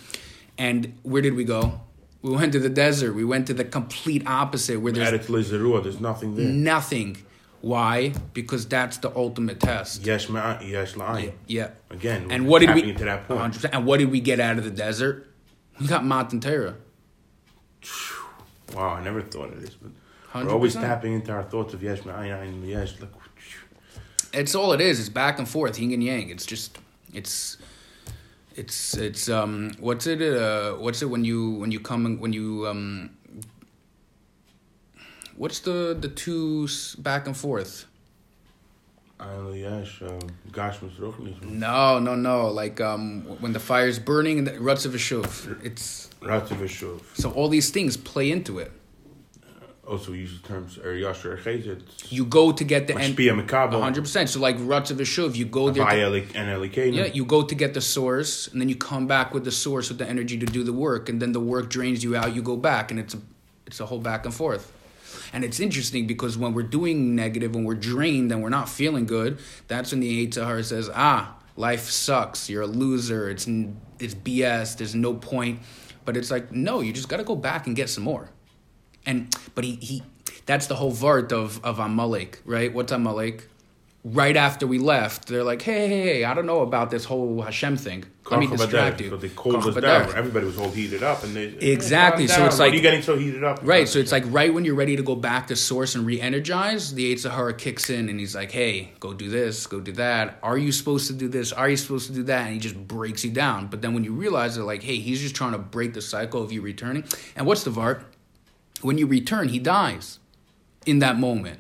And 0.57 0.93
where 1.03 1.21
did 1.21 1.33
we 1.35 1.43
go? 1.43 1.81
We 2.27 2.35
went 2.35 2.51
to 2.53 2.59
the 2.59 2.69
desert. 2.69 3.13
We 3.13 3.23
went 3.23 3.47
to 3.47 3.53
the 3.53 3.63
complete 3.63 4.27
opposite, 4.27 4.81
where 4.81 4.91
there's 4.91 5.27
there's 5.27 5.99
nothing 6.01 6.35
there. 6.35 6.45
nothing. 6.45 7.17
Why? 7.61 8.13
Because 8.33 8.67
that's 8.67 8.97
the 8.97 9.15
ultimate 9.15 9.59
test. 9.59 10.05
Yes, 10.05 10.29
ma, 10.29 10.59
yes, 10.61 10.93
la'ayin. 10.93 11.31
Yeah. 11.47 11.71
Again, 11.89 12.27
And 12.29 12.47
what 12.47 12.59
did 12.59 12.75
we? 12.75 12.83
into 12.83 13.05
that 13.05 13.27
point. 13.27 13.53
100%. 13.53 13.69
And 13.73 13.85
what 13.85 13.97
did 13.97 14.11
we 14.11 14.19
get 14.19 14.39
out 14.39 14.57
of 14.57 14.63
the 14.63 14.69
desert? 14.71 15.27
We 15.79 15.87
got 15.87 16.05
Matan 16.05 16.39
Torah. 16.39 16.75
Wow, 18.75 18.89
I 18.89 19.03
never 19.03 19.21
thought 19.21 19.53
of 19.53 19.61
this, 19.61 19.75
but 19.75 19.91
we're 20.35 20.51
always 20.51 20.73
tapping 20.73 21.13
into 21.13 21.31
our 21.31 21.43
thoughts 21.43 21.73
of 21.73 21.81
yes, 21.81 22.01
ma'ayin, 22.01 22.67
yes. 22.67 22.99
Look, 22.99 23.13
It's 24.33 24.53
all 24.53 24.73
it 24.73 24.81
is. 24.81 24.99
It's 24.99 25.09
back 25.09 25.39
and 25.39 25.47
forth, 25.47 25.79
yin 25.79 25.93
and 25.93 26.03
yang. 26.03 26.29
It's 26.29 26.45
just, 26.45 26.77
it's, 27.13 27.57
it's, 28.57 28.95
it's. 28.97 29.29
Um, 29.29 29.71
what's 29.79 30.07
it? 30.07 30.21
Uh, 30.21 30.73
what's 30.73 31.01
it 31.01 31.05
when 31.09 31.23
you 31.23 31.51
when 31.51 31.71
you 31.71 31.79
come 31.79 32.05
and- 32.05 32.19
when 32.19 32.33
you 32.33 32.67
um. 32.67 33.11
What's 35.35 35.59
the 35.59 35.95
the 35.99 36.07
two 36.09 36.67
back 36.97 37.27
and 37.27 37.37
forth? 37.37 37.85
I 39.19 39.25
don't 39.25 39.45
know, 39.45 39.53
yes, 39.53 39.99
uh. 40.01 40.19
No, 41.49 41.99
no, 41.99 42.15
no. 42.15 42.47
Like 42.49 42.79
um, 42.81 43.21
when 43.39 43.53
the 43.53 43.59
fire's 43.59 43.97
burning 43.99 44.37
and 44.39 44.47
the 44.47 44.59
ruts 44.59 44.85
of 44.85 44.93
a 44.93 44.97
shuf. 44.97 45.63
It's 45.63 46.09
Ratzivishuv. 46.21 47.01
so 47.15 47.31
all 47.31 47.49
these 47.49 47.69
things 47.71 47.97
play 47.97 48.31
into 48.31 48.59
it. 48.59 48.71
Also, 49.87 50.11
we 50.11 50.19
use 50.19 50.41
the 50.41 50.45
terms 50.45 50.77
er 50.77 50.93
yasher 50.93 51.37
er 51.37 51.77
You 52.09 52.25
go 52.25 52.51
to 52.51 52.63
get 52.65 52.87
the 52.87 52.97
end. 52.97 53.17
hundred 53.17 54.01
percent. 54.01 54.29
So 54.29 54.39
like 54.41 54.57
Rutz 54.57 54.91
of 54.91 54.97
Shuv, 54.97 55.35
you 55.35 55.45
go 55.45 55.69
there. 55.69 55.85
To, 55.85 55.89
Via 55.89 56.09
lik- 56.09 56.35
and 56.35 56.93
yeah, 56.93 57.05
you 57.05 57.23
go 57.23 57.41
to 57.41 57.55
get 57.55 57.73
the 57.73 57.79
source, 57.79 58.47
and 58.47 58.59
then 58.59 58.67
you 58.67 58.75
come 58.75 59.07
back 59.07 59.33
with 59.33 59.45
the 59.45 59.51
source 59.51 59.87
with 59.87 59.97
the 59.97 60.07
energy 60.07 60.37
to 60.37 60.45
do 60.45 60.63
the 60.63 60.73
work, 60.73 61.07
and 61.07 61.21
then 61.21 61.31
the 61.31 61.39
work 61.39 61.69
drains 61.69 62.03
you 62.03 62.17
out. 62.17 62.35
You 62.35 62.41
go 62.41 62.57
back, 62.57 62.91
and 62.91 62.99
it's 62.99 63.13
a, 63.13 63.19
it's 63.65 63.79
a 63.79 63.85
whole 63.85 63.99
back 63.99 64.25
and 64.25 64.33
forth. 64.33 64.73
And 65.31 65.45
it's 65.45 65.59
interesting 65.59 66.05
because 66.05 66.37
when 66.37 66.53
we're 66.53 66.63
doing 66.63 67.15
negative, 67.15 67.55
when 67.55 67.63
we're 67.63 67.75
drained 67.75 68.31
and 68.31 68.43
we're 68.43 68.49
not 68.49 68.67
feeling 68.67 69.05
good, 69.05 69.39
that's 69.69 69.91
when 69.91 70.01
the 70.01 70.27
Eitzahar 70.27 70.65
says, 70.65 70.89
"Ah, 70.93 71.37
life 71.55 71.89
sucks. 71.89 72.49
You're 72.49 72.63
a 72.63 72.67
loser. 72.67 73.29
It's 73.29 73.47
it's 73.99 74.15
BS. 74.15 74.77
There's 74.77 74.95
no 74.95 75.13
point." 75.13 75.59
But 76.03 76.15
it's 76.15 76.31
like, 76.31 76.53
no, 76.53 76.79
you 76.79 76.93
just 76.93 77.09
got 77.09 77.17
to 77.17 77.25
go 77.25 77.35
back 77.35 77.67
and 77.67 77.75
get 77.75 77.89
some 77.89 78.05
more. 78.05 78.29
And 79.05 79.33
but 79.57 79.65
he 79.65 79.75
he 79.81 80.03
that's 80.45 80.67
the 80.67 80.75
whole 80.75 80.91
vart 80.93 81.31
of 81.31 81.59
of 81.65 81.79
Amalek, 81.79 82.41
right? 82.45 82.71
What's 82.71 82.91
Amalek? 82.91 83.47
Right 84.03 84.37
after 84.37 84.67
we 84.67 84.77
left, 84.77 85.27
they're 85.27 85.43
like, 85.43 85.63
hey, 85.63 85.87
hey, 85.89 86.01
hey, 86.03 86.23
I 86.23 86.33
don't 86.33 86.45
know 86.45 86.61
about 86.61 86.91
this 86.91 87.03
whole 87.03 87.41
Hashem 87.41 87.75
thing. 87.75 88.05
Let 88.29 88.39
me 88.39 88.47
distract 88.47 89.01
you. 89.01 89.09
But 89.09 89.19
they 89.19 89.31
cooled 89.35 89.55
Kach 89.55 89.75
us 89.75 89.81
down. 89.81 90.15
Everybody 90.15 90.45
was 90.45 90.57
all 90.59 90.69
heated 90.69 91.01
up, 91.01 91.23
and 91.23 91.35
they 91.35 91.45
Exactly, 91.45 92.27
so 92.27 92.45
it's 92.45 92.59
Why 92.59 92.65
like- 92.65 92.73
are 92.73 92.75
you 92.75 92.81
getting 92.81 93.01
so 93.01 93.17
heated 93.17 93.43
up? 93.43 93.59
Right, 93.63 93.89
so 93.89 93.97
it's 93.99 94.11
like 94.11 94.23
right 94.27 94.53
when 94.53 94.63
you're 94.63 94.75
ready 94.75 94.95
to 94.95 95.03
go 95.03 95.15
back 95.15 95.47
to 95.47 95.55
source 95.57 95.95
and 95.95 96.05
re-energize, 96.05 96.93
the 96.93 97.13
Yetzer 97.13 97.31
Hara 97.31 97.53
kicks 97.55 97.89
in 97.89 98.07
and 98.07 98.19
he's 98.19 98.35
like, 98.35 98.51
"Hey, 98.51 98.91
go 98.99 99.13
do 99.13 99.27
this, 99.27 99.65
go 99.65 99.79
do 99.81 99.91
that. 99.93 100.37
Are 100.43 100.57
you 100.57 100.71
supposed 100.71 101.07
to 101.07 101.13
do 101.13 101.27
this? 101.27 101.51
Are 101.51 101.67
you 101.67 101.77
supposed 101.77 102.07
to 102.07 102.13
do 102.13 102.23
that?" 102.23 102.45
And 102.45 102.53
he 102.53 102.59
just 102.59 102.77
breaks 102.87 103.25
you 103.25 103.31
down. 103.31 103.67
But 103.67 103.81
then 103.81 103.93
when 103.95 104.03
you 104.05 104.13
realize 104.13 104.55
that, 104.55 104.63
like, 104.63 104.83
hey, 104.83 104.97
he's 104.97 105.19
just 105.19 105.35
trying 105.35 105.53
to 105.53 105.57
break 105.57 105.93
the 105.95 106.01
cycle 106.01 106.41
of 106.43 106.51
you 106.51 106.61
returning. 106.61 107.03
And 107.35 107.45
what's 107.47 107.63
the 107.63 107.71
vart? 107.71 108.03
When 108.81 108.97
you 108.97 109.07
return, 109.07 109.49
he 109.49 109.59
dies 109.59 110.19
in 110.85 110.99
that 110.99 111.17
moment. 111.17 111.59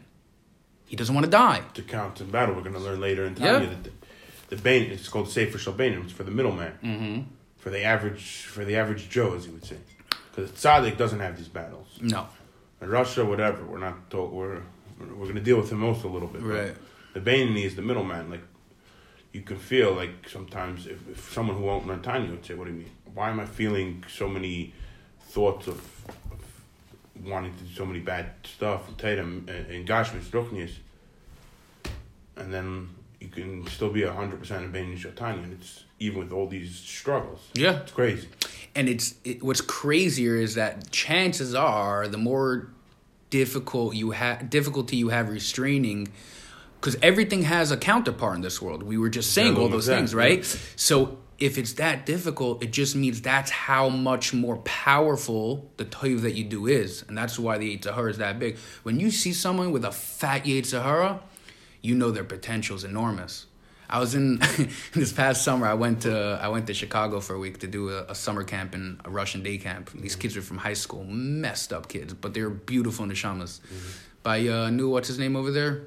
He 0.87 0.95
doesn't 0.95 1.13
want 1.13 1.25
to 1.25 1.31
die. 1.31 1.63
to 1.73 1.81
count 1.81 2.21
in 2.21 2.29
battle. 2.31 2.55
We're 2.55 2.61
going 2.61 2.73
to 2.73 2.79
learn 2.79 3.01
later 3.01 3.25
in 3.25 3.35
Yeah. 3.35 3.53
Tanya 3.53 3.69
that 3.69 3.83
the, 3.83 4.55
the 4.55 4.61
Bain 4.61 4.89
it's 4.89 5.09
called 5.09 5.29
Sefer 5.29 5.57
Shel 5.57 5.73
Beinonim. 5.73 6.03
It's 6.05 6.13
for 6.13 6.23
the 6.23 6.31
middleman, 6.31 6.73
mm-hmm. 6.83 7.21
for 7.57 7.69
the 7.69 7.83
average 7.83 8.43
for 8.45 8.63
the 8.63 8.75
average 8.77 9.09
Joe, 9.09 9.33
as 9.35 9.45
you 9.45 9.51
would 9.51 9.65
say, 9.65 9.77
because 10.33 10.51
Tzaddik 10.51 10.97
doesn't 10.97 11.19
have 11.19 11.35
these 11.37 11.49
battles. 11.49 11.87
No. 12.01 12.27
In 12.81 12.87
Rasha, 12.87 13.27
whatever, 13.27 13.65
we're 13.65 13.79
not 13.79 14.09
told, 14.09 14.31
we're 14.31 14.61
we're 14.99 15.25
going 15.25 15.35
to 15.35 15.41
deal 15.41 15.57
with 15.57 15.69
him 15.71 15.83
also 15.83 16.07
a 16.07 16.13
little 16.13 16.27
bit. 16.29 16.41
Right. 16.41 16.75
The 17.13 17.19
Beinoni 17.19 17.65
is 17.65 17.75
the 17.75 17.81
middleman. 17.81 18.29
Like 18.29 18.43
you 19.33 19.41
can 19.41 19.57
feel 19.57 19.93
like 19.93 20.29
sometimes 20.29 20.87
if, 20.87 21.07
if 21.09 21.33
someone 21.33 21.57
who 21.57 21.63
won't 21.63 21.85
learn 21.85 22.01
Tanya 22.01 22.31
would 22.31 22.45
say, 22.45 22.53
"What 22.53 22.65
do 22.65 22.71
you 22.71 22.77
mean? 22.79 22.91
Why 23.13 23.29
am 23.29 23.39
I 23.41 23.45
feeling 23.45 24.05
so 24.07 24.29
many 24.29 24.73
thoughts 25.19 25.67
of?" 25.67 25.81
Of 27.19 27.25
Wanting 27.25 27.53
to 27.57 27.63
do 27.63 27.73
so 27.75 27.85
many 27.85 27.99
bad 27.99 28.31
stuff, 28.43 28.81
Tatum 28.97 29.45
and 29.47 29.87
Gashmis, 29.87 30.25
Ruchnias, 30.31 30.71
and 32.35 32.53
then 32.53 32.89
you 33.19 33.27
can 33.29 33.65
still 33.67 33.89
be 33.91 34.03
hundred 34.03 34.39
percent 34.39 34.65
in 34.65 34.71
Bain 34.71 34.95
Shatanya, 34.97 35.43
and 35.43 35.53
it's 35.53 35.83
even 35.99 36.19
with 36.19 36.31
all 36.31 36.47
these 36.47 36.75
struggles. 36.75 37.39
Yeah. 37.53 37.79
It's 37.81 37.91
crazy. 37.91 38.27
and 38.75 38.87
it's 38.87 39.15
it, 39.23 39.41
what's 39.43 39.61
crazier 39.61 40.35
is 40.35 40.55
that 40.55 40.91
chances 40.91 41.55
are 41.55 42.07
the 42.07 42.17
more 42.17 42.69
difficult 43.29 43.95
you 43.95 44.11
have 44.11 44.49
difficulty 44.49 44.95
you 44.97 45.09
have 45.09 45.29
restraining 45.29 46.07
because 46.79 46.95
everything 47.01 47.41
has 47.41 47.71
a 47.71 47.77
counterpart 47.77 48.35
in 48.35 48.41
this 48.41 48.61
world 48.61 48.83
we 48.83 48.97
were 48.97 49.09
just 49.09 49.33
saying 49.33 49.53
Yeah, 49.55 49.61
all 49.61 49.67
those 49.67 49.89
exactly. 49.89 50.01
things 50.01 50.15
right 50.15 50.45
so 50.77 51.17
if 51.39 51.57
it's 51.57 51.73
that 51.73 52.05
difficult 52.05 52.63
it 52.63 52.71
just 52.71 52.95
means 52.95 53.21
that's 53.21 53.51
how 53.51 53.89
much 53.89 54.33
more 54.33 54.57
powerful 54.57 55.71
the 55.77 55.85
toiv 55.85 56.21
that 56.21 56.33
you 56.33 56.43
do 56.43 56.67
is 56.67 57.03
and 57.07 57.17
that's 57.17 57.37
why 57.37 57.57
the 57.57 57.77
Yetzer 57.77 57.93
Hara 57.93 58.09
is 58.09 58.17
that 58.17 58.39
big 58.39 58.57
when 58.83 58.99
you 58.99 59.11
see 59.11 59.33
someone 59.33 59.71
with 59.71 59.85
a 59.85 59.91
fat 59.91 60.45
Yetzer 60.45 60.81
Hara 60.81 61.21
you 61.81 61.95
know 61.95 62.11
their 62.11 62.23
potential 62.23 62.75
is 62.75 62.83
enormous. 62.83 63.45
I 63.89 63.99
was 63.99 64.15
in 64.15 64.39
this 64.93 65.13
past 65.13 65.43
summer. 65.43 65.65
I 65.65 65.73
went 65.73 66.01
to 66.01 66.39
I 66.41 66.49
went 66.49 66.67
to 66.67 66.73
Chicago 66.73 67.19
for 67.19 67.35
a 67.35 67.39
week 67.39 67.59
to 67.59 67.67
do 67.67 67.89
a, 67.89 68.03
a 68.09 68.15
summer 68.15 68.43
camp 68.43 68.75
in 68.75 68.99
a 69.05 69.09
Russian 69.09 69.43
day 69.43 69.57
camp. 69.57 69.91
These 69.91 70.15
kids 70.15 70.35
were 70.35 70.41
from 70.41 70.57
high 70.57 70.73
school, 70.73 71.05
messed 71.05 71.71
up 71.71 71.87
kids, 71.87 72.13
but 72.13 72.33
they 72.33 72.41
were 72.41 72.49
beautiful 72.49 73.05
neshamas. 73.05 73.61
By 74.23 74.47
uh, 74.47 74.69
knew 74.69 74.89
what's 74.89 75.07
his 75.07 75.19
name 75.19 75.35
over 75.37 75.51
there. 75.51 75.83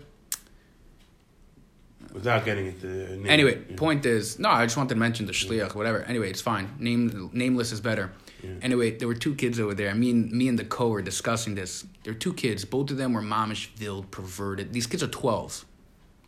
Without 2.13 2.45
getting 2.45 2.67
into 2.67 2.87
the 2.87 3.17
name, 3.17 3.27
Anyway, 3.29 3.63
yeah. 3.69 3.77
point 3.77 4.05
is, 4.05 4.39
no, 4.39 4.49
I 4.49 4.65
just 4.67 4.77
wanted 4.77 4.91
to 4.91 4.97
mention 4.97 5.27
the 5.27 5.33
shliach, 5.33 5.75
whatever. 5.75 6.03
Anyway, 6.03 6.29
it's 6.29 6.41
fine. 6.41 6.75
Name 6.79 7.31
nameless 7.33 7.73
is 7.73 7.81
better. 7.81 8.11
Yeah. 8.43 8.51
Anyway, 8.63 8.97
there 8.97 9.07
were 9.07 9.15
two 9.15 9.35
kids 9.35 9.61
over 9.61 9.75
there. 9.75 9.95
Me 9.95 10.11
and 10.11 10.33
me 10.33 10.49
and 10.49 10.59
the 10.59 10.65
co 10.65 10.89
were 10.89 11.03
discussing 11.03 11.55
this. 11.55 11.85
There 12.03 12.13
were 12.13 12.19
two 12.19 12.33
kids. 12.33 12.65
Both 12.65 12.91
of 12.91 12.97
them 12.97 13.13
were 13.13 13.23
mamish, 13.23 13.67
filled, 13.77 14.11
perverted. 14.11 14.73
These 14.73 14.87
kids 14.87 15.03
are 15.03 15.09
12, 15.09 15.65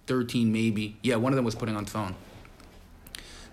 13 0.07 0.53
maybe. 0.53 0.97
Yeah, 1.03 1.17
one 1.17 1.33
of 1.33 1.37
them 1.37 1.45
was 1.45 1.55
putting 1.55 1.77
on 1.77 1.85
the 1.85 1.91
phone. 1.91 2.15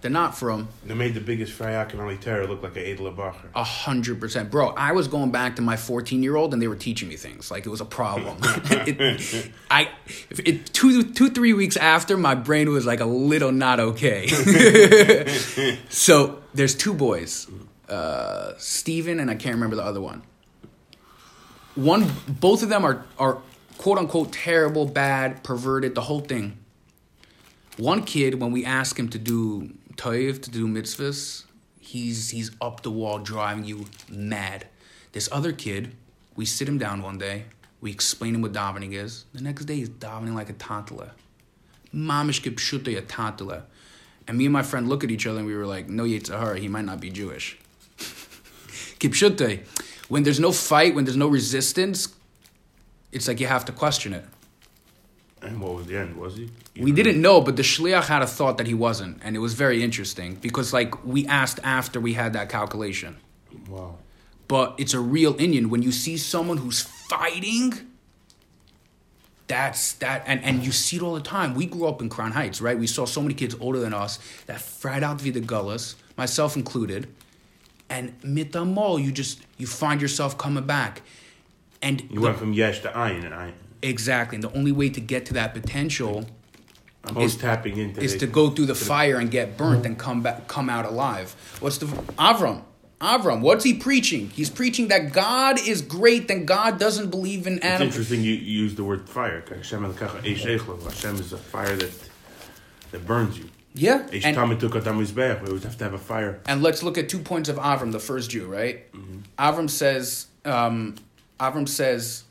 They're 0.01 0.09
not 0.09 0.38
from 0.38 0.69
They 0.85 0.93
made 0.93 1.13
the 1.13 1.19
biggest 1.19 1.57
Frayak 1.57 1.91
and 1.91 2.01
Ali 2.01 2.17
Terror 2.17 2.47
look 2.47 2.63
like 2.63 2.77
an 2.77 2.83
Edel 2.83 3.12
Bacher. 3.12 3.49
a 3.53 3.63
hundred 3.63 4.19
percent, 4.19 4.49
bro. 4.49 4.69
I 4.69 4.93
was 4.93 5.07
going 5.07 5.31
back 5.31 5.55
to 5.57 5.62
my 5.62 5.75
fourteen 5.75 6.23
year 6.23 6.35
old, 6.35 6.53
and 6.53 6.62
they 6.62 6.67
were 6.67 6.75
teaching 6.75 7.09
me 7.09 7.15
things 7.17 7.51
like 7.51 7.65
it 7.65 7.69
was 7.69 7.81
a 7.81 7.85
problem. 7.85 8.38
it, 8.43 9.51
I, 9.69 9.89
it, 10.29 10.67
two, 10.67 11.03
two, 11.03 11.29
three 11.29 11.53
weeks 11.53 11.75
after, 11.77 12.17
my 12.17 12.35
brain 12.35 12.69
was 12.71 12.85
like 12.85 12.99
a 12.99 13.05
little 13.05 13.51
not 13.51 13.79
okay. 13.79 14.27
so 15.89 16.41
there's 16.53 16.75
two 16.75 16.93
boys, 16.93 17.47
uh, 17.89 18.53
Steven 18.57 19.19
and 19.19 19.29
I 19.29 19.35
can't 19.35 19.55
remember 19.55 19.75
the 19.75 19.83
other 19.83 20.01
one. 20.01 20.23
One, 21.75 22.12
both 22.27 22.63
of 22.63 22.69
them 22.69 22.85
are 22.85 23.05
are 23.17 23.39
quote 23.77 23.97
unquote 23.97 24.31
terrible, 24.31 24.85
bad, 24.85 25.43
perverted, 25.43 25.95
the 25.95 26.01
whole 26.01 26.21
thing. 26.21 26.57
One 27.77 28.03
kid, 28.03 28.41
when 28.41 28.51
we 28.51 28.65
ask 28.65 28.99
him 28.99 29.07
to 29.09 29.17
do 29.17 29.71
toiv, 29.99 30.41
to 30.41 30.49
do 30.49 30.65
mitzvahs, 30.65 31.43
he's 31.79 32.29
he's 32.29 32.51
up 32.62 32.83
the 32.83 32.91
wall, 32.91 33.19
driving 33.19 33.65
you 33.65 33.85
mad. 34.09 34.67
This 35.12 35.27
other 35.31 35.51
kid, 35.51 35.95
we 36.35 36.45
sit 36.45 36.69
him 36.69 36.77
down 36.77 37.01
one 37.01 37.17
day, 37.17 37.45
we 37.81 37.91
explain 37.91 38.35
him 38.35 38.41
what 38.41 38.53
davening 38.53 38.93
is. 38.93 39.25
The 39.33 39.41
next 39.41 39.65
day, 39.65 39.75
he's 39.75 39.89
davening 39.89 40.35
like 40.35 40.49
a 40.49 40.53
tantala. 40.53 41.12
Mamish 41.93 42.41
kipshute 42.41 42.97
a 42.97 43.01
tantala. 43.01 43.63
And 44.27 44.38
me 44.38 44.45
and 44.45 44.53
my 44.53 44.63
friend 44.63 44.88
look 44.88 45.03
at 45.03 45.12
each 45.12 45.25
other 45.25 45.39
and 45.39 45.47
we 45.47 45.55
were 45.55 45.65
like, 45.65 45.89
no 45.89 46.03
Yetzer 46.03 46.39
Hara, 46.39 46.59
he 46.59 46.67
might 46.67 46.85
not 46.85 46.99
be 47.01 47.09
Jewish. 47.09 47.57
Kipshute. 47.97 49.65
When 50.07 50.23
there's 50.23 50.39
no 50.39 50.51
fight, 50.51 50.93
when 50.93 51.05
there's 51.05 51.17
no 51.17 51.27
resistance, 51.27 52.09
it's 53.12 53.27
like 53.27 53.39
you 53.39 53.47
have 53.47 53.65
to 53.65 53.71
question 53.71 54.13
it. 54.13 54.25
And 55.41 55.62
what 55.62 55.73
was 55.75 55.86
the 55.88 55.97
end? 55.97 56.17
Was 56.17 56.36
he? 56.36 56.49
We 56.78 56.91
didn't 56.91 57.21
know, 57.21 57.39
but 57.41 57.56
the 57.56 57.62
shliach 57.63 58.08
had 58.08 58.21
a 58.21 58.28
thought 58.28 58.58
that 58.58 58.67
he 58.67 58.73
wasn't, 58.73 59.19
and 59.23 59.36
it 59.36 59.39
was 59.39 59.54
very 59.54 59.82
interesting 59.84 60.36
because, 60.36 60.73
like, 60.73 61.06
we 61.06 61.25
asked 61.28 61.60
after 61.63 61.99
we 61.99 62.13
had 62.13 62.34
that 62.34 62.49
calculation. 62.49 63.17
Wow. 63.69 63.95
But 64.49 64.75
it's 64.78 64.93
a 64.93 64.99
real 64.99 65.34
inyan 65.36 65.67
when 65.67 65.82
you 65.82 65.91
see 65.91 66.17
someone 66.17 66.58
who's 66.58 66.82
fighting. 66.82 67.73
That's 69.47 69.93
that, 69.93 70.23
and, 70.28 70.43
and 70.43 70.63
you 70.63 70.71
see 70.71 70.97
it 70.97 71.02
all 71.02 71.15
the 71.15 71.21
time. 71.21 71.56
We 71.56 71.65
grew 71.65 71.88
up 71.88 72.02
in 72.02 72.10
Crown 72.10 72.34
Heights, 72.34 72.62
right? 72.62 72.78
We 72.78 72.86
saw 72.86 73.06
so 73.06 73.21
many 73.21 73.34
kids 73.34 73.56
older 73.60 73.80
than 73.80 73.93
us 73.95 74.19
that 74.45 74.62
fried 74.62 75.02
out 75.04 75.19
to 75.19 75.32
the 75.32 75.41
gullus, 75.41 75.95
myself 76.17 76.56
included. 76.56 77.08
And 77.89 78.19
mitamol, 78.21 79.04
you 79.04 79.12
just 79.12 79.41
you 79.58 79.65
find 79.65 80.02
yourself 80.02 80.38
coming 80.38 80.65
back, 80.67 81.02
and 81.82 82.02
You 82.02 82.15
the- 82.15 82.21
went 82.21 82.38
from 82.38 82.54
Yesh 82.54 82.82
to 82.82 82.89
Ayin, 82.89 83.25
and 83.25 83.34
Ayin. 83.34 83.54
Exactly. 83.81 84.35
And 84.35 84.43
the 84.43 84.53
only 84.53 84.71
way 84.71 84.89
to 84.89 85.01
get 85.01 85.25
to 85.27 85.33
that 85.33 85.53
potential 85.53 86.25
Is- 87.17 87.35
tapping 87.37 87.77
into 87.77 88.01
is 88.01 88.13
the- 88.13 88.19
to 88.19 88.27
go 88.27 88.49
through 88.49 88.67
the 88.67 88.75
fire 88.75 89.17
and 89.17 89.31
get 89.31 89.57
burnt 89.57 89.85
and 89.85 89.97
come 89.97 90.21
back 90.21 90.47
come 90.47 90.69
out 90.69 90.85
alive. 90.85 91.35
What's 91.59 91.77
the 91.77 91.87
Avram? 92.17 92.63
Avram, 93.01 93.39
what's 93.39 93.63
he 93.63 93.73
preaching? 93.73 94.29
He's 94.35 94.49
preaching 94.49 94.89
that 94.89 95.13
God 95.13 95.57
is 95.65 95.81
great 95.81 96.27
then 96.27 96.43
God 96.45 96.77
doesn't 96.77 97.09
believe 97.09 97.47
in 97.47 97.59
It's 97.63 97.81
interesting 97.81 98.21
you, 98.23 98.33
you 98.33 98.63
use 98.63 98.75
the 98.75 98.83
word 98.83 99.07
fire. 99.07 99.41
Hashem 99.49 99.85
elkacha 99.85 100.21
eish 100.23 100.45
echlo. 100.59 100.83
Hashem 100.83 101.15
is 101.15 101.31
a 101.31 101.37
fire 101.37 101.75
that 101.77 101.91
that 102.91 103.05
burns 103.07 103.37
you. 103.37 103.49
Yeah. 103.73 104.05
And, 104.11 104.35
tamid 104.35 104.59
tuk 104.59 104.75
adam 104.75 104.99
mizbeach. 104.99 105.41
We 105.41 105.47
always 105.47 105.63
have 105.63 105.77
to 105.77 105.83
have 105.85 105.93
a 105.93 105.97
fire. 105.97 106.41
and 106.45 106.61
let's 106.61 106.83
look 106.83 106.97
at 106.97 107.07
two 107.07 107.19
points 107.19 107.47
of 107.47 107.55
Avram, 107.57 107.91
the 107.93 107.99
first 107.99 108.31
Jew, 108.31 108.47
right? 108.47 108.91
Mm-hmm. 108.91 109.19
Avram 109.37 109.69
says, 109.69 110.27
um, 110.43 110.95
Avram 111.39 111.69
says, 111.69 112.23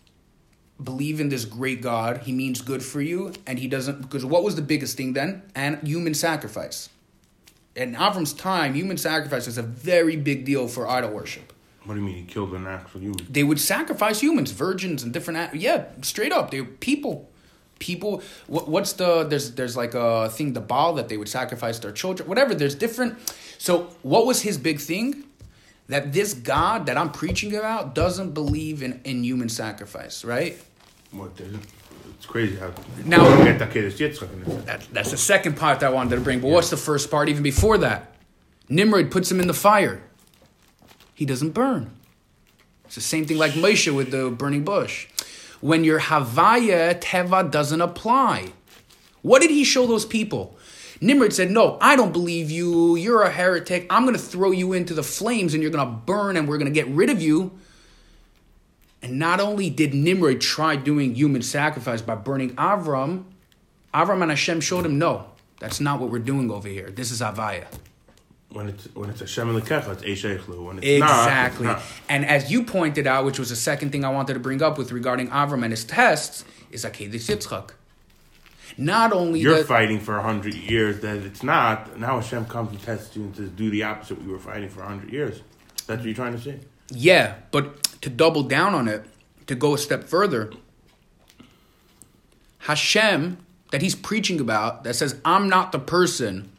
believe 0.83 1.21
in 1.21 1.29
this 1.29 1.45
great 1.45 1.81
God. 1.83 2.19
He 2.19 2.33
means 2.33 2.61
good 2.61 2.83
for 2.83 3.01
you, 3.01 3.33
and 3.47 3.59
he 3.59 3.69
doesn't 3.69 4.03
because 4.03 4.25
what 4.25 4.43
was 4.43 4.57
the 4.57 4.63
biggest 4.63 4.97
thing 4.97 5.13
then? 5.13 5.43
And 5.55 5.87
human 5.87 6.15
sacrifice. 6.15 6.89
In 7.75 7.95
Avram's 7.95 8.33
time, 8.33 8.75
human 8.75 8.97
sacrifice 8.97 9.47
was 9.47 9.59
a 9.59 9.63
very 9.63 10.17
big 10.17 10.45
deal 10.45 10.67
for 10.67 10.89
idol 10.89 11.11
worship. 11.11 11.53
What 11.85 11.95
do 11.95 12.01
you 12.01 12.07
mean? 12.07 12.17
He 12.17 12.25
killed 12.25 12.53
an 12.53 12.67
actual 12.67 13.01
human? 13.01 13.27
they 13.31 13.45
would 13.45 13.61
sacrifice 13.61 14.21
humans, 14.21 14.51
virgins, 14.51 15.03
and 15.03 15.13
different. 15.13 15.55
Yeah, 15.55 15.87
straight 16.03 16.33
up, 16.33 16.51
they 16.51 16.63
people, 16.63 17.31
people. 17.79 18.23
What, 18.47 18.69
what's 18.69 18.93
the 18.95 19.25
there's 19.25 19.53
there's 19.53 19.77
like 19.77 19.95
a 19.95 20.29
thing 20.29 20.53
the 20.53 20.61
Baal 20.61 20.95
that 20.95 21.09
they 21.09 21.17
would 21.17 21.29
sacrifice 21.29 21.79
their 21.79 21.93
children, 21.93 22.29
whatever. 22.29 22.55
There's 22.55 22.75
different. 22.75 23.19
So 23.59 23.95
what 24.03 24.27
was 24.27 24.43
his 24.43 24.59
big 24.59 24.81
thing? 24.81 25.25
That 25.89 26.13
this 26.13 26.35
God 26.35 26.87
that 26.87 26.97
I'm 26.97 27.11
preaching 27.11 27.55
about 27.57 27.95
doesn't 27.95 28.33
believe 28.33 28.83
in, 28.83 29.01
in 29.05 29.25
human 29.25 29.49
sacrifice, 29.49 30.25
right? 30.25 30.57
What? 31.11 31.31
It's 32.19 32.27
crazy 32.27 32.57
how 32.57 32.73
Now- 33.05 33.25
that 33.45 33.71
kid 33.71 33.85
is 33.85 33.99
Yitzchak 33.99 34.33
in 34.33 34.45
this. 34.45 34.65
That, 34.65 34.87
that's 34.93 35.11
the 35.11 35.17
second 35.17 35.57
part 35.57 35.83
I 35.83 35.89
wanted 35.89 36.17
to 36.17 36.21
bring. 36.21 36.41
But 36.41 36.51
what's 36.51 36.71
the 36.71 36.77
first 36.77 37.11
part 37.11 37.29
even 37.29 37.43
before 37.43 37.79
that? 37.79 38.15
Nimrod 38.69 39.11
puts 39.11 39.31
him 39.31 39.41
in 39.41 39.47
the 39.47 39.55
fire. 39.55 40.03
He 41.15 41.25
doesn't 41.25 41.51
burn. 41.51 41.91
It's 42.85 42.95
the 42.97 43.01
same 43.01 43.25
thing 43.25 43.39
like 43.39 43.53
Moshe 43.53 43.95
with 43.95 44.11
the 44.11 44.31
burning 44.31 44.65
bush. 44.65 45.09
When 45.61 45.85
your 45.85 46.01
Havaya 46.01 47.01
Teva 47.01 47.51
doesn't 47.51 47.81
apply. 47.81 48.53
What 49.23 49.41
did 49.43 49.51
he 49.51 49.65
show 49.65 49.87
those 49.87 50.05
people? 50.05 50.57
Nimrod 51.01 51.33
said, 51.33 51.51
No, 51.51 51.79
I 51.81 51.97
don't 51.97 52.13
believe 52.13 52.51
you. 52.51 52.97
You're 52.97 53.23
a 53.23 53.31
heretic. 53.31 53.87
I'm 53.91 54.05
going 54.05 54.17
to 54.17 54.21
throw 54.23 54.51
you 54.51 54.73
into 54.73 54.95
the 54.95 55.03
flames 55.03 55.55
and 55.55 55.63
you're 55.63 55.73
going 55.73 55.87
to 55.87 55.93
burn 55.93 56.37
and 56.37 56.49
we're 56.49 56.59
going 56.59 56.73
to 56.73 56.75
get 56.75 56.89
rid 56.89 57.11
of 57.11 57.23
you. 57.23 57.53
And 59.01 59.19
not 59.19 59.39
only 59.41 59.71
did 59.71 59.95
Nimrod 59.95 60.41
try 60.41 60.75
doing 60.77 61.15
human 61.15 61.43
sacrifice 61.43 62.03
by 62.03 62.17
burning 62.17 62.55
Avram, 62.57 63.25
Avram 63.95 64.23
and 64.23 64.31
Hashem 64.31 64.61
showed 64.61 64.85
him, 64.85 64.99
No, 64.99 65.27
that's 65.61 65.81
not 65.81 66.01
what 66.01 66.11
we're 66.11 66.19
doing 66.19 66.51
over 66.51 66.69
here. 66.69 66.91
This 66.91 67.11
is 67.11 67.21
Avaya. 67.21 67.67
When 68.51 68.69
it's 68.69 68.87
when 68.95 69.11
it's 69.11 69.21
Hashem 69.21 69.49
Lekecha, 69.61 69.93
it's 69.93 70.03
Eisheichlu. 70.03 70.65
When 70.65 70.79
it's 70.79 70.87
Exactly. 70.87 71.67
not, 71.67 71.77
it's 71.79 71.85
not. 71.87 71.93
And 72.09 72.25
as 72.25 72.51
you 72.51 72.65
pointed 72.65 73.07
out, 73.07 73.25
which 73.27 73.39
was 73.39 73.51
the 73.51 73.57
second 73.57 73.93
thing 73.93 74.05
I 74.07 74.09
wanted 74.09 74.35
to 74.35 74.41
bring 74.41 74.63
up 74.63 74.79
with 74.79 74.91
regarding 74.91 75.29
Avram 75.29 75.63
and 75.63 75.71
his 75.71 75.85
tests, 75.85 76.45
is 76.71 76.85
Akedah 76.85 77.13
Yitzchak. 77.15 77.71
Not 78.79 79.13
only 79.13 79.41
You're 79.41 79.57
that, 79.59 79.67
fighting 79.67 79.99
for 79.99 80.17
a 80.19 80.23
hundred 80.23 80.55
years 80.55 81.01
that 81.01 81.17
it's 81.17 81.43
not. 81.43 81.99
Now 81.99 82.21
Hashem 82.21 82.47
comes 82.47 82.71
and 82.71 82.81
tests 82.81 83.17
you 83.17 83.25
and 83.25 83.37
says, 83.37 83.51
"Do 83.51 83.71
the 83.71 83.83
opposite." 83.83 84.23
We 84.23 84.31
were 84.31 84.39
fighting 84.39 84.69
for 84.69 84.83
a 84.83 84.87
hundred 84.87 85.13
years. 85.13 85.43
That's 85.87 85.99
what 85.99 86.05
you're 86.07 86.15
trying 86.15 86.37
to 86.37 86.41
say. 86.41 86.61
yeah, 86.91 87.35
but 87.51 87.83
to 88.03 88.09
double 88.09 88.45
down 88.45 88.75
on 88.75 88.87
it, 88.87 89.05
to 89.49 89.55
go 89.57 89.75
a 89.75 89.79
step 89.79 90.05
further, 90.05 90.53
Hashem 92.61 93.39
that 93.71 93.83
he's 93.83 93.95
preaching 93.95 94.41
about 94.41 94.85
that 94.85 94.95
says, 94.95 95.17
"I'm 95.25 95.49
not 95.49 95.73
the 95.73 95.79
person 95.79 96.51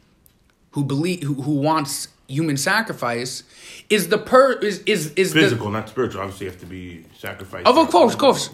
who 0.71 0.83
believe 0.83 1.23
who, 1.23 1.35
who 1.41 1.53
wants 1.53 2.09
human 2.27 2.57
sacrifice," 2.57 3.43
is 3.89 4.09
the 4.09 4.17
per 4.17 4.53
is 4.53 4.79
is 4.79 5.13
is 5.13 5.33
the, 5.33 5.41
Physical, 5.41 5.69
not 5.71 5.89
spiritual. 5.89 6.21
Obviously, 6.21 6.47
you 6.47 6.51
have 6.51 6.59
to 6.59 6.65
be 6.65 7.05
sacrificed. 7.17 7.65
Of 7.65 7.75
course, 7.89 8.13
of 8.13 8.19
course. 8.19 8.49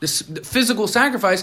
This 0.00 0.20
the 0.20 0.42
physical 0.42 0.86
sacrifice 0.86 1.42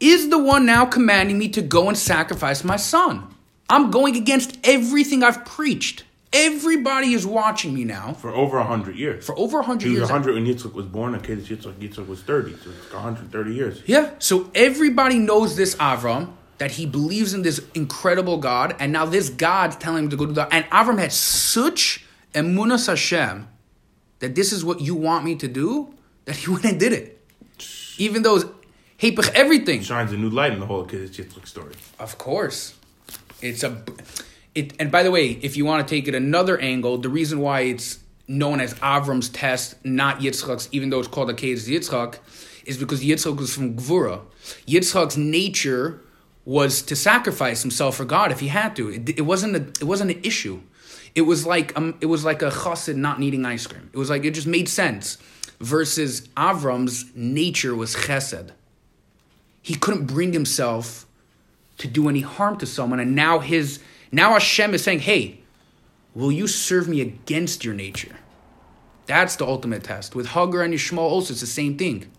is 0.00 0.30
the 0.30 0.38
one 0.38 0.66
now 0.66 0.86
commanding 0.86 1.38
me 1.38 1.48
to 1.50 1.62
go 1.62 1.88
and 1.88 1.96
sacrifice 1.96 2.64
my 2.64 2.76
son. 2.76 3.34
I'm 3.68 3.90
going 3.90 4.16
against 4.16 4.58
everything 4.64 5.22
I've 5.22 5.44
preached. 5.44 6.04
Everybody 6.32 7.12
is 7.12 7.26
watching 7.26 7.74
me 7.74 7.84
now 7.84 8.14
for 8.14 8.30
over 8.30 8.58
a 8.58 8.64
hundred 8.64 8.96
years. 8.96 9.26
for 9.26 9.36
over 9.38 9.58
100 9.58 9.82
years. 9.82 9.94
He 9.94 10.00
was 10.00 10.10
years. 10.10 10.10
100 10.10 10.34
when 10.34 10.46
Yitzchak 10.46 10.74
was 10.74 10.86
born. 10.86 11.14
Okay, 11.16 11.34
this 11.34 11.48
Yitzchak, 11.48 11.74
Yitzchak 11.74 12.06
was 12.06 12.22
30, 12.22 12.52
so 12.52 12.70
it's 12.70 12.92
130 12.92 13.52
years. 13.54 13.82
Yeah. 13.86 14.10
So 14.20 14.50
everybody 14.54 15.18
knows 15.18 15.56
this 15.56 15.74
Avram 15.76 16.32
that 16.58 16.72
he 16.72 16.86
believes 16.86 17.34
in 17.34 17.42
this 17.42 17.60
incredible 17.74 18.36
God, 18.36 18.76
and 18.78 18.92
now 18.92 19.06
this 19.06 19.28
God's 19.28 19.76
telling 19.76 20.04
him 20.04 20.10
to 20.10 20.16
go 20.16 20.26
to 20.26 20.32
that. 20.32 20.48
And 20.52 20.64
Avram 20.66 20.98
had 20.98 21.12
such 21.12 22.04
emunas 22.32 22.86
Hashem 22.86 23.48
that 24.20 24.34
this 24.34 24.52
is 24.52 24.64
what 24.64 24.80
you 24.80 24.94
want 24.94 25.24
me 25.24 25.34
to 25.36 25.48
do 25.48 25.94
that 26.26 26.36
he 26.36 26.50
went 26.52 26.64
and 26.64 26.78
did 26.78 26.92
it, 26.92 27.26
even 27.98 28.22
though 28.22 28.36
it's 28.36 28.44
hepech 29.00 29.30
everything. 29.34 29.82
Shines 29.82 30.12
a 30.12 30.16
new 30.16 30.30
light 30.30 30.52
in 30.52 30.60
the 30.60 30.66
whole 30.66 30.86
Yitzchak 30.86 31.46
story. 31.46 31.74
Of 31.98 32.18
course. 32.18 32.76
It's 33.42 33.62
a 33.62 33.82
it 34.54 34.74
and 34.80 34.90
by 34.90 35.02
the 35.02 35.10
way, 35.10 35.30
if 35.30 35.56
you 35.56 35.64
want 35.64 35.86
to 35.86 35.94
take 35.94 36.08
it 36.08 36.14
another 36.14 36.58
angle, 36.58 36.98
the 36.98 37.08
reason 37.08 37.40
why 37.40 37.60
it's 37.62 38.00
known 38.28 38.60
as 38.60 38.74
Avram's 38.74 39.28
test, 39.28 39.84
not 39.84 40.20
Yitzchak's, 40.20 40.68
even 40.72 40.90
though 40.90 41.00
it's 41.00 41.08
called 41.08 41.28
Akeidas 41.28 41.68
Yitzchak, 41.68 42.18
is 42.64 42.78
because 42.78 43.02
Yitzchak 43.02 43.36
was 43.36 43.54
from 43.54 43.76
Gvura. 43.76 44.20
Yitzchak's 44.66 45.16
nature 45.16 46.00
was 46.44 46.82
to 46.82 46.96
sacrifice 46.96 47.62
himself 47.62 47.96
for 47.96 48.04
God 48.04 48.32
if 48.32 48.40
he 48.40 48.48
had 48.48 48.76
to. 48.76 48.88
It, 48.88 49.08
it 49.10 49.22
wasn't 49.22 49.56
a 49.56 49.60
it 49.80 49.84
wasn't 49.84 50.10
an 50.12 50.20
issue. 50.22 50.60
It 51.14 51.22
was 51.22 51.46
like 51.46 51.76
um, 51.76 51.96
it 52.00 52.06
was 52.06 52.24
like 52.24 52.42
a 52.42 52.50
chassid 52.50 52.96
not 52.96 53.18
needing 53.18 53.44
ice 53.44 53.66
cream. 53.66 53.90
It 53.92 53.98
was 53.98 54.10
like 54.10 54.24
it 54.24 54.32
just 54.32 54.46
made 54.46 54.68
sense. 54.68 55.18
Versus 55.60 56.22
Avram's 56.36 57.04
nature 57.14 57.74
was 57.74 57.94
chesed. 57.94 58.52
He 59.62 59.74
couldn't 59.74 60.06
bring 60.06 60.32
himself 60.32 61.06
to 61.78 61.88
do 61.88 62.08
any 62.08 62.20
harm 62.20 62.56
to 62.58 62.66
someone, 62.66 63.00
and 63.00 63.14
now 63.14 63.38
his 63.38 63.80
now 64.12 64.32
Hashem 64.32 64.74
is 64.74 64.82
saying, 64.82 65.00
"Hey, 65.00 65.40
will 66.14 66.32
you 66.32 66.46
serve 66.46 66.88
me 66.88 67.00
against 67.00 67.64
your 67.64 67.74
nature?" 67.74 68.16
That's 69.06 69.36
the 69.36 69.46
ultimate 69.46 69.82
test. 69.82 70.14
With 70.14 70.28
Hagar 70.28 70.62
and 70.62 70.72
Yishmael, 70.72 70.98
also 70.98 71.32
it's 71.32 71.40
the 71.40 71.46
same 71.46 71.76
thing. 71.76 72.10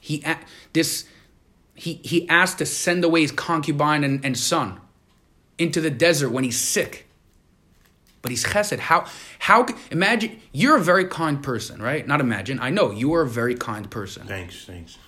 He 0.00 0.24
this 0.72 1.06
he 1.74 1.94
he 2.04 2.28
asked 2.28 2.58
to 2.58 2.66
send 2.66 3.04
away 3.04 3.22
his 3.22 3.32
concubine 3.32 4.04
and, 4.04 4.24
and 4.24 4.36
son 4.36 4.80
into 5.56 5.80
the 5.80 5.90
desert 5.90 6.30
when 6.30 6.44
he's 6.44 6.58
sick. 6.58 7.06
But 8.20 8.30
he's 8.30 8.44
chesed. 8.44 8.78
How 8.78 9.06
how 9.38 9.66
imagine 9.90 10.40
you're 10.52 10.76
a 10.76 10.80
very 10.80 11.04
kind 11.04 11.42
person, 11.42 11.80
right? 11.80 12.06
Not 12.06 12.20
imagine. 12.20 12.58
I 12.60 12.70
know 12.70 12.90
you 12.90 13.14
are 13.14 13.22
a 13.22 13.28
very 13.28 13.54
kind 13.54 13.90
person. 13.90 14.26
Thanks, 14.26 14.64
thanks. 14.64 14.98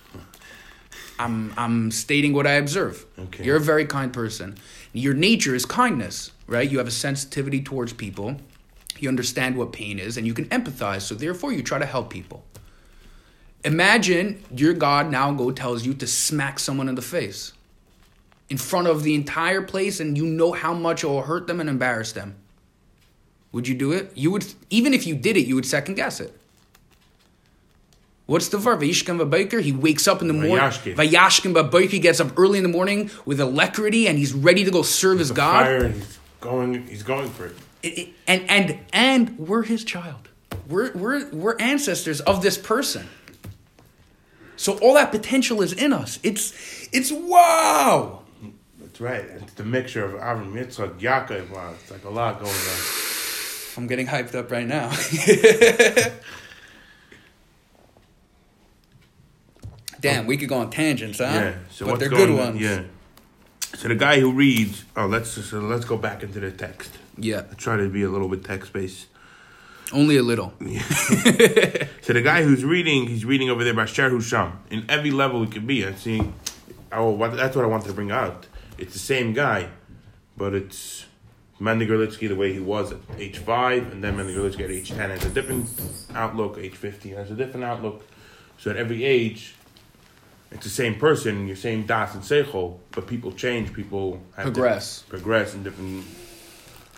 I'm 1.21 1.53
I'm 1.57 1.91
stating 1.91 2.33
what 2.33 2.47
I 2.47 2.53
observe. 2.53 3.05
Okay. 3.17 3.43
You're 3.43 3.57
a 3.57 3.61
very 3.61 3.85
kind 3.85 4.11
person. 4.11 4.57
Your 4.93 5.13
nature 5.13 5.55
is 5.55 5.65
kindness, 5.65 6.31
right? 6.47 6.69
You 6.69 6.77
have 6.79 6.87
a 6.87 6.91
sensitivity 6.91 7.61
towards 7.61 7.93
people. 7.93 8.37
You 8.99 9.09
understand 9.09 9.55
what 9.55 9.71
pain 9.71 9.99
is 9.99 10.17
and 10.17 10.27
you 10.27 10.33
can 10.33 10.45
empathize, 10.49 11.01
so 11.01 11.15
therefore 11.15 11.51
you 11.53 11.63
try 11.63 11.79
to 11.79 11.85
help 11.85 12.09
people. 12.09 12.43
Imagine 13.63 14.43
your 14.55 14.73
God 14.73 15.11
now 15.11 15.31
go 15.31 15.51
tells 15.51 15.85
you 15.85 15.93
to 15.95 16.07
smack 16.07 16.59
someone 16.59 16.89
in 16.89 16.95
the 16.95 17.01
face 17.01 17.53
in 18.49 18.57
front 18.57 18.87
of 18.87 19.03
the 19.03 19.15
entire 19.15 19.61
place 19.61 19.99
and 19.99 20.17
you 20.17 20.25
know 20.25 20.51
how 20.51 20.73
much 20.73 21.03
it 21.03 21.07
will 21.07 21.21
hurt 21.21 21.47
them 21.47 21.59
and 21.59 21.69
embarrass 21.69 22.11
them. 22.11 22.35
Would 23.51 23.67
you 23.67 23.75
do 23.75 23.91
it? 23.91 24.11
You 24.15 24.31
would 24.31 24.45
even 24.69 24.93
if 24.93 25.05
you 25.05 25.15
did 25.15 25.37
it, 25.37 25.47
you 25.47 25.55
would 25.55 25.65
second 25.65 25.95
guess 25.95 26.19
it. 26.19 26.37
What's 28.31 28.47
the 28.47 28.57
verb? 28.57 28.79
Vayishkem 28.79 29.19
v'boker. 29.19 29.61
He 29.61 29.73
wakes 29.73 30.07
up 30.07 30.21
in 30.21 30.29
the 30.29 30.33
morning. 30.33 30.55
Vayashkem 30.55 31.53
v'boker. 31.53 31.89
He 31.89 31.99
gets 31.99 32.21
up 32.21 32.39
early 32.39 32.59
in 32.59 32.63
the 32.63 32.69
morning 32.69 33.11
with 33.25 33.41
alacrity 33.41 34.07
and 34.07 34.17
he's 34.17 34.31
ready 34.31 34.63
to 34.63 34.71
go 34.71 34.83
serve 34.83 35.19
his 35.19 35.31
God. 35.31 35.65
fire, 35.65 35.83
and 35.83 35.95
he's 35.95 36.17
going, 36.39 36.87
he's 36.87 37.03
going 37.03 37.29
for 37.29 37.47
it. 37.47 37.55
It- 37.83 37.97
it- 37.97 38.09
and 38.27 38.49
and 38.49 38.79
and 38.93 39.37
we're 39.37 39.63
his 39.63 39.83
child. 39.83 40.29
We're 40.69 40.93
we're 40.93 41.29
we're 41.31 41.57
ancestors 41.59 42.21
of 42.21 42.41
this 42.41 42.57
person. 42.57 43.09
So 44.55 44.77
all 44.77 44.93
that 44.93 45.11
potential 45.11 45.61
is 45.61 45.73
in 45.73 45.91
us. 45.91 46.17
It's 46.23 46.53
it's 46.93 47.11
wow. 47.11 48.21
That's 48.79 49.01
right. 49.01 49.25
It's 49.41 49.53
the 49.55 49.65
mixture 49.65 50.05
of 50.05 50.13
Avram, 50.13 50.53
Yitzchak, 50.53 50.99
Yaakov. 51.01 51.49
Wow, 51.49 51.73
it's 51.73 51.91
like 51.91 52.05
a 52.05 52.09
lot 52.09 52.39
going 52.39 52.49
on. 52.53 52.81
I'm 53.75 53.87
getting 53.87 54.07
hyped 54.07 54.35
up 54.35 54.51
right 54.51 54.67
now. 54.67 54.89
Damn, 60.01 60.25
we 60.25 60.35
could 60.35 60.49
go 60.49 60.57
on 60.57 60.69
tangents, 60.69 61.19
huh? 61.19 61.25
Yeah. 61.25 61.53
So 61.69 61.85
but 61.85 61.99
they're 61.99 62.09
good 62.09 62.31
on? 62.31 62.37
ones. 62.37 62.61
Yeah. 62.61 62.83
So 63.75 63.87
the 63.87 63.95
guy 63.95 64.19
who 64.19 64.33
reads. 64.33 64.83
Oh, 64.97 65.05
let's 65.05 65.29
so 65.29 65.59
let's 65.59 65.85
go 65.85 65.95
back 65.97 66.23
into 66.23 66.39
the 66.39 66.51
text. 66.51 66.97
Yeah. 67.17 67.43
I 67.49 67.53
try 67.53 67.77
to 67.77 67.87
be 67.87 68.03
a 68.03 68.09
little 68.09 68.27
bit 68.27 68.43
text 68.43 68.73
based. 68.73 69.07
Only 69.93 70.17
a 70.17 70.23
little. 70.23 70.53
So 72.01 72.13
the 72.13 72.21
guy 72.23 72.41
who's 72.43 72.65
reading, 72.65 73.07
he's 73.07 73.23
reading 73.25 73.49
over 73.49 73.63
there 73.63 73.75
by 73.75 73.85
Sher 73.85 74.09
Husham. 74.09 74.53
In 74.71 74.85
every 74.89 75.11
level 75.11 75.43
it 75.43 75.51
could 75.51 75.67
be. 75.67 75.85
I 75.85 75.93
see. 75.93 76.21
Oh, 76.91 77.11
what, 77.11 77.37
that's 77.37 77.55
what 77.55 77.63
I 77.63 77.67
wanted 77.67 77.87
to 77.87 77.93
bring 77.93 78.11
out. 78.11 78.47
It's 78.77 78.93
the 78.93 78.99
same 78.99 79.33
guy, 79.33 79.69
but 80.35 80.53
it's 80.55 81.05
Mendy 81.59 81.87
Gerlitsky 81.87 82.27
the 82.27 82.35
way 82.35 82.51
he 82.51 82.59
was 82.59 82.91
at 82.91 82.97
age 83.17 83.37
five, 83.37 83.91
and 83.91 84.03
then 84.03 84.17
Mendy 84.17 84.35
Gerlitsky 84.35 84.61
at 84.61 84.71
age 84.71 84.89
ten 84.89 85.11
has 85.11 85.23
a 85.23 85.29
different 85.29 85.69
outlook. 86.15 86.57
Age 86.57 86.75
fifteen 86.75 87.15
has 87.15 87.29
a 87.29 87.35
different 87.35 87.65
outlook. 87.65 88.03
So 88.57 88.71
at 88.71 88.77
every 88.77 89.05
age, 89.05 89.53
it's 90.51 90.63
the 90.63 90.69
same 90.69 90.95
person, 90.95 91.47
your 91.47 91.55
same 91.55 91.85
das 91.85 92.13
and 92.13 92.23
seichel, 92.23 92.77
but 92.91 93.07
people 93.07 93.31
change. 93.31 93.73
People 93.73 94.21
have 94.35 94.45
Progress. 94.45 95.03
progress 95.07 95.53
in 95.53 95.63
different. 95.63 96.05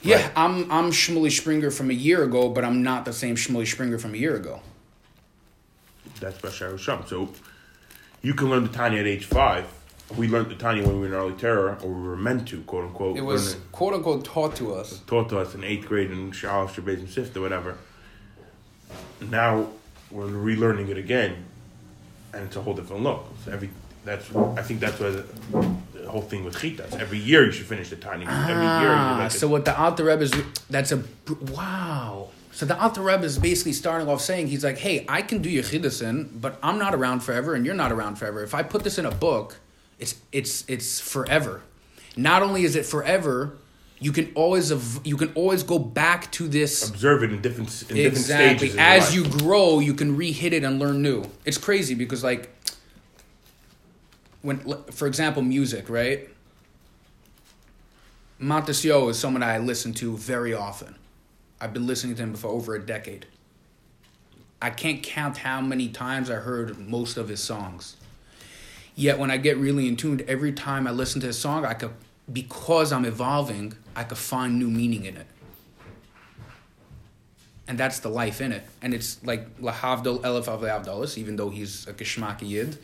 Yeah, 0.01 0.17
Right. 0.17 0.31
I'm 0.35 0.71
I'm 0.71 0.91
Shmuley 0.91 1.31
Springer 1.31 1.71
from 1.71 1.89
a 1.89 1.93
year 1.93 2.23
ago, 2.23 2.49
but 2.49 2.65
I'm 2.65 2.83
not 2.83 3.05
the 3.05 3.13
same 3.13 3.35
Shmuley 3.35 3.67
Springer 3.67 3.97
from 3.97 4.13
a 4.13 4.17
year 4.17 4.35
ago. 4.35 4.61
That's 6.19 6.37
Bashar 6.39 6.77
Sham. 6.77 7.03
So 7.07 7.29
you 8.21 8.33
can 8.33 8.49
learn 8.49 8.63
the 8.63 8.69
Tanya 8.69 8.99
at 8.99 9.07
age 9.07 9.25
five. 9.25 9.65
We 10.17 10.27
learned 10.27 10.49
the 10.51 10.55
Tanya 10.55 10.83
when 10.85 10.95
we 10.95 10.99
were 11.01 11.05
in 11.07 11.13
early 11.13 11.33
terror, 11.33 11.77
or 11.81 11.89
we 11.89 12.07
were 12.07 12.17
meant 12.17 12.47
to, 12.49 12.61
quote 12.63 12.85
unquote. 12.85 13.17
It 13.17 13.21
was 13.21 13.53
learn 13.55 13.63
quote 13.71 13.93
unquote 13.93 14.25
taught 14.25 14.55
to 14.57 14.73
us. 14.73 14.99
taught 15.07 15.29
to 15.29 15.39
us 15.39 15.55
in 15.55 15.63
eighth 15.63 15.87
grade 15.87 16.11
in 16.11 16.31
Shal 16.31 16.67
Shabbat 16.67 16.95
and 16.99 17.09
Sift 17.09 17.37
or 17.37 17.41
whatever. 17.41 17.77
Now 19.21 19.67
we're 20.11 20.27
relearning 20.27 20.89
it 20.89 20.97
again, 20.97 21.45
and 22.33 22.43
it's 22.45 22.55
a 22.55 22.61
whole 22.61 22.73
different 22.73 23.03
look. 23.03 23.27
So 23.45 23.51
every 23.51 23.69
that's 24.05 24.35
I 24.35 24.61
think 24.61 24.79
that's 24.79 24.99
why 24.99 25.09
the, 25.11 25.25
the 25.93 26.09
whole 26.09 26.21
thing 26.21 26.43
with 26.43 26.55
chitas. 26.55 26.99
Every 26.99 27.19
year 27.19 27.45
you 27.45 27.51
should 27.51 27.65
finish 27.65 27.89
the 27.89 27.95
Tanya. 27.95 28.27
Every 28.27 28.65
year 28.65 28.91
you 28.91 29.23
Ah, 29.23 29.27
so 29.29 29.47
what 29.47 29.65
the 29.65 29.77
Alter 29.79 30.03
Rebbe 30.05 30.23
is 30.23 30.33
that's 30.69 30.91
a 30.91 31.03
wow. 31.51 32.29
So 32.51 32.65
the 32.65 32.79
Alter 32.79 33.01
Rebbe 33.01 33.23
is 33.23 33.39
basically 33.39 33.73
starting 33.73 34.07
off 34.07 34.21
saying 34.21 34.47
he's 34.47 34.63
like, 34.63 34.77
"Hey, 34.77 35.05
I 35.09 35.21
can 35.21 35.41
do 35.41 35.49
your 35.49 35.63
Yechidasin, 35.63 36.39
but 36.39 36.59
I'm 36.61 36.77
not 36.77 36.93
around 36.93 37.21
forever, 37.21 37.55
and 37.55 37.65
you're 37.65 37.73
not 37.75 37.91
around 37.91 38.15
forever. 38.17 38.43
If 38.43 38.53
I 38.53 38.61
put 38.61 38.83
this 38.83 38.97
in 38.99 39.05
a 39.05 39.11
book, 39.11 39.57
it's 39.99 40.15
it's 40.31 40.65
it's 40.67 40.99
forever. 40.99 41.61
Not 42.15 42.43
only 42.43 42.63
is 42.63 42.75
it 42.75 42.85
forever, 42.85 43.57
you 44.03 44.11
can 44.11 44.29
always 44.35 44.69
av- 44.69 44.99
you 45.05 45.15
can 45.15 45.31
always 45.33 45.63
go 45.63 45.79
back 45.79 46.29
to 46.33 46.49
this 46.49 46.89
Observe 46.89 47.23
it 47.23 47.31
in 47.31 47.41
different 47.41 47.69
in 47.83 47.95
different 47.95 48.17
exactly 48.17 48.69
stages. 48.69 48.77
as 48.77 49.15
you 49.15 49.23
grow. 49.39 49.79
You 49.79 49.93
can 49.93 50.17
re-hit 50.17 50.51
it 50.51 50.63
and 50.65 50.77
learn 50.77 51.01
new. 51.01 51.23
It's 51.45 51.57
crazy 51.57 51.95
because 51.95 52.21
like 52.21 52.53
when, 54.41 54.59
for 54.91 55.07
example, 55.07 55.41
music, 55.41 55.89
right? 55.89 56.27
Matisyahu 58.41 59.09
is 59.09 59.17
someone 59.17 59.41
I 59.41 59.57
listen 59.59 59.93
to 59.93 60.17
very 60.17 60.53
often. 60.53 60.95
I've 61.61 61.71
been 61.73 61.87
listening 61.87 62.15
to 62.17 62.23
him 62.23 62.33
for 62.35 62.49
over 62.49 62.75
a 62.75 62.85
decade. 62.85 63.25
I 64.61 64.69
can't 64.69 65.01
count 65.01 65.37
how 65.37 65.61
many 65.61 65.87
times 65.87 66.29
I 66.29 66.35
heard 66.35 66.77
most 66.77 67.15
of 67.15 67.29
his 67.29 67.41
songs. 67.41 67.95
Yet 68.95 69.17
when 69.17 69.31
I 69.31 69.37
get 69.37 69.55
really 69.57 69.87
in 69.87 69.95
tune, 69.95 70.21
every 70.27 70.51
time 70.51 70.87
I 70.87 70.91
listen 70.91 71.21
to 71.21 71.27
his 71.27 71.39
song, 71.39 71.63
I 71.63 71.73
could, 71.73 71.91
because 72.31 72.91
I'm 72.91 73.05
evolving, 73.05 73.75
I 73.95 74.03
could 74.03 74.17
find 74.17 74.59
new 74.59 74.69
meaning 74.69 75.05
in 75.05 75.17
it. 75.17 75.27
And 77.67 77.77
that's 77.77 77.99
the 77.99 78.09
life 78.09 78.41
in 78.41 78.51
it. 78.51 78.63
And 78.81 78.93
it's 78.93 79.23
like 79.23 79.57
Lahavdol 79.59 80.21
Elef 80.21 80.45
Avdalus, 80.45 81.17
even 81.17 81.37
though 81.37 81.49
he's 81.49 81.87
a 81.87 81.93
Geshmaki 81.93 82.49
Yid. 82.49 82.77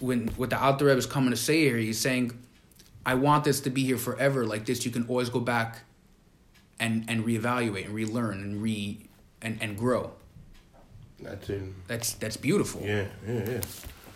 When 0.00 0.28
what 0.36 0.50
the 0.50 0.60
Alter 0.60 0.86
Rebbe 0.86 0.98
is 0.98 1.06
coming 1.06 1.30
to 1.30 1.36
say 1.36 1.60
here, 1.60 1.76
he's 1.76 1.98
saying, 1.98 2.38
I 3.06 3.14
want 3.14 3.44
this 3.44 3.60
to 3.60 3.70
be 3.70 3.84
here 3.84 3.98
forever. 3.98 4.46
Like 4.46 4.66
this, 4.66 4.84
you 4.84 4.90
can 4.90 5.06
always 5.08 5.28
go 5.28 5.40
back 5.40 5.82
and 6.80 7.04
and 7.08 7.24
reevaluate 7.24 7.86
and 7.86 7.94
relearn 7.94 8.40
and 8.40 8.62
re 8.62 8.98
and, 9.42 9.58
and 9.60 9.76
grow. 9.76 10.12
That's 11.20 11.48
it. 11.48 11.62
That's 11.88 12.12
that's 12.14 12.36
beautiful. 12.36 12.82
Yeah, 12.82 13.06
yeah, 13.26 13.60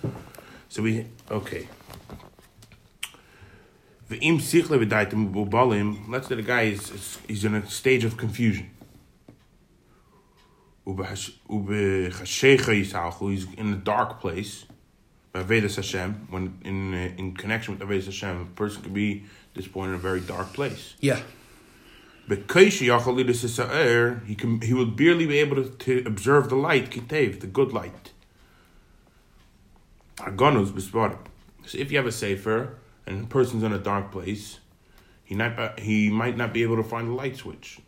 yeah. 0.03 0.11
So 0.68 0.83
we 0.83 1.07
okay. 1.31 1.68
Let's 6.09 6.29
say 6.29 6.35
the 6.35 6.43
guy 6.43 6.63
is, 6.63 6.91
is 6.91 7.19
he's 7.29 7.45
in 7.45 7.55
a 7.55 7.69
stage 7.69 8.05
of 8.05 8.17
confusion. 8.17 8.71
He's 10.87 11.31
in 13.59 13.73
a 13.73 13.77
dark 13.77 14.21
place. 14.21 14.65
By 15.31 15.43
Vedas 15.43 15.77
Hashem, 15.77 16.29
when 16.31 16.59
in 16.65 16.95
uh, 16.95 17.13
in 17.19 17.35
connection 17.35 17.79
with 17.79 17.87
Vedas 17.87 18.07
Hashem, 18.07 18.41
a 18.41 18.45
person 18.47 18.81
could 18.83 18.95
be 18.95 19.25
at 19.51 19.57
this 19.57 19.69
point 19.69 19.91
in 19.91 19.95
a 19.95 19.99
very 19.99 20.21
dark 20.21 20.55
place. 20.55 20.95
Yeah. 21.01 21.21
Isa'er, 22.29 24.25
he 24.27 24.35
can 24.35 24.63
he 24.63 24.73
will 24.73 24.87
barely 24.87 25.27
be 25.27 25.39
able 25.39 25.57
to, 25.57 25.69
to 25.69 26.03
observe 26.07 26.49
the 26.49 26.57
light, 26.57 26.91
kitev, 26.91 27.41
the 27.41 27.47
good 27.47 27.75
light. 27.75 28.13
B'svar. 30.17 31.19
So 31.67 31.77
if 31.77 31.91
you 31.91 31.99
have 31.99 32.07
a 32.07 32.13
sefer 32.13 32.79
and 33.09 33.23
the 33.25 33.27
person's 33.27 33.63
in 33.63 33.73
a 33.73 33.79
dark 33.79 34.13
place, 34.13 34.59
he 35.25 35.35
not 35.35 35.81
he 35.81 36.11
might 36.11 36.37
not 36.37 36.53
be 36.53 36.63
able 36.63 36.77
to 36.77 36.83
find 36.85 37.09
the 37.09 37.13
light 37.15 37.37
switch. 37.37 37.81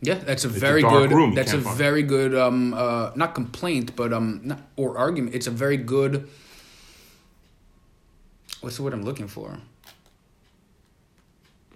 Yeah, 0.00 0.14
that's 0.14 0.44
a 0.44 0.48
a 0.48 0.50
very 0.50 0.82
dark 0.82 0.94
good. 0.94 1.12
room, 1.12 1.34
that's 1.34 1.52
a 1.52 1.60
find- 1.60 1.76
very 1.76 2.02
good. 2.02 2.34
Um, 2.34 2.74
uh, 2.74 3.10
not 3.16 3.34
complaint, 3.34 3.96
but 3.96 4.12
um, 4.12 4.40
not, 4.44 4.60
or 4.76 4.98
argument. 4.98 5.34
It's 5.34 5.46
a 5.46 5.50
very 5.50 5.76
good. 5.78 6.28
What's 8.60 8.76
the 8.76 8.82
word 8.82 8.92
I'm 8.94 9.02
looking 9.04 9.28
for? 9.28 9.58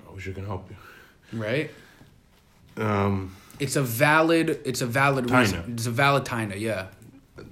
I 0.08 0.12
wish 0.14 0.28
I 0.28 0.32
can 0.32 0.46
help 0.46 0.68
you. 0.70 0.76
Right. 1.38 1.70
Um, 2.76 3.34
It's 3.60 3.76
a 3.76 3.82
valid. 3.82 4.60
It's 4.64 4.80
a 4.82 4.86
valid 4.86 5.26
Taina. 5.26 5.40
reason. 5.40 5.72
It's 5.74 5.86
a 5.86 5.90
valid 5.90 6.24
taina. 6.24 6.58
Yeah. 6.58 6.86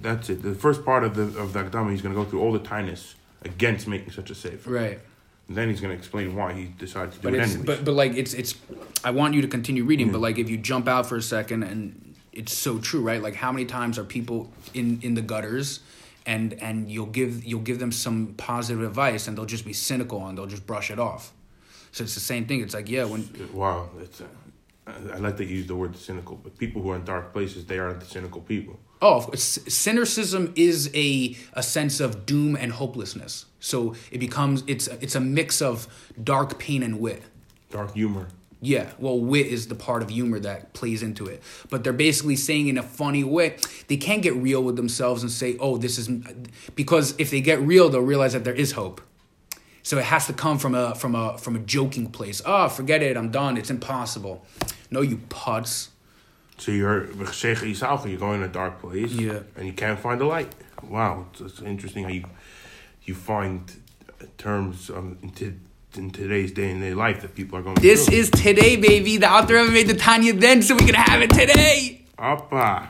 that's 0.01 0.29
it. 0.29 0.41
The 0.41 0.55
first 0.55 0.83
part 0.85 1.03
of 1.03 1.15
the 1.15 1.23
of 1.39 1.53
the 1.53 1.63
Akdama, 1.63 1.91
he's 1.91 2.01
going 2.01 2.13
to 2.15 2.21
go 2.23 2.27
through 2.29 2.41
all 2.41 2.51
the 2.53 2.59
tinus 2.59 3.15
against 3.43 3.87
making 3.87 4.11
such 4.11 4.29
a 4.29 4.35
sefer. 4.35 4.69
Right. 4.69 4.99
And 5.47 5.55
then 5.55 5.69
he's 5.69 5.79
going 5.79 5.91
to 5.93 5.97
explain 5.97 6.35
why 6.35 6.53
he 6.53 6.65
decided 6.77 7.13
to 7.13 7.17
do 7.19 7.23
But 7.23 7.33
it 7.35 7.41
it's 7.41 7.55
but 7.55 7.85
but 7.85 7.93
like 7.93 8.15
it's 8.15 8.33
it's. 8.33 8.55
I 9.03 9.11
want 9.11 9.33
you 9.33 9.41
to 9.41 9.47
continue 9.47 9.85
reading, 9.85 10.11
but 10.11 10.19
like 10.19 10.37
if 10.37 10.49
you 10.49 10.57
jump 10.57 10.87
out 10.87 11.05
for 11.05 11.15
a 11.15 11.21
second, 11.21 11.63
and 11.63 12.15
it's 12.33 12.53
so 12.53 12.79
true, 12.79 13.01
right? 13.01 13.21
Like 13.21 13.35
how 13.35 13.51
many 13.53 13.65
times 13.65 13.97
are 13.97 14.03
people 14.03 14.51
in 14.73 14.99
in 15.01 15.13
the 15.13 15.21
gutters, 15.21 15.79
and 16.25 16.53
and 16.61 16.91
you'll 16.91 17.05
give 17.05 17.45
you'll 17.45 17.61
give 17.61 17.79
them 17.79 17.93
some 17.93 18.33
positive 18.35 18.83
advice, 18.83 19.27
and 19.29 19.37
they'll 19.37 19.45
just 19.45 19.65
be 19.65 19.71
cynical 19.73 20.25
and 20.27 20.37
they'll 20.37 20.47
just 20.47 20.67
brush 20.67 20.91
it 20.91 20.99
off. 20.99 21.31
So 21.93 22.03
it's 22.03 22.13
the 22.13 22.19
same 22.19 22.45
thing. 22.45 22.61
It's 22.61 22.73
like 22.73 22.89
yeah, 22.89 23.05
when 23.05 23.29
Wow, 23.53 23.89
it's 24.01 24.19
Uh, 24.19 24.25
I- 24.87 25.15
I 25.15 25.17
like 25.19 25.37
that 25.37 25.45
you 25.45 25.57
use 25.57 25.67
the 25.67 25.75
word 25.75 25.95
cynical, 25.95 26.35
but 26.43 26.57
people 26.57 26.81
who 26.81 26.91
are 26.91 26.95
in 26.97 27.05
dark 27.05 27.31
places, 27.31 27.65
they 27.65 27.77
are 27.79 27.93
the 27.93 28.05
cynical 28.05 28.41
people. 28.41 28.79
Oh, 29.01 29.31
cynicism 29.33 30.53
is 30.55 30.89
a 30.93 31.35
a 31.53 31.63
sense 31.63 31.99
of 31.99 32.25
doom 32.25 32.55
and 32.55 32.71
hopelessness. 32.71 33.45
So 33.59 33.95
it 34.11 34.19
becomes 34.19 34.63
it's 34.67 34.87
it's 34.87 35.15
a 35.15 35.19
mix 35.19 35.61
of 35.61 35.87
dark 36.23 36.57
pain 36.57 36.83
and 36.83 36.99
wit. 36.99 37.23
Dark 37.69 37.93
humor. 37.93 38.27
Yeah, 38.59 38.89
well, 38.97 39.19
wit 39.19 39.45
is 39.45 39.67
the 39.67 39.75
part 39.75 40.01
of 40.01 40.09
humor 40.09 40.39
that 40.39 40.73
plays 40.73 41.03
into 41.03 41.27
it. 41.27 41.43
But 41.69 41.83
they're 41.83 41.93
basically 41.93 42.35
saying 42.35 42.69
in 42.69 42.77
a 42.79 42.83
funny 42.83 43.23
way, 43.23 43.57
they 43.87 43.97
can't 43.97 44.23
get 44.23 44.35
real 44.35 44.63
with 44.63 44.75
themselves 44.75 45.21
and 45.21 45.31
say, 45.31 45.57
"Oh, 45.59 45.77
this 45.77 45.99
is," 45.99 46.09
because 46.75 47.13
if 47.19 47.29
they 47.29 47.39
get 47.39 47.61
real, 47.61 47.89
they'll 47.89 48.01
realize 48.01 48.33
that 48.33 48.45
there 48.45 48.55
is 48.55 48.71
hope. 48.71 48.99
So 49.83 49.99
it 49.99 50.05
has 50.05 50.25
to 50.25 50.33
come 50.33 50.57
from 50.57 50.73
a 50.73 50.95
from 50.95 51.13
a 51.13 51.37
from 51.37 51.55
a 51.55 51.59
joking 51.59 52.09
place. 52.09 52.41
Oh, 52.45 52.67
forget 52.67 53.03
it, 53.03 53.15
I'm 53.15 53.29
done. 53.29 53.57
It's 53.57 53.69
impossible. 53.69 54.43
No, 54.89 55.01
you 55.01 55.17
putz. 55.29 55.89
So 56.57 56.71
you're 56.71 57.05
you're 57.05 58.17
going 58.17 58.41
in 58.41 58.49
a 58.49 58.51
dark 58.51 58.81
place, 58.81 59.11
Yeah. 59.13 59.39
and 59.55 59.67
you 59.67 59.73
can't 59.73 59.99
find 59.99 60.19
the 60.19 60.25
light. 60.25 60.53
Wow, 60.83 61.27
it's, 61.31 61.41
it's 61.41 61.61
interesting 61.61 62.03
how 62.03 62.09
you 62.09 62.23
you 63.03 63.13
find 63.15 63.61
terms 64.37 64.89
um, 64.89 65.17
in, 65.21 65.29
t- 65.29 65.53
in 65.95 66.09
today's 66.11 66.51
day 66.51 66.71
and 66.71 66.81
day 66.81 66.93
life 66.93 67.21
that 67.21 67.35
people 67.35 67.57
are 67.59 67.61
going. 67.61 67.75
To 67.75 67.81
This 67.81 68.07
through. 68.07 68.17
is 68.17 68.29
today, 68.31 68.75
baby. 68.75 69.17
The 69.17 69.29
Alter 69.29 69.55
Rebbe 69.55 69.71
made 69.71 69.87
the 69.87 69.93
Tanya 69.95 70.33
then, 70.33 70.61
so 70.61 70.75
we 70.75 70.85
can 70.85 70.95
have 70.95 71.21
it 71.21 71.29
today. 71.31 72.01
Appa. 72.17 72.89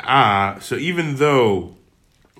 Ah, 0.00 0.58
so 0.60 0.76
even 0.76 1.16
though, 1.16 1.76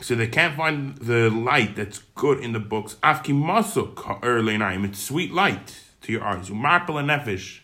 so 0.01 0.15
they 0.15 0.27
can't 0.29 0.57
find 0.57 0.97
the 0.99 1.29
light 1.31 1.77
that's 1.77 1.99
good 2.15 2.41
in 2.41 2.53
the 2.53 2.59
books. 2.61 2.97
Afki 3.03 3.35
masuk 3.35 4.19
early 4.23 4.57
night. 4.57 4.81
It's 4.85 4.99
sweet 5.01 5.33
light 5.33 5.79
to 6.03 6.13
your 6.13 6.25
eyes. 6.25 6.49
Marpel 6.51 6.99
and 6.99 7.11
nefesh. 7.11 7.61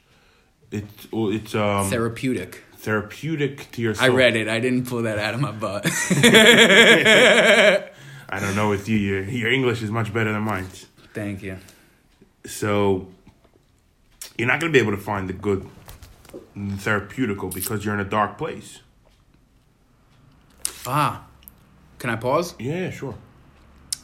It's 0.71 1.09
it's 1.13 1.55
um 1.55 1.91
Therapeutic. 1.91 2.63
therapeutic 2.77 3.71
to 3.73 3.83
your 3.83 3.95
soul. 3.95 4.05
I 4.07 4.09
read 4.09 4.37
it. 4.37 4.49
I 4.49 4.61
didn't 4.61 4.87
pull 4.87 5.03
that 5.03 5.19
out 5.19 5.35
of 5.35 5.41
my 5.41 5.51
butt. 5.53 5.85
I 8.33 8.39
don't 8.39 8.55
know 8.55 8.69
with 8.71 8.89
you. 8.89 8.97
Your, 8.97 9.23
your 9.25 9.51
English 9.51 9.83
is 9.83 9.91
much 9.91 10.13
better 10.15 10.33
than 10.33 10.43
mine. 10.43 10.69
Thank 11.13 11.43
you. 11.43 11.59
So 12.47 13.09
you're 14.39 14.47
not 14.49 14.61
going 14.61 14.73
to 14.73 14.77
be 14.77 14.83
able 14.83 14.97
to 14.97 15.03
find 15.03 15.29
the 15.29 15.33
good 15.33 15.67
therapeutical 16.57 17.53
because 17.53 17.85
you're 17.85 17.95
in 17.95 18.01
a 18.01 18.05
dark 18.09 18.39
place. 18.39 18.79
Ah, 20.87 21.25
can 21.99 22.09
I 22.11 22.17
pause? 22.17 22.55
Yeah, 22.59 22.91
sure. 22.91 23.15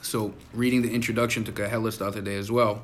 So, 0.03 0.35
reading 0.53 0.83
the 0.83 0.93
introduction 0.95 1.43
to 1.45 1.53
Koheles 1.53 1.99
the 1.99 2.07
other 2.07 2.21
day 2.21 2.37
as 2.37 2.51
well, 2.53 2.83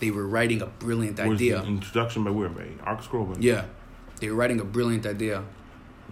they 0.00 0.10
were 0.10 0.26
writing 0.26 0.62
a 0.62 0.66
brilliant 0.66 1.18
idea. 1.20 1.62
introduction 1.62 2.24
by 2.24 2.30
where? 2.30 2.48
By 2.48 2.66
ArtScroll? 2.84 3.34
By- 3.34 3.40
Yeah, 3.40 3.64
they 4.20 4.28
were 4.30 4.36
writing 4.36 4.60
a 4.60 4.64
brilliant 4.64 5.06
idea. 5.06 5.44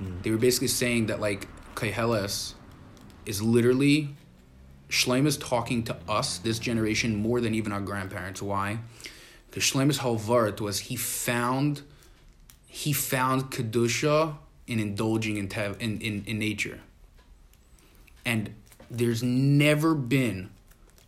Mm. 0.00 0.22
They 0.22 0.30
were 0.30 0.38
basically 0.38 0.68
saying 0.68 1.06
that 1.06 1.20
like 1.20 1.48
Koheles 1.74 2.54
is 3.24 3.42
literally 3.42 4.14
Shlem 4.88 5.26
is 5.26 5.36
talking 5.36 5.82
to 5.84 5.96
us, 6.08 6.38
this 6.38 6.58
generation, 6.58 7.16
more 7.16 7.40
than 7.40 7.54
even 7.54 7.72
our 7.72 7.80
grandparents. 7.80 8.40
Why? 8.40 8.78
Because 9.50 9.64
Shlem's 9.64 9.98
whole 9.98 10.18
vart 10.18 10.60
was 10.60 10.78
he 10.80 10.96
found 10.96 11.82
he 12.66 12.92
found 12.92 13.50
kedusha 13.50 14.36
in 14.66 14.78
indulging 14.80 15.38
in, 15.38 15.48
tev, 15.48 15.80
in, 15.80 16.00
in 16.00 16.24
in 16.26 16.38
nature. 16.38 16.80
And 18.24 18.54
there's 18.90 19.22
never 19.22 19.94
been 19.94 20.50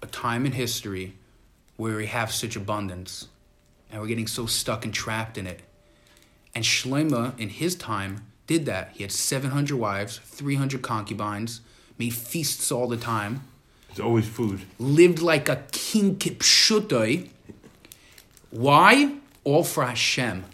a 0.03 0.07
time 0.07 0.47
in 0.47 0.53
history 0.53 1.14
where 1.79 1.97
we 1.97 2.07
have 2.07 2.31
such 2.33 2.57
abundance 2.57 3.29
and 3.91 4.01
we're 4.03 4.09
getting 4.09 4.26
so 4.26 4.45
stuck 4.47 4.85
and 4.85 4.93
trapped 4.93 5.39
in 5.39 5.47
it. 5.47 5.61
And 6.55 6.64
Shlema, 6.64 7.39
in 7.39 7.49
his 7.49 7.76
time, 7.76 8.26
did 8.49 8.66
that. 8.66 8.91
He 8.95 9.05
had 9.05 9.12
700 9.12 9.76
wives, 9.79 10.18
300 10.24 10.83
concubines, 10.83 11.61
made 11.97 12.12
feasts 12.12 12.72
all 12.72 12.89
the 12.89 12.97
time, 12.97 13.45
It's 13.91 14.01
always 14.01 14.26
food. 14.26 14.62
lived 14.79 15.20
like 15.20 15.49
a 15.49 15.62
king 15.72 16.16
kipshutoi. 16.16 17.29
Why? 18.51 19.14
All 19.45 19.62
for 19.64 19.85
Hashem. 19.87 20.45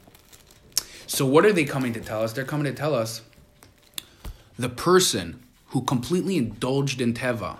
So, 1.07 1.25
what 1.25 1.45
are 1.47 1.53
they 1.53 1.65
coming 1.65 1.93
to 1.95 2.01
tell 2.01 2.23
us? 2.23 2.33
They're 2.33 2.45
coming 2.45 2.65
to 2.65 2.73
tell 2.79 2.95
us 2.95 3.23
the 4.59 4.69
person 4.69 5.43
who 5.69 5.83
completely 5.83 6.37
indulged 6.37 7.01
in 7.01 7.15
Teva 7.15 7.59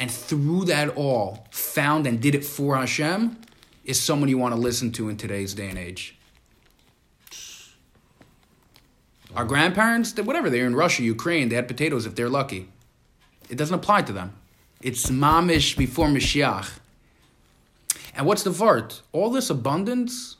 and 0.00 0.10
through 0.10 0.64
that 0.64 0.88
all 0.96 1.46
found 1.50 2.06
and 2.06 2.20
did 2.20 2.34
it 2.34 2.44
for 2.44 2.74
Hashem 2.74 3.36
is 3.84 4.00
someone 4.00 4.30
you 4.30 4.38
want 4.38 4.54
to 4.54 4.60
listen 4.60 4.90
to 4.92 5.10
in 5.10 5.16
today's 5.18 5.52
day 5.52 5.68
and 5.68 5.78
age. 5.78 6.16
Our 9.36 9.44
grandparents, 9.44 10.16
whatever, 10.16 10.50
they're 10.50 10.66
in 10.66 10.74
Russia, 10.74 11.02
Ukraine, 11.02 11.50
they 11.50 11.56
had 11.56 11.68
potatoes 11.68 12.06
if 12.06 12.16
they're 12.16 12.30
lucky. 12.30 12.68
It 13.48 13.56
doesn't 13.56 13.74
apply 13.74 14.02
to 14.02 14.12
them. 14.12 14.32
It's 14.80 15.10
mamish 15.10 15.76
before 15.76 16.08
Mashiach. 16.08 16.78
And 18.16 18.26
what's 18.26 18.42
the 18.42 18.50
vart? 18.50 19.02
All 19.12 19.30
this 19.30 19.50
abundance, 19.50 20.36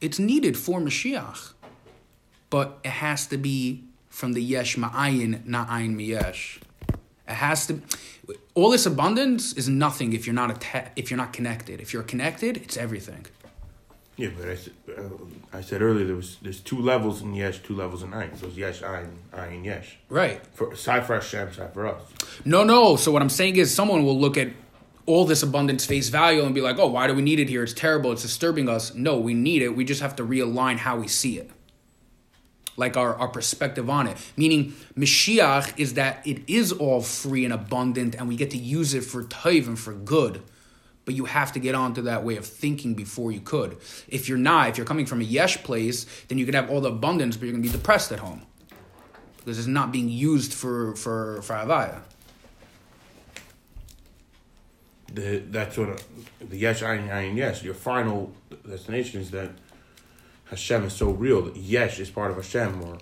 it's 0.00 0.18
needed 0.18 0.56
for 0.56 0.80
Mashiach. 0.80 1.52
But 2.50 2.78
it 2.82 2.90
has 2.90 3.26
to 3.28 3.36
be 3.36 3.84
from 4.08 4.32
the 4.32 4.42
yesh 4.42 4.76
ma'ayin, 4.76 5.46
not 5.46 5.68
ayin 5.68 5.94
miyesh. 5.94 6.60
It 7.28 7.34
has 7.34 7.66
to. 7.66 7.80
All 8.54 8.70
this 8.70 8.84
abundance 8.86 9.52
is 9.54 9.68
nothing 9.68 10.12
if 10.12 10.26
you're 10.26 10.34
not 10.34 10.50
atta- 10.50 10.90
if 10.96 11.10
you're 11.10 11.16
not 11.18 11.32
connected. 11.32 11.80
If 11.80 11.92
you're 11.92 12.02
connected, 12.02 12.56
it's 12.58 12.76
everything. 12.76 13.26
Yeah, 14.18 14.28
but 14.38 14.46
I, 14.48 14.56
said- 14.56 14.72
uh, 14.98 15.02
I 15.58 15.60
said 15.62 15.80
earlier 15.80 16.04
there 16.06 16.16
was 16.16 16.36
there's 16.42 16.60
two 16.60 16.78
levels 16.80 17.22
in 17.22 17.34
Yesh, 17.34 17.60
two 17.62 17.74
levels 17.74 18.02
in 18.02 18.10
Ayin. 18.10 18.38
So 18.38 18.46
it's 18.48 18.56
Yesh, 18.56 18.82
Ayin, 18.82 19.08
Ayin, 19.32 19.64
Yesh. 19.64 19.96
Right. 20.10 20.40
For 20.52 20.76
side 20.76 21.06
for 21.06 21.14
Hashem, 21.14 21.54
side 21.54 21.72
for 21.72 21.86
us. 21.86 22.02
No, 22.44 22.62
no. 22.62 22.96
So 22.96 23.10
what 23.10 23.22
I'm 23.22 23.30
saying 23.30 23.56
is, 23.56 23.74
someone 23.74 24.04
will 24.04 24.18
look 24.20 24.36
at 24.36 24.48
all 25.06 25.24
this 25.24 25.42
abundance 25.42 25.86
face 25.86 26.10
value 26.10 26.42
and 26.44 26.54
be 26.54 26.60
like, 26.60 26.78
"Oh, 26.78 26.88
why 26.88 27.06
do 27.06 27.14
we 27.14 27.22
need 27.22 27.40
it 27.40 27.48
here? 27.48 27.62
It's 27.64 27.72
terrible. 27.72 28.12
It's 28.12 28.22
disturbing 28.22 28.68
us." 28.68 28.94
No, 28.94 29.16
we 29.18 29.32
need 29.32 29.62
it. 29.62 29.74
We 29.74 29.84
just 29.84 30.02
have 30.02 30.14
to 30.16 30.24
realign 30.24 30.76
how 30.76 30.98
we 30.98 31.08
see 31.08 31.38
it, 31.38 31.50
like 32.76 32.96
our 32.96 33.14
our 33.14 33.28
perspective 33.28 33.88
on 33.90 34.06
it. 34.06 34.16
Meaning, 34.36 34.74
Mashiach 34.96 35.78
is 35.78 35.94
that 35.94 36.26
it 36.26 36.42
is 36.48 36.72
all 36.72 37.00
free 37.00 37.44
and 37.44 37.52
abundant, 37.52 38.14
and 38.14 38.28
we 38.28 38.36
get 38.36 38.50
to 38.50 38.58
use 38.58 38.94
it 38.94 39.02
for 39.02 39.24
taiv 39.24 39.66
and 39.66 39.78
for 39.78 39.92
good. 39.92 40.42
But 41.04 41.14
you 41.14 41.24
have 41.24 41.52
to 41.52 41.58
get 41.58 41.74
onto 41.74 42.02
that 42.02 42.22
way 42.24 42.36
of 42.36 42.46
thinking 42.46 42.94
before 42.94 43.32
you 43.32 43.40
could. 43.40 43.76
If 44.06 44.28
you're 44.28 44.38
not, 44.38 44.68
if 44.68 44.76
you're 44.76 44.86
coming 44.86 45.06
from 45.06 45.20
a 45.20 45.24
yesh 45.24 45.62
place, 45.64 46.06
then 46.28 46.38
you 46.38 46.44
can 46.44 46.54
have 46.54 46.70
all 46.70 46.80
the 46.80 46.90
abundance, 46.90 47.36
but 47.36 47.46
you're 47.46 47.52
gonna 47.52 47.62
be 47.62 47.68
depressed 47.68 48.12
at 48.12 48.20
home 48.20 48.46
because 49.44 49.58
it's 49.58 49.66
not 49.66 49.90
being 49.92 50.08
used 50.08 50.52
for 50.52 50.94
for 50.96 51.42
for 51.42 51.54
avaya. 51.54 52.02
The, 55.12 55.42
that's 55.50 55.76
what 55.76 56.02
the 56.40 56.56
Yesh, 56.56 56.82
Ayin, 56.82 57.10
Ayin, 57.10 57.36
Yesh. 57.36 57.62
Your 57.62 57.74
final 57.74 58.32
destination 58.66 59.20
is 59.20 59.30
that 59.32 59.50
Hashem 60.52 60.84
is 60.84 60.92
so 60.92 61.08
real. 61.10 61.40
That 61.42 61.56
Yesh 61.56 61.98
is 61.98 62.10
part 62.10 62.30
of 62.30 62.36
Hashem, 62.36 62.82
or 62.84 62.98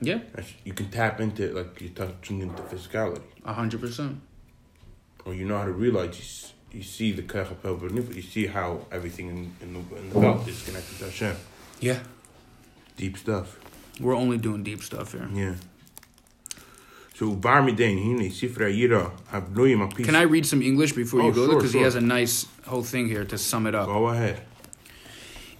Yeah. 0.00 0.18
you 0.64 0.72
can 0.72 0.90
tap 0.90 1.20
into 1.20 1.44
it 1.48 1.54
like 1.54 1.80
you're 1.80 1.90
touching 2.02 2.40
into 2.42 2.60
physicality, 2.62 3.22
A 3.44 3.52
hundred 3.52 3.80
percent. 3.80 4.20
or 5.24 5.32
you 5.32 5.44
know 5.46 5.58
how 5.58 5.64
to 5.64 5.76
realize 5.86 6.52
you, 6.72 6.78
you 6.78 6.82
see 6.82 7.12
the 7.12 7.22
Benifit, 7.22 8.14
you 8.16 8.22
see 8.22 8.46
how 8.48 8.68
everything 8.90 9.26
in, 9.28 9.38
in, 9.62 9.68
the, 9.74 9.82
in 10.00 10.10
the 10.10 10.18
belt 10.20 10.48
is 10.48 10.62
connected 10.64 10.98
to 10.98 11.04
Hashem. 11.04 11.36
Yeah. 11.80 12.00
Deep 12.96 13.16
stuff. 13.16 13.60
We're 14.00 14.16
only 14.16 14.38
doing 14.38 14.64
deep 14.64 14.82
stuff 14.82 15.12
here. 15.12 15.28
Yeah. 15.32 15.54
So 17.14 17.30
bar 17.34 17.62
midain 17.62 17.96
hine 17.98 18.30
sifra 18.30 18.68
yira 18.80 19.12
habloim 19.32 19.84
a 19.84 19.88
piece. 19.94 20.06
Can 20.06 20.16
I 20.16 20.22
read 20.22 20.46
some 20.46 20.62
English 20.62 20.92
before 20.94 21.20
you 21.22 21.28
Oh, 21.28 21.32
go? 21.32 21.46
sure, 21.46 21.56
Because 21.56 21.72
he 21.72 21.82
has 21.82 21.94
a 21.94 22.00
nice 22.00 22.46
whole 22.66 22.82
thing 22.82 23.06
here 23.08 23.24
to 23.24 23.38
sum 23.38 23.66
it 23.68 23.74
up. 23.76 23.86
go 23.86 24.08
ahead? 24.08 24.40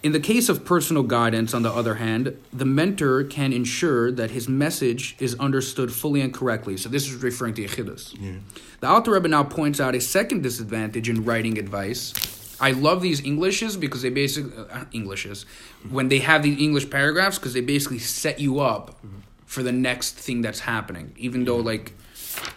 In 0.02 0.12
the 0.12 0.20
case 0.20 0.48
of 0.48 0.64
personal 0.64 1.02
guidance, 1.02 1.54
on 1.54 1.62
the 1.62 1.72
other 1.72 1.96
hand, 1.96 2.36
the 2.52 2.64
mentor 2.64 3.24
can 3.24 3.52
ensure 3.52 4.12
that 4.12 4.30
his 4.30 4.48
message 4.48 5.16
is 5.18 5.34
understood 5.40 5.92
fully 5.92 6.20
and 6.20 6.32
correctly. 6.32 6.76
So 6.76 6.88
this 6.88 7.08
is 7.08 7.16
referring 7.16 7.54
to 7.54 7.64
Yechidus. 7.64 8.14
Yeah. 8.20 8.34
The 8.80 8.86
Alter 8.86 9.12
Rebbe 9.12 9.26
now 9.26 9.42
points 9.42 9.80
out 9.80 9.96
a 9.96 10.00
second 10.00 10.42
disadvantage 10.42 11.08
in 11.08 11.24
writing 11.24 11.58
advice. 11.58 12.14
I 12.60 12.72
love 12.72 13.02
these 13.02 13.24
Englishes 13.24 13.76
because 13.76 14.02
they 14.02 14.10
basically 14.10 14.52
uh, 14.70 14.84
Englishes 14.92 15.46
when 15.90 16.08
they 16.08 16.18
have 16.20 16.42
these 16.42 16.60
English 16.60 16.90
paragraphs 16.90 17.38
because 17.38 17.54
they 17.54 17.60
basically 17.60 17.98
set 17.98 18.38
you 18.40 18.60
up 18.60 19.00
for 19.46 19.62
the 19.62 19.72
next 19.72 20.14
thing 20.14 20.42
that's 20.42 20.60
happening. 20.60 21.12
Even 21.16 21.44
though 21.44 21.56
like 21.56 21.92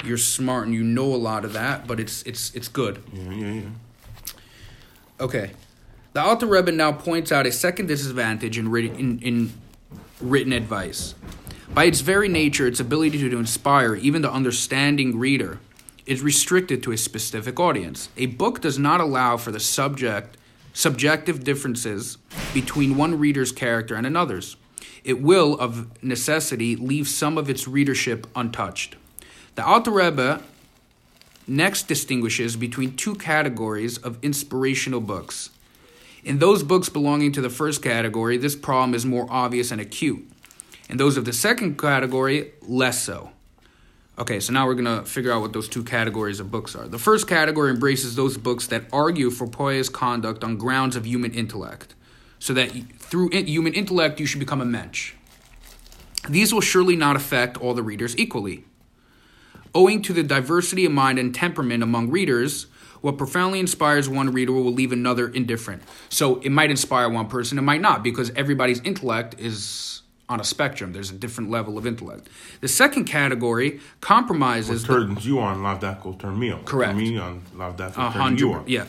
you're 0.03 0.17
smart 0.17 0.65
and 0.65 0.75
you 0.75 0.83
know 0.83 1.05
a 1.05 1.17
lot 1.17 1.45
of 1.45 1.53
that, 1.53 1.87
but 1.87 1.99
it's 1.99 2.21
it's 2.23 2.53
it's 2.55 2.67
good. 2.67 3.03
Yeah, 3.13 3.31
yeah, 3.31 3.51
yeah. 3.53 3.61
Okay. 5.19 5.51
The 6.13 6.21
Alter 6.21 6.45
Rebbe 6.45 6.73
now 6.73 6.91
points 6.91 7.31
out 7.31 7.45
a 7.45 7.53
second 7.53 7.87
disadvantage 7.87 8.57
in 8.57 8.69
written, 8.69 8.97
in, 8.97 9.19
in 9.19 9.53
written 10.19 10.51
advice. 10.51 11.15
By 11.73 11.85
its 11.85 12.01
very 12.01 12.27
nature, 12.27 12.67
its 12.67 12.81
ability 12.81 13.29
to 13.29 13.39
inspire 13.39 13.95
even 13.95 14.21
the 14.21 14.31
understanding 14.31 15.17
reader 15.17 15.59
is 16.05 16.21
restricted 16.21 16.83
to 16.83 16.91
a 16.91 16.97
specific 16.97 17.61
audience. 17.61 18.09
A 18.17 18.25
book 18.25 18.59
does 18.59 18.77
not 18.77 18.99
allow 18.99 19.37
for 19.37 19.51
the 19.51 19.59
subject 19.59 20.37
subjective 20.73 21.43
differences 21.43 22.17
between 22.53 22.97
one 22.97 23.17
reader's 23.17 23.53
character 23.53 23.95
and 23.95 24.05
another's. 24.05 24.57
It 25.03 25.21
will, 25.21 25.57
of 25.59 26.03
necessity, 26.03 26.75
leave 26.75 27.07
some 27.07 27.37
of 27.37 27.49
its 27.49 27.67
readership 27.67 28.27
untouched. 28.35 28.95
The 29.55 29.65
Alter 29.65 29.91
Rebbe 29.91 30.43
next 31.47 31.87
distinguishes 31.87 32.55
between 32.55 32.95
two 32.95 33.15
categories 33.15 33.97
of 33.97 34.17
inspirational 34.21 35.01
books. 35.01 35.49
In 36.23 36.39
those 36.39 36.61
books 36.61 36.89
belonging 36.89 37.31
to 37.33 37.41
the 37.41 37.49
first 37.49 37.81
category, 37.81 38.37
this 38.37 38.55
problem 38.55 38.93
is 38.93 39.05
more 39.05 39.25
obvious 39.29 39.71
and 39.71 39.81
acute. 39.81 40.29
In 40.89 40.97
those 40.97 41.17
of 41.17 41.25
the 41.25 41.33
second 41.33 41.79
category, 41.79 42.51
less 42.61 43.01
so. 43.01 43.31
Okay, 44.19 44.39
so 44.39 44.53
now 44.53 44.67
we're 44.67 44.75
going 44.75 44.99
to 44.99 45.03
figure 45.09 45.31
out 45.31 45.41
what 45.41 45.53
those 45.53 45.67
two 45.67 45.83
categories 45.83 46.39
of 46.39 46.51
books 46.51 46.75
are. 46.75 46.87
The 46.87 46.99
first 46.99 47.27
category 47.27 47.71
embraces 47.71 48.15
those 48.15 48.37
books 48.37 48.67
that 48.67 48.83
argue 48.93 49.31
for 49.31 49.47
pious 49.47 49.89
conduct 49.89 50.43
on 50.43 50.57
grounds 50.57 50.95
of 50.95 51.07
human 51.07 51.33
intellect, 51.33 51.95
so 52.37 52.53
that 52.53 52.71
through 52.99 53.29
human 53.31 53.73
intellect 53.73 54.19
you 54.19 54.25
should 54.27 54.39
become 54.39 54.61
a 54.61 54.65
mensch. 54.65 55.13
These 56.29 56.53
will 56.53 56.61
surely 56.61 56.95
not 56.95 57.15
affect 57.15 57.57
all 57.57 57.73
the 57.73 57.81
readers 57.81 58.15
equally. 58.17 58.65
Owing 59.73 60.01
to 60.03 60.13
the 60.13 60.23
diversity 60.23 60.85
of 60.85 60.91
mind 60.91 61.17
and 61.17 61.33
temperament 61.33 61.81
among 61.81 62.11
readers, 62.11 62.67
what 63.01 63.17
profoundly 63.17 63.59
inspires 63.59 64.07
one 64.07 64.31
reader 64.31 64.51
will 64.51 64.71
leave 64.71 64.91
another 64.91 65.27
indifferent. 65.27 65.83
So 66.09 66.37
it 66.41 66.51
might 66.51 66.69
inspire 66.69 67.09
one 67.09 67.27
person, 67.27 67.57
it 67.57 67.63
might 67.63 67.81
not, 67.81 68.03
because 68.03 68.31
everybody's 68.35 68.79
intellect 68.81 69.39
is 69.39 70.01
on 70.29 70.39
a 70.39 70.43
spectrum. 70.43 70.93
There's 70.93 71.11
a 71.11 71.15
different 71.15 71.49
level 71.49 71.77
of 71.77 71.85
intellect. 71.85 72.29
The 72.61 72.67
second 72.67 73.05
category 73.05 73.71
What 73.71 73.81
compromises 73.99 74.85
the 74.85 75.17
you 75.21 75.39
on, 75.39 75.61
Lav 75.61 75.81
that 75.81 76.05
will 76.05 76.13
turn 76.13 76.39
me 76.39 76.51
on. 76.51 76.63
Correct. 76.63 76.95
Me 76.95 77.17
on, 77.17 77.41
Lav 77.55 77.77
that 77.77 77.97
will 77.97 78.11
turn 78.11 78.37
you 78.37 78.53
on. 78.53 78.63
Yeah. 78.67 78.85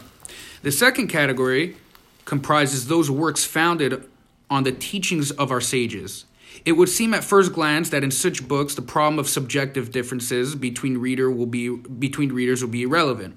The 0.62 0.70
second 0.70 1.08
category 1.08 1.76
comprises 2.24 2.86
those 2.86 3.10
works 3.10 3.44
founded 3.44 4.08
on 4.48 4.62
the 4.62 4.72
teachings 4.72 5.32
of 5.32 5.50
our 5.50 5.60
sages. 5.60 6.26
It 6.64 6.72
would 6.72 6.88
seem 6.88 7.14
at 7.14 7.24
first 7.24 7.52
glance 7.52 7.90
that 7.90 8.04
in 8.04 8.10
such 8.12 8.46
books 8.46 8.74
the 8.74 8.82
problem 8.82 9.18
of 9.18 9.28
subjective 9.28 9.90
differences 9.90 10.54
between 10.54 10.98
reader 10.98 11.30
will 11.30 11.46
be 11.46 11.74
between 11.76 12.32
readers 12.32 12.62
will 12.62 12.70
be 12.70 12.82
irrelevant, 12.82 13.36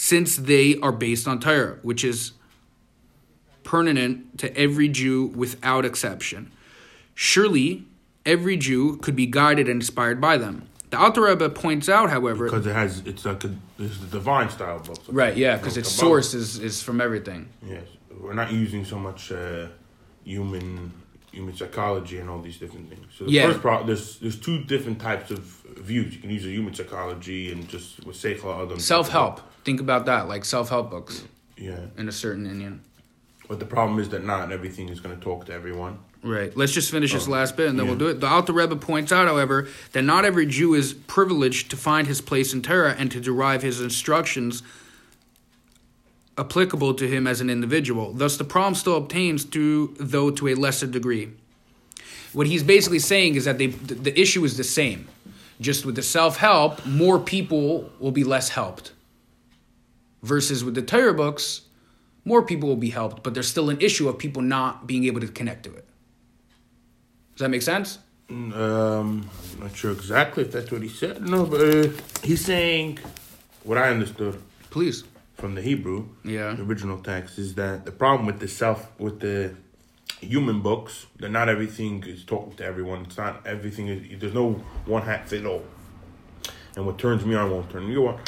since 0.00 0.36
they 0.36 0.78
are 0.78 0.92
based 0.92 1.28
on 1.28 1.38
Torah, 1.38 1.76
which 1.82 2.02
is 2.04 2.32
pertinent 3.64 4.38
to 4.38 4.56
every 4.56 4.88
Jew 4.88 5.26
without 5.26 5.84
exception. 5.84 6.50
Surely, 7.14 7.84
every 8.24 8.56
Jew 8.56 8.96
could 8.96 9.14
be 9.14 9.26
guided 9.26 9.68
and 9.68 9.76
inspired 9.82 10.18
by 10.18 10.38
them. 10.38 10.66
The 10.88 10.98
Alter 10.98 11.20
Rebbe 11.24 11.50
points 11.50 11.90
out, 11.90 12.08
however, 12.08 12.46
Because 12.46 12.66
it 12.66 12.72
has, 12.72 13.00
it's 13.04 13.26
like 13.26 13.44
a, 13.44 13.54
it's 13.78 14.02
a 14.02 14.06
divine 14.06 14.48
style 14.48 14.78
book. 14.80 14.98
Right, 15.06 15.36
yeah, 15.36 15.58
because 15.58 15.76
its 15.76 15.92
source 15.92 16.32
is, 16.32 16.58
is 16.58 16.82
from 16.82 17.02
everything. 17.02 17.50
Yes, 17.62 17.84
we're 18.18 18.32
not 18.32 18.50
using 18.52 18.86
so 18.86 18.98
much 18.98 19.30
uh, 19.30 19.66
human 20.24 20.92
human 21.30 21.54
psychology 21.54 22.18
and 22.18 22.28
all 22.30 22.40
these 22.40 22.56
different 22.56 22.88
things. 22.88 23.06
So 23.16 23.24
the 23.24 23.30
Yeah. 23.32 23.48
first 23.48 23.60
pro- 23.60 23.84
there's 23.84 24.18
there's 24.18 24.40
two 24.40 24.64
different 24.64 24.98
types 24.98 25.30
of 25.30 25.40
views. 25.76 26.12
You 26.14 26.20
can 26.20 26.30
use 26.30 26.44
a 26.44 26.48
human 26.48 26.74
psychology 26.74 27.52
and 27.52 27.68
just 27.68 28.04
with 28.04 28.16
seichel 28.16 28.64
adam. 28.64 28.80
Self 28.80 29.10
help. 29.10 29.40
Think 29.64 29.80
about 29.80 30.06
that, 30.06 30.28
like 30.28 30.44
self 30.44 30.68
help 30.70 30.90
books 30.90 31.24
Yeah, 31.56 31.86
in 31.98 32.08
a 32.08 32.12
certain 32.12 32.46
inyan. 32.46 32.78
but 33.48 33.58
the 33.58 33.66
problem 33.66 33.98
is 33.98 34.08
that 34.10 34.24
not 34.24 34.52
everything 34.52 34.88
is 34.88 35.00
going 35.00 35.16
to 35.16 35.22
talk 35.22 35.46
to 35.46 35.52
everyone. 35.52 35.98
Right. 36.22 36.54
Let's 36.56 36.72
just 36.72 36.90
finish 36.90 37.12
this 37.14 37.26
Oh, 37.26 37.30
last 37.30 37.56
bit 37.56 37.68
and 37.70 37.78
then 37.78 37.86
we'll 37.86 37.96
do 37.96 38.08
it. 38.08 38.20
The 38.20 38.26
Alter 38.26 38.52
Rebbe 38.52 38.76
points 38.76 39.10
out, 39.10 39.26
however, 39.26 39.68
that 39.92 40.02
not 40.02 40.26
every 40.26 40.44
Jew 40.44 40.74
is 40.74 40.92
privileged 40.92 41.70
to 41.70 41.78
find 41.78 42.06
his 42.06 42.20
place 42.20 42.52
in 42.52 42.60
Torah 42.60 42.94
and 42.98 43.10
to 43.10 43.20
derive 43.20 43.62
his 43.62 43.80
instructions 43.80 44.62
applicable 46.36 46.94
to 46.94 47.08
him 47.08 47.26
as 47.26 47.40
an 47.40 47.48
individual. 47.50 48.12
Thus, 48.12 48.36
the 48.36 48.44
problem 48.44 48.74
still 48.74 48.96
obtains, 48.96 49.44
to, 49.46 49.94
though 49.98 50.30
to 50.30 50.48
a 50.48 50.54
lesser 50.54 50.86
degree. 50.86 51.30
What 52.32 52.46
he's 52.46 52.62
basically 52.62 52.98
saying 53.00 53.34
is 53.34 53.44
that 53.46 53.58
they, 53.58 53.66
the, 53.68 53.94
the 53.94 54.20
issue 54.20 54.44
is 54.44 54.56
the 54.56 54.64
same. 54.64 55.08
Just 55.60 55.84
with 55.84 55.96
the 55.96 56.02
self 56.02 56.36
help, 56.38 56.84
more 56.86 57.18
people 57.18 57.90
will 57.98 58.12
be 58.12 58.24
less 58.24 58.50
helped. 58.50 58.92
Versus 60.22 60.62
with 60.64 60.74
the 60.74 60.82
Torah 60.82 61.14
books, 61.14 61.62
more 62.24 62.42
people 62.42 62.68
will 62.68 62.76
be 62.76 62.90
helped, 62.90 63.22
but 63.22 63.32
there's 63.34 63.48
still 63.48 63.70
an 63.70 63.80
issue 63.80 64.08
of 64.08 64.18
people 64.18 64.42
not 64.42 64.86
being 64.86 65.04
able 65.04 65.20
to 65.20 65.28
connect 65.28 65.64
to 65.64 65.74
it. 65.74 65.86
Does 67.36 67.40
that 67.44 67.48
make 67.48 67.62
sense? 67.62 67.98
Um, 68.28 68.54
I'm 69.54 69.60
not 69.60 69.74
sure 69.74 69.90
exactly 69.92 70.44
if 70.44 70.52
that's 70.52 70.70
what 70.70 70.82
he 70.82 70.88
said. 70.88 71.22
No, 71.22 71.46
but 71.46 71.60
uh, 71.60 71.88
he's 72.22 72.44
saying 72.44 72.98
what 73.64 73.78
I 73.78 73.88
understood 73.88 74.40
Please. 74.70 75.04
from 75.36 75.54
the 75.54 75.62
Hebrew, 75.62 76.06
Yeah. 76.22 76.52
the 76.52 76.62
original 76.62 76.98
text, 76.98 77.38
is 77.38 77.54
that 77.54 77.86
the 77.86 77.92
problem 77.92 78.26
with 78.26 78.38
the 78.38 78.46
self 78.46 78.88
with 79.00 79.20
the 79.20 79.54
human 80.20 80.60
books. 80.60 81.06
That 81.18 81.30
not 81.30 81.48
everything 81.48 82.04
is 82.06 82.24
talking 82.24 82.54
to 82.56 82.64
everyone. 82.64 83.02
It's 83.06 83.16
not 83.16 83.44
everything. 83.46 83.88
Is, 83.88 84.20
there's 84.20 84.34
no 84.34 84.52
one 84.84 85.02
hat 85.02 85.28
fit 85.28 85.44
all. 85.46 85.64
And 86.76 86.86
what 86.86 86.98
turns 86.98 87.24
me 87.24 87.34
on 87.34 87.50
won't 87.50 87.70
turn 87.70 87.88
you 87.88 88.06
on. 88.06 88.20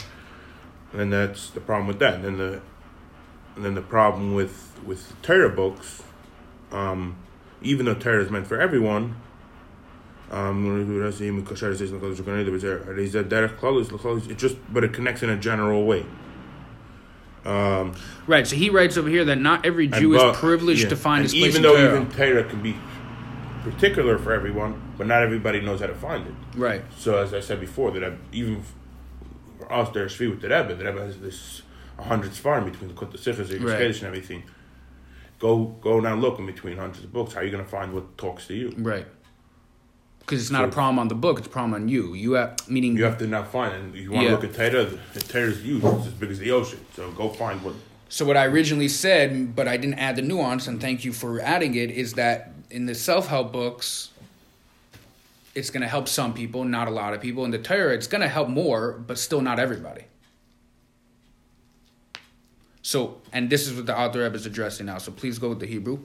And 0.93 1.12
that's 1.12 1.51
the 1.51 1.61
problem 1.61 1.86
with 1.86 1.99
that. 2.01 2.14
And 2.14 2.24
then 2.24 2.36
the 2.36 2.61
and 3.57 3.64
then 3.64 3.74
the 3.74 3.82
problem 3.82 4.34
with 4.34 4.78
with 4.84 5.14
Torah 5.22 5.49
books, 5.49 6.03
um, 6.70 7.16
even 7.62 7.86
though 7.86 7.95
Torah 7.95 8.22
is 8.22 8.30
meant 8.30 8.47
for 8.47 8.61
everyone, 8.61 9.16
um, 10.30 10.88
it 14.28 14.38
just 14.38 14.57
but 14.72 14.84
it 14.84 14.93
connects 14.93 15.22
in 15.22 15.30
a 15.30 15.36
general 15.36 15.84
way. 15.84 16.05
Um, 17.45 17.95
right. 18.26 18.47
So 18.47 18.55
he 18.57 18.70
writes 18.70 18.97
over 18.97 19.09
here 19.09 19.24
that 19.26 19.36
not 19.36 19.66
every 19.66 19.88
Jew 19.88 20.16
but, 20.16 20.30
is 20.30 20.36
privileged 20.36 20.84
yeah. 20.84 20.88
to 20.90 20.97
find 20.97 21.22
his 21.24 21.32
place 21.32 21.45
even 21.45 21.62
though 21.62 21.76
Torah. 21.76 22.01
even 22.01 22.11
Torah 22.12 22.45
can 22.45 22.62
be 22.62 22.76
particular 23.62 24.18
for 24.18 24.32
everyone, 24.32 24.80
but 24.97 25.07
not 25.07 25.22
everybody 25.22 25.61
knows 25.61 25.80
how 25.80 25.86
to 25.86 25.95
find 25.95 26.26
it. 26.26 26.34
Right. 26.57 26.82
So 26.97 27.18
as 27.18 27.34
I 27.34 27.40
said 27.40 27.61
before, 27.61 27.90
that 27.93 28.05
I, 28.05 28.16
even 28.32 28.64
for 29.62 29.72
us, 29.72 29.90
there's 29.90 30.16
Shvi 30.16 30.30
with 30.30 30.40
the 30.40 30.48
Rebbe. 30.48 30.74
The 30.74 30.84
Rebbe 30.84 31.00
has 31.00 31.18
this 31.18 31.62
hundred 31.98 32.32
farm 32.32 32.64
between 32.64 32.92
the 32.92 32.94
Sichas, 32.94 33.48
the 33.48 33.58
right. 33.58 33.80
and 33.80 34.02
everything. 34.02 34.42
Go 35.38 35.66
go 35.80 36.00
now 36.00 36.14
look 36.14 36.38
in 36.38 36.46
between 36.46 36.78
hundreds 36.78 37.04
of 37.04 37.12
books. 37.12 37.34
How 37.34 37.40
are 37.40 37.44
you 37.44 37.50
going 37.50 37.64
to 37.64 37.70
find 37.70 37.92
what 37.92 38.16
talks 38.18 38.46
to 38.48 38.54
you? 38.54 38.74
Right. 38.76 39.06
Because 40.20 40.40
it's 40.40 40.50
not 40.50 40.62
so, 40.62 40.68
a 40.68 40.72
problem 40.72 40.98
on 40.98 41.08
the 41.08 41.14
book; 41.14 41.38
it's 41.38 41.46
a 41.46 41.50
problem 41.50 41.74
on 41.74 41.88
you. 41.88 42.14
You 42.14 42.32
have 42.32 42.56
meaning 42.68 42.96
you 42.96 43.04
have 43.04 43.18
to 43.18 43.26
now 43.26 43.42
find, 43.44 43.74
and 43.74 43.94
you 43.94 44.10
want 44.12 44.24
yeah. 44.24 44.30
to 44.30 44.36
look 44.36 44.44
at 44.44 44.54
Torah. 44.54 44.84
The 45.14 45.20
Torah's 45.20 45.62
huge; 45.62 45.84
it's 45.84 46.06
as 46.06 46.12
big 46.14 46.30
as 46.30 46.38
the 46.38 46.50
ocean. 46.50 46.80
So 46.94 47.10
go 47.12 47.28
find 47.28 47.62
what. 47.62 47.74
So 48.08 48.24
what 48.24 48.36
I 48.36 48.44
originally 48.44 48.88
said, 48.88 49.56
but 49.56 49.66
I 49.66 49.76
didn't 49.76 49.98
add 49.98 50.16
the 50.16 50.22
nuance, 50.22 50.66
and 50.66 50.80
thank 50.80 51.04
you 51.04 51.12
for 51.12 51.40
adding 51.40 51.74
it, 51.74 51.90
is 51.90 52.14
that 52.14 52.52
in 52.70 52.86
the 52.86 52.94
self 52.94 53.26
help 53.28 53.52
books, 53.52 54.10
it's 55.55 55.70
going 55.70 55.82
to 55.82 55.88
help 55.88 56.09
some 56.09 56.32
people, 56.34 56.64
not 56.64 56.88
a 56.88 56.90
lot 56.90 57.14
of 57.14 57.20
people. 57.20 57.44
In 57.44 57.50
the 57.50 57.59
Torah, 57.59 57.94
it's 57.94 58.07
going 58.07 58.22
to 58.22 58.28
help 58.28 58.48
more, 58.48 58.92
but 58.92 59.18
still 59.18 59.40
not 59.40 59.59
everybody. 59.59 60.05
So, 62.82 63.20
and 63.32 63.48
this 63.48 63.68
is 63.68 63.74
what 63.74 63.86
the 63.86 64.18
Rebbe 64.18 64.34
is 64.34 64.46
addressing 64.46 64.86
now. 64.86 64.98
So 64.98 65.12
please 65.12 65.38
go 65.38 65.50
with 65.50 65.61
the 65.61 65.66
Hebrew. 65.66 66.00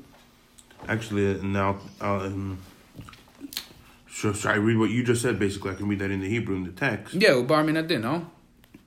Actually, 0.88 1.40
uh, 1.40 1.44
now, 1.44 1.80
uh, 2.00 2.18
um, 2.18 2.60
so 4.12 4.32
should 4.34 4.52
I 4.52 4.56
read 4.56 4.78
what 4.78 4.92
you 4.92 5.04
just 5.04 5.22
said? 5.22 5.40
Basically, 5.40 5.72
I 5.72 5.76
can 5.76 5.88
read 5.88 6.00
that 6.00 6.12
in 6.12 6.22
the 6.22 6.30
Hebrew 6.30 6.56
in 6.56 6.64
the 6.64 6.72
text. 6.72 7.16
Yeah, 7.16 7.42
bar 7.42 7.64
min 7.64 7.78
adin, 7.78 8.02
no? 8.02 8.30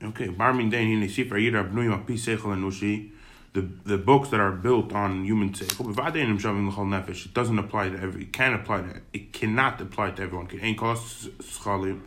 Okay, 0.01 0.29
bar 0.29 0.53
min 0.53 0.69
din 0.69 0.87
hine 0.87 1.09
sifra 1.09 1.37
yira 1.39 1.69
bnuim 1.69 1.93
api 1.93 2.15
seichel 2.15 2.55
anushi. 2.55 3.11
The 3.53 3.67
the 3.83 3.97
books 3.97 4.29
that 4.29 4.39
are 4.39 4.51
built 4.51 4.93
on 4.93 5.25
human 5.25 5.51
seichel, 5.51 5.93
b'vadein 5.93 6.39
shavim 6.39 6.69
l'chol 6.69 6.87
nefesh. 6.87 7.25
It 7.25 7.33
doesn't 7.33 7.59
apply 7.59 7.89
to 7.89 7.99
every. 7.99 8.23
It 8.23 8.33
can 8.33 8.53
apply 8.53 8.81
to. 8.81 9.01
It 9.11 9.33
cannot 9.33 9.81
apply 9.81 10.11
to 10.11 10.23
everyone. 10.23 10.47
Ain't 10.61 10.77
cost 10.77 11.29
schalim. 11.39 12.01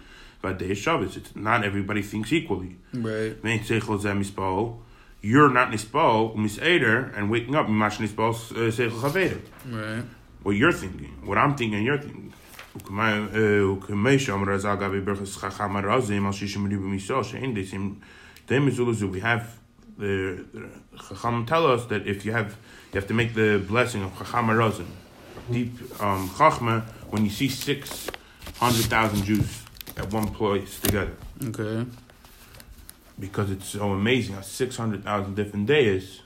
It's 0.46 1.34
not 1.34 1.64
everybody 1.64 2.02
thinks 2.02 2.30
equally. 2.30 2.76
Right 2.92 3.34
you're 5.24 5.48
not 5.48 5.70
nispo 5.70 6.36
miseder 6.36 7.16
and 7.16 7.30
waking 7.30 7.54
up 7.54 7.66
mimash 7.66 7.96
nispo 7.96 8.34
uh, 8.34 8.70
seichel 8.70 9.00
chaveder. 9.00 9.40
Right. 9.66 10.04
What 10.42 10.52
you're 10.52 10.72
thinking, 10.72 11.22
what 11.24 11.38
I'm 11.38 11.56
thinking, 11.56 11.82
you're 11.82 11.96
thinking. 11.96 12.34
We 12.74 12.90
have 13.00 13.32
the 19.96 20.44
Chacham 21.08 21.46
tell 21.46 21.66
us 21.66 21.86
that 21.86 22.06
if 22.06 22.24
you 22.24 22.32
have 22.32 22.56
you 22.92 23.00
have 23.00 23.08
to 23.08 23.14
make 23.14 23.34
the 23.34 23.64
blessing 23.66 24.02
of 24.02 24.16
Chacham 24.18 24.46
Razim, 24.48 24.86
deep 25.50 25.72
um, 26.02 26.28
Chachma, 26.30 26.82
when 27.10 27.24
you 27.24 27.30
see 27.30 27.48
six 27.48 28.08
hundred 28.58 28.86
thousand 28.86 29.24
Jews 29.24 29.62
at 29.96 30.12
one 30.12 30.28
place 30.28 30.80
together. 30.80 31.16
Okay 31.44 31.86
because 33.18 33.50
it's 33.50 33.66
so 33.66 33.92
amazing 33.92 34.34
how 34.34 34.40
600,000 34.40 35.34
different 35.34 35.66
days 35.66 36.22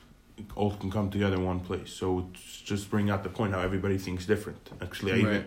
all 0.55 0.71
can 0.73 0.91
come 0.91 1.11
together 1.11 1.37
in 1.37 1.45
one 1.45 1.61
place. 1.61 1.91
So 1.91 2.29
it's 2.33 2.61
just 2.61 2.91
bring 2.91 3.11
out 3.11 3.23
the 3.23 3.29
point 3.29 3.53
how 3.53 3.61
everybody 3.61 3.99
thinks 3.99 4.25
different. 4.25 4.71
Actually, 4.81 5.13
I 5.13 5.15
right. 5.15 5.23
even, 5.23 5.45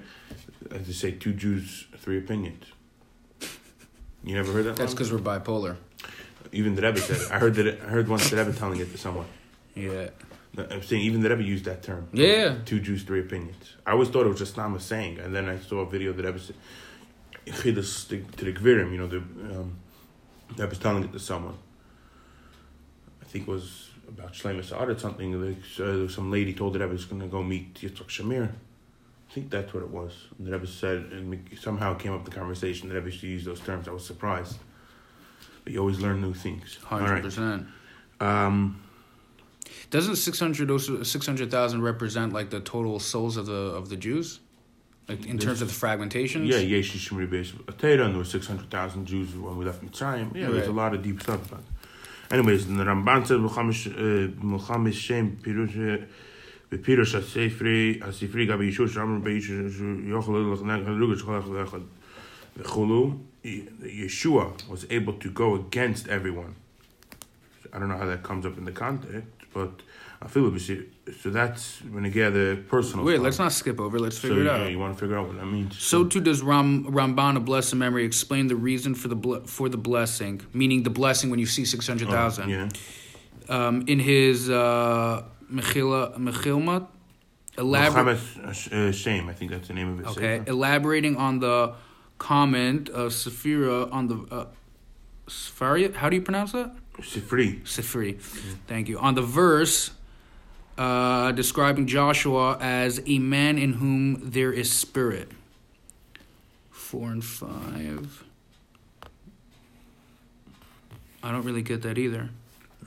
as 0.72 0.88
they 0.88 0.94
say, 0.94 1.12
two 1.12 1.34
Jews, 1.34 1.88
three 1.98 2.18
opinions. 2.18 2.66
You 4.24 4.36
never 4.36 4.52
heard 4.52 4.66
that? 4.66 4.76
That's 4.76 4.94
because 4.94 5.12
we're 5.12 5.20
bipolar. 5.20 5.78
Even 6.52 6.76
the 6.76 6.82
Rebbe 6.82 7.00
said 7.00 7.18
it. 7.18 7.32
I 7.32 7.40
heard 7.40 7.56
that. 7.56 7.68
It, 7.68 7.82
I 7.84 7.88
heard 7.88 8.08
once 8.08 8.30
the 8.30 8.38
Rebbe 8.38 8.54
telling 8.54 8.80
it 8.80 8.92
to 8.92 8.98
someone. 8.98 9.26
Yeah. 9.76 10.10
I'm 10.58 10.84
saying 10.84 11.04
even 11.04 11.22
the 11.22 11.30
Rebbe 11.30 11.44
used 11.44 11.66
that 11.66 11.82
term. 11.82 12.10
Yeah. 12.12 12.58
Two 12.66 12.80
Jews, 12.80 13.04
three 13.04 13.22
opinions. 13.22 13.76
I 13.86 13.92
always 13.92 14.10
thought 14.10 14.26
it 14.26 14.30
was 14.30 14.40
just 14.40 14.58
Nama 14.58 14.80
saying, 14.80 15.20
and 15.20 15.34
then 15.34 15.48
I 15.48 15.60
saw 15.60 15.80
a 15.80 15.86
video 15.86 16.12
that 16.12 16.26
Rebbe 16.26 16.40
said, 16.40 16.56
to 17.46 18.46
the 18.46 18.54
Gvirim, 18.54 18.92
you 18.92 18.98
know, 18.98 19.08
the 19.08 19.18
um, 19.18 19.78
was 20.58 20.78
telling 20.78 21.04
it 21.04 21.14
to 21.14 21.20
someone. 21.20 21.58
I 23.22 23.26
think 23.26 23.48
it 23.48 23.52
was 23.52 23.90
about 24.10 24.34
Shlomo 24.34 24.64
Saad 24.64 24.90
or 24.90 25.00
something. 25.00 25.42
Like, 25.42 25.64
uh, 25.80 26.08
some 26.10 26.30
lady 26.30 26.54
told 26.54 26.74
that 26.74 26.82
I 26.82 26.86
was 26.86 27.06
going 27.06 27.22
to 27.22 27.28
go 27.28 27.42
meet 27.42 27.76
Yitzchak 27.76 28.08
Shamir. 28.08 28.50
I 28.50 29.34
think 29.34 29.50
that's 29.50 29.74
what 29.74 29.84
it 29.84 29.90
was. 29.90 30.28
And 30.38 30.48
the 30.48 30.52
Rebbe 30.52 30.68
said, 30.68 30.98
and 31.14 31.50
somehow 31.58 31.94
came 31.94 32.12
up 32.14 32.26
the 32.26 32.32
conversation 32.32 32.90
that 32.90 32.96
Rebbe 32.96 33.16
used 33.26 33.46
those 33.46 33.62
terms. 33.62 33.88
I 33.88 33.92
was 33.92 34.06
surprised 34.06 34.58
you 35.66 35.80
always 35.80 36.00
learn 36.00 36.22
new 36.22 36.34
things. 36.34 36.78
Hundred 36.84 37.24
percent. 37.24 37.68
Right. 38.20 38.46
Um, 38.46 38.82
Doesn't 39.90 40.16
six 40.16 40.40
hundred 40.40 40.70
six 41.06 41.26
hundred 41.26 41.52
thousand 41.52 41.82
represent 41.82 42.34
like 42.34 42.50
the 42.50 42.60
total 42.60 43.00
souls 43.00 43.38
of 43.38 43.46
the 43.46 43.54
of 43.54 43.90
the 43.90 43.98
Jews? 43.98 44.40
Like 45.08 45.26
in 45.26 45.38
terms 45.38 45.62
of 45.62 45.68
the 45.68 45.74
fragmentations? 45.74 46.48
Yeah, 46.48 46.60
Yeshi 46.60 46.98
Shimri 46.98 47.28
Beis 47.28 47.52
Atera, 47.66 48.08
there 48.08 48.18
were 48.18 48.24
600,000 48.24 49.06
Jews 49.06 49.36
when 49.36 49.58
we 49.58 49.66
left 49.66 49.84
Mitzrayim. 49.84 50.34
Yeah, 50.34 50.46
right. 50.46 50.54
there's 50.54 50.68
a 50.68 50.72
lot 50.72 50.94
of 50.94 51.02
deep 51.04 51.22
stuff 51.22 51.52
about 51.52 51.60
it. 51.60 52.34
Anyways, 52.34 52.68
the 52.68 52.74
Ramban 52.74 53.28
says, 53.28 53.40
Muhammad 53.40 54.94
uh, 54.94 54.96
Shem 54.96 55.38
Pirush 55.42 56.04
uh, 56.04 56.76
Pirush 56.78 57.20
asifri, 57.20 58.00
HaSifri 58.00 58.48
Gabi 58.48 58.72
Yishush 58.72 58.94
Ramban 58.94 59.22
Beishush 59.22 60.08
Yochel 60.08 60.52
Lech 60.52 60.64
Nag 60.64 60.86
Halugash 60.86 61.24
Cholach 61.24 61.44
Lechad 61.44 61.86
the 62.56 62.64
Chulu, 62.64 63.20
Yeshua 63.44 64.68
was 64.68 64.86
able 64.90 65.14
to 65.14 65.30
go 65.30 65.56
against 65.56 66.08
everyone. 66.08 66.56
I 67.74 67.80
don't 67.80 67.88
know 67.88 67.98
how 67.98 68.06
that 68.06 68.24
comes 68.24 68.46
up 68.46 68.58
in 68.58 68.66
the 68.66 68.72
context, 68.72 69.28
but 69.54 69.72
I 70.22 70.28
feel 70.28 70.54
it. 70.56 70.88
So 71.22 71.30
that's 71.30 71.82
when 71.82 72.06
again 72.06 72.34
get 72.34 72.34
the 72.34 72.64
personal. 72.68 73.06
Wait, 73.06 73.14
part. 73.14 73.24
let's 73.24 73.40
not 73.40 73.52
skip 73.52 73.80
over. 73.80 73.98
Let's 73.98 74.20
figure 74.20 74.38
so, 74.38 74.42
it 74.42 74.48
out. 74.48 74.60
Yeah, 74.62 74.68
you 74.68 74.80
want 74.80 74.94
to 74.96 75.00
figure 75.00 75.18
out 75.18 75.28
what 75.28 75.38
that 75.38 75.46
means. 75.46 75.82
So 75.82 76.06
too 76.06 76.22
does 76.22 76.44
Ram 76.44 76.86
Ramban 76.92 77.38
a 77.38 77.40
blessed 77.40 77.76
memory 77.76 78.06
explain 78.06 78.48
the 78.48 78.56
reason 78.56 78.94
for 78.94 79.08
the 79.08 79.16
ble- 79.16 79.46
for 79.46 79.68
the 79.68 79.78
blessing, 79.78 80.42
meaning 80.54 80.84
the 80.84 80.92
blessing 80.92 81.32
when 81.32 81.40
you 81.40 81.48
see 81.48 81.66
six 81.66 81.88
hundred 81.88 82.10
thousand. 82.10 82.52
Oh, 82.52 82.70
yeah. 82.70 82.70
Um, 83.50 83.84
in 83.88 84.00
his 84.00 84.50
uh, 84.50 85.24
Mechila 85.52 86.18
Mechilma, 86.18 86.88
elaborate. 87.58 88.20
Uh, 88.72 88.92
Shame, 88.92 89.28
I 89.28 89.34
think 89.34 89.52
that's 89.52 89.70
the 89.70 89.74
name 89.74 89.94
of 89.94 90.00
it. 90.02 90.06
Okay, 90.08 90.44
elaborating 90.46 91.18
on 91.18 91.40
the 91.40 91.74
comment 92.22 92.88
of 92.90 93.12
Safira 93.12 93.92
on 93.92 94.08
the 94.08 94.18
uh, 94.32 94.46
Sfaria. 95.28 95.94
How 95.96 96.08
do 96.08 96.16
you 96.16 96.22
pronounce 96.22 96.52
that? 96.52 96.72
Sifri. 97.00 97.64
Sifri. 97.64 98.16
Mm-hmm. 98.16 98.54
Thank 98.68 98.90
you. 98.90 99.00
On 99.00 99.16
the 99.16 99.24
verse 99.24 99.90
uh, 100.78 101.32
describing 101.32 101.88
Joshua 101.88 102.60
as 102.62 103.02
a 103.08 103.18
man 103.18 103.58
in 103.58 103.74
whom 103.74 104.30
there 104.30 104.54
is 104.54 104.72
spirit. 104.72 105.32
Four 106.70 107.10
and 107.10 107.26
five. 107.26 108.24
I 111.24 111.32
don't 111.32 111.44
really 111.44 111.64
get 111.64 111.82
that 111.82 111.98
either. 111.98 112.30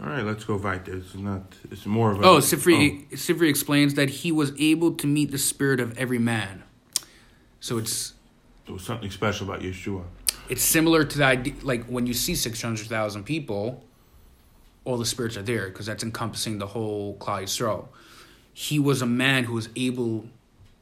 All 0.00 0.08
right, 0.08 0.24
let's 0.24 0.44
go 0.44 0.56
weiter. 0.56 0.96
It's 0.96 1.14
not. 1.16 1.54
It's 1.72 1.86
more 1.86 2.12
of 2.12 2.20
a. 2.20 2.24
Oh, 2.24 2.38
Sifri. 2.38 3.06
Oh. 3.12 3.16
Sifri 3.16 3.48
explains 3.48 3.94
that 3.94 4.10
he 4.10 4.30
was 4.30 4.52
able 4.60 4.92
to 4.94 5.06
meet 5.08 5.32
the 5.32 5.38
spirit 5.38 5.80
of 5.80 5.98
every 5.98 6.18
man. 6.20 6.62
So 7.58 7.78
it's. 7.78 8.14
There 8.64 8.74
was 8.74 8.82
something 8.82 9.10
special 9.10 9.48
about 9.48 9.62
Yeshua. 9.62 10.04
It's 10.48 10.62
similar 10.62 11.04
to 11.04 11.18
the 11.18 11.24
idea, 11.24 11.54
like 11.62 11.84
when 11.86 12.06
you 12.06 12.14
see 12.14 12.34
six 12.34 12.60
hundred 12.60 12.86
thousand 12.86 13.24
people, 13.24 13.84
all 14.84 14.96
the 14.96 15.06
spirits 15.06 15.36
are 15.36 15.42
there 15.42 15.68
because 15.68 15.86
that's 15.86 16.02
encompassing 16.02 16.58
the 16.58 16.66
whole 16.66 17.16
Klal 17.16 17.42
Yisrael. 17.42 17.88
He 18.52 18.78
was 18.78 19.02
a 19.02 19.06
man 19.06 19.44
who 19.44 19.54
was 19.54 19.68
able 19.74 20.26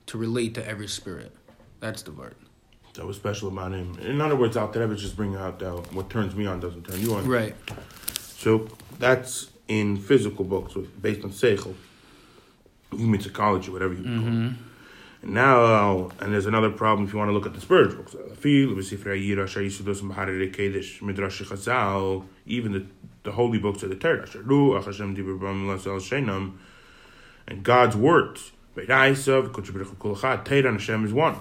to 0.07 0.19
relate 0.19 0.55
to 0.55 0.67
every 0.67 0.89
spirit. 0.89 1.33
That's 1.81 2.03
the 2.03 2.13
word. 2.13 2.35
That 2.95 3.07
was 3.07 3.17
special 3.17 3.49
about 3.49 3.73
him. 3.73 3.99
In 4.01 4.21
other 4.21 4.37
words, 4.37 4.57
out 4.57 4.73
there, 4.73 4.83
I 4.83 4.87
was 4.87 5.01
just 5.01 5.17
bringing 5.17 5.37
out 5.37 5.59
that 5.61 5.93
what 5.95 6.11
turns 6.11 6.35
me 6.37 6.45
on 6.47 6.61
doesn't 6.61 6.85
turn 6.85 7.01
you 7.01 7.15
on. 7.15 7.27
Right. 7.27 7.55
So 8.19 8.69
that's 8.99 9.51
in 9.69 9.97
physical 9.97 10.45
books 10.45 10.75
based 11.01 11.25
on 11.25 11.31
seichel, 11.31 11.75
human 12.91 13.21
psychology, 13.21 13.71
whatever 13.71 13.95
you 13.95 14.03
mm-hmm. 14.03 14.21
call 14.21 14.49
it. 14.49 14.57
And 15.23 15.35
now, 15.35 15.63
uh, 15.63 16.11
and 16.21 16.33
there's 16.33 16.47
another 16.47 16.71
problem 16.71 17.07
if 17.07 17.13
you 17.13 17.19
want 17.19 17.29
to 17.31 17.33
look 17.33 17.47
at 17.47 17.55
the 17.55 17.61
spiritual 17.61 18.03
books. 18.03 18.15
Even 22.47 22.73
the 22.73 22.87
the 23.23 23.33
holy 23.33 23.59
books 23.59 23.83
of 23.83 23.89
the 23.89 23.97
Torah. 23.97 24.27
And 27.47 27.63
God's 27.63 27.97
words 27.97 28.53
Hashem 30.75 31.05
is 31.05 31.13
one. 31.13 31.37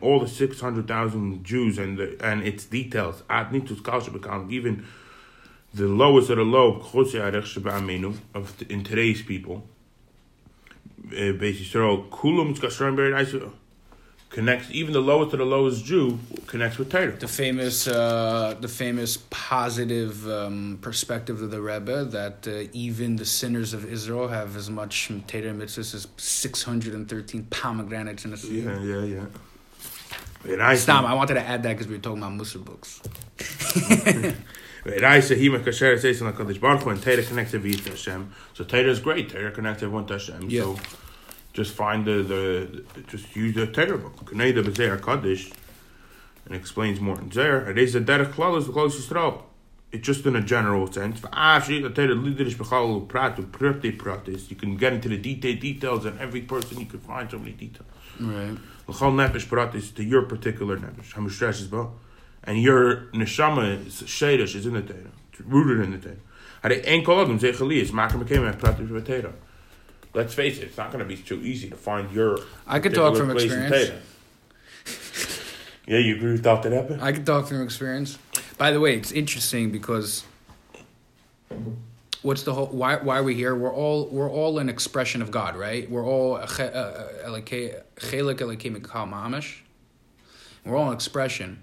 All 0.00 0.20
the 0.20 0.28
600,000 0.28 1.44
Jews 1.44 1.78
and 1.78 1.98
the, 1.98 2.16
and 2.20 2.42
its 2.42 2.64
details, 2.66 3.22
even 3.30 4.86
the 5.74 5.86
lowest 5.86 6.30
of 6.30 6.36
the 6.36 6.44
low, 6.44 6.82
of 8.34 8.62
in 8.70 8.84
today's 8.84 9.22
people, 9.22 9.68
uh, 11.08 11.32
Beis 11.38 11.60
Yisrael, 11.60 12.08
kulam 12.10 12.56
tzkashram 12.56 12.96
beiraisa, 12.96 13.50
connects, 14.30 14.68
even 14.70 14.92
the 14.92 15.00
lowest 15.00 15.32
of 15.32 15.38
the 15.38 15.44
lowest 15.44 15.84
Jew 15.84 16.18
connects 16.46 16.78
with 16.78 16.90
Torah. 16.90 17.12
The 17.12 17.28
famous, 17.28 17.86
uh, 17.88 18.54
the 18.60 18.68
famous 18.68 19.18
positive 19.30 20.28
um, 20.28 20.78
perspective 20.82 21.40
of 21.42 21.50
the 21.50 21.60
Rebbe 21.60 22.04
that 22.06 22.46
uh, 22.46 22.68
even 22.72 23.16
the 23.16 23.24
sinners 23.24 23.72
of 23.72 23.84
Israel 23.90 24.28
have 24.28 24.56
as 24.56 24.68
much 24.68 25.08
Torah 25.26 25.52
mitzvahs 25.54 25.94
as 25.94 26.08
six 26.16 26.62
hundred 26.62 26.94
and 26.94 27.08
thirteen 27.08 27.44
pomegranates 27.50 28.24
in 28.24 28.32
a 28.32 28.36
sea. 28.36 28.60
Yeah, 28.62 28.80
yeah, 28.82 29.02
yeah. 29.04 29.24
Beiraisa- 30.44 30.76
Stop! 30.78 31.04
I 31.04 31.14
wanted 31.14 31.34
to 31.34 31.42
add 31.42 31.62
that 31.62 31.72
because 31.74 31.86
we 31.88 31.94
were 31.96 32.02
talking 32.02 32.22
about 32.22 32.32
Mussar 32.32 32.64
books. 32.64 33.00
Raisa 34.86 35.34
hima 35.34 35.64
kasher 35.64 35.98
says 35.98 36.20
in 36.20 36.32
Hakadosh 36.32 36.60
Baruch 36.60 36.82
Hu, 36.82 36.90
and 36.90 37.02
Torah 37.02 37.22
connects 37.22 37.52
to 37.52 37.58
Vita 37.58 37.90
Hashem. 37.90 38.32
So 38.54 38.64
Torah 38.64 38.90
is 38.90 39.00
great. 39.00 39.30
Torah 39.30 39.50
connects 39.50 39.82
everyone 39.82 40.06
to 40.06 40.14
Hashem. 40.14 40.48
Yeah. 40.48 40.62
So 40.62 40.78
just 41.52 41.72
find 41.74 42.04
the, 42.04 42.22
the 42.22 43.02
just 43.08 43.34
use 43.34 43.54
the 43.54 43.66
Torah 43.66 43.98
book. 43.98 44.14
Knei 44.32 44.54
the 44.54 44.62
Bezer 44.62 45.00
Kaddish, 45.00 45.50
and 46.44 46.54
explains 46.54 47.00
more 47.00 47.18
in 47.18 47.32
Zer. 47.32 47.68
It 47.70 47.78
is 47.78 47.94
a 47.94 48.00
derech 48.00 48.32
klal 48.32 48.56
is 48.58 48.66
the 48.66 48.72
closest 48.72 49.10
Yisrael. 49.10 49.42
It's 49.92 50.06
just 50.06 50.26
in 50.26 50.36
a 50.36 50.42
general 50.42 50.90
sense. 50.92 51.18
She 51.18 51.80
the 51.80 51.90
Torah 51.90 52.14
liderish 52.14 52.54
b'chal 52.54 53.08
prat 53.08 53.36
prate 53.52 53.98
pratis. 53.98 54.50
You 54.50 54.56
can 54.56 54.76
get 54.76 54.92
into 54.92 55.08
the 55.08 55.18
detailed 55.18 55.60
details, 55.60 56.04
and 56.04 56.18
every 56.20 56.42
person 56.42 56.78
you 56.80 56.86
can 56.86 57.00
find 57.00 57.30
so 57.30 57.38
many 57.38 57.52
details. 57.52 57.88
Right. 58.20 58.56
The 58.86 58.92
L'chol 58.92 59.12
nefesh 59.14 59.46
pratis 59.46 59.94
to 59.96 60.04
your 60.04 60.22
particular 60.22 60.76
nefesh. 60.76 61.12
Hamishresh 61.14 61.60
is 61.60 61.66
bo. 61.66 61.92
And 62.46 62.60
your 62.60 63.08
neshama 63.12 63.86
is 63.86 64.02
shadish 64.02 64.54
is 64.54 64.66
in 64.66 64.74
the 64.74 64.82
Torah. 64.82 65.10
It's 65.32 65.40
rooted 65.40 65.84
in 65.84 65.90
the 65.92 65.98
Torah. 65.98 66.16
Hare 66.62 66.82
ein 66.86 67.04
kol 67.04 67.20
adam 67.20 67.38
zeh 67.38 67.54
chali 67.56 67.80
is 67.80 67.92
makar 67.92 68.18
mekem 68.18 68.48
et 68.48 68.58
pratis 68.58 68.88
v'Torah. 68.88 69.32
Let's 70.14 70.32
face 70.32 70.58
it, 70.58 70.64
it's 70.64 70.78
not 70.78 70.92
going 70.92 71.06
to 71.06 71.08
be 71.08 71.20
too 71.20 71.42
easy 71.42 71.68
to 71.68 71.76
find 71.76 72.10
your. 72.10 72.38
I 72.66 72.80
could 72.80 72.94
talk 72.94 73.16
from 73.16 73.30
experience. 73.30 73.92
Yeah, 75.86 75.98
you 75.98 76.16
agree 76.16 76.32
with 76.32 76.42
Dr. 76.42 76.74
Eppin? 76.74 77.00
I 77.00 77.12
can 77.12 77.24
talk 77.24 77.46
from 77.46 77.62
experience. 77.62 78.18
By 78.58 78.72
the 78.72 78.80
way, 78.80 78.96
it's 78.96 79.12
interesting 79.12 79.70
because 79.70 80.24
what's 82.22 82.42
the 82.42 82.54
whole 82.54 82.66
why 82.66 82.96
why 82.96 83.18
are 83.18 83.22
we 83.22 83.34
here? 83.34 83.54
We're 83.54 83.72
all 83.72 84.06
we're 84.06 84.30
all 84.30 84.58
an 84.58 84.68
expression 84.68 85.22
of 85.22 85.30
God, 85.30 85.54
right? 85.54 85.88
We're 85.88 86.04
all 86.04 86.36
uh, 86.36 86.46
chelik 86.46 87.86
elikim 87.96 88.76
mikal 88.76 89.08
mamish. 89.08 89.60
We're 90.64 90.76
all 90.76 90.88
an 90.88 90.94
expression. 90.94 91.62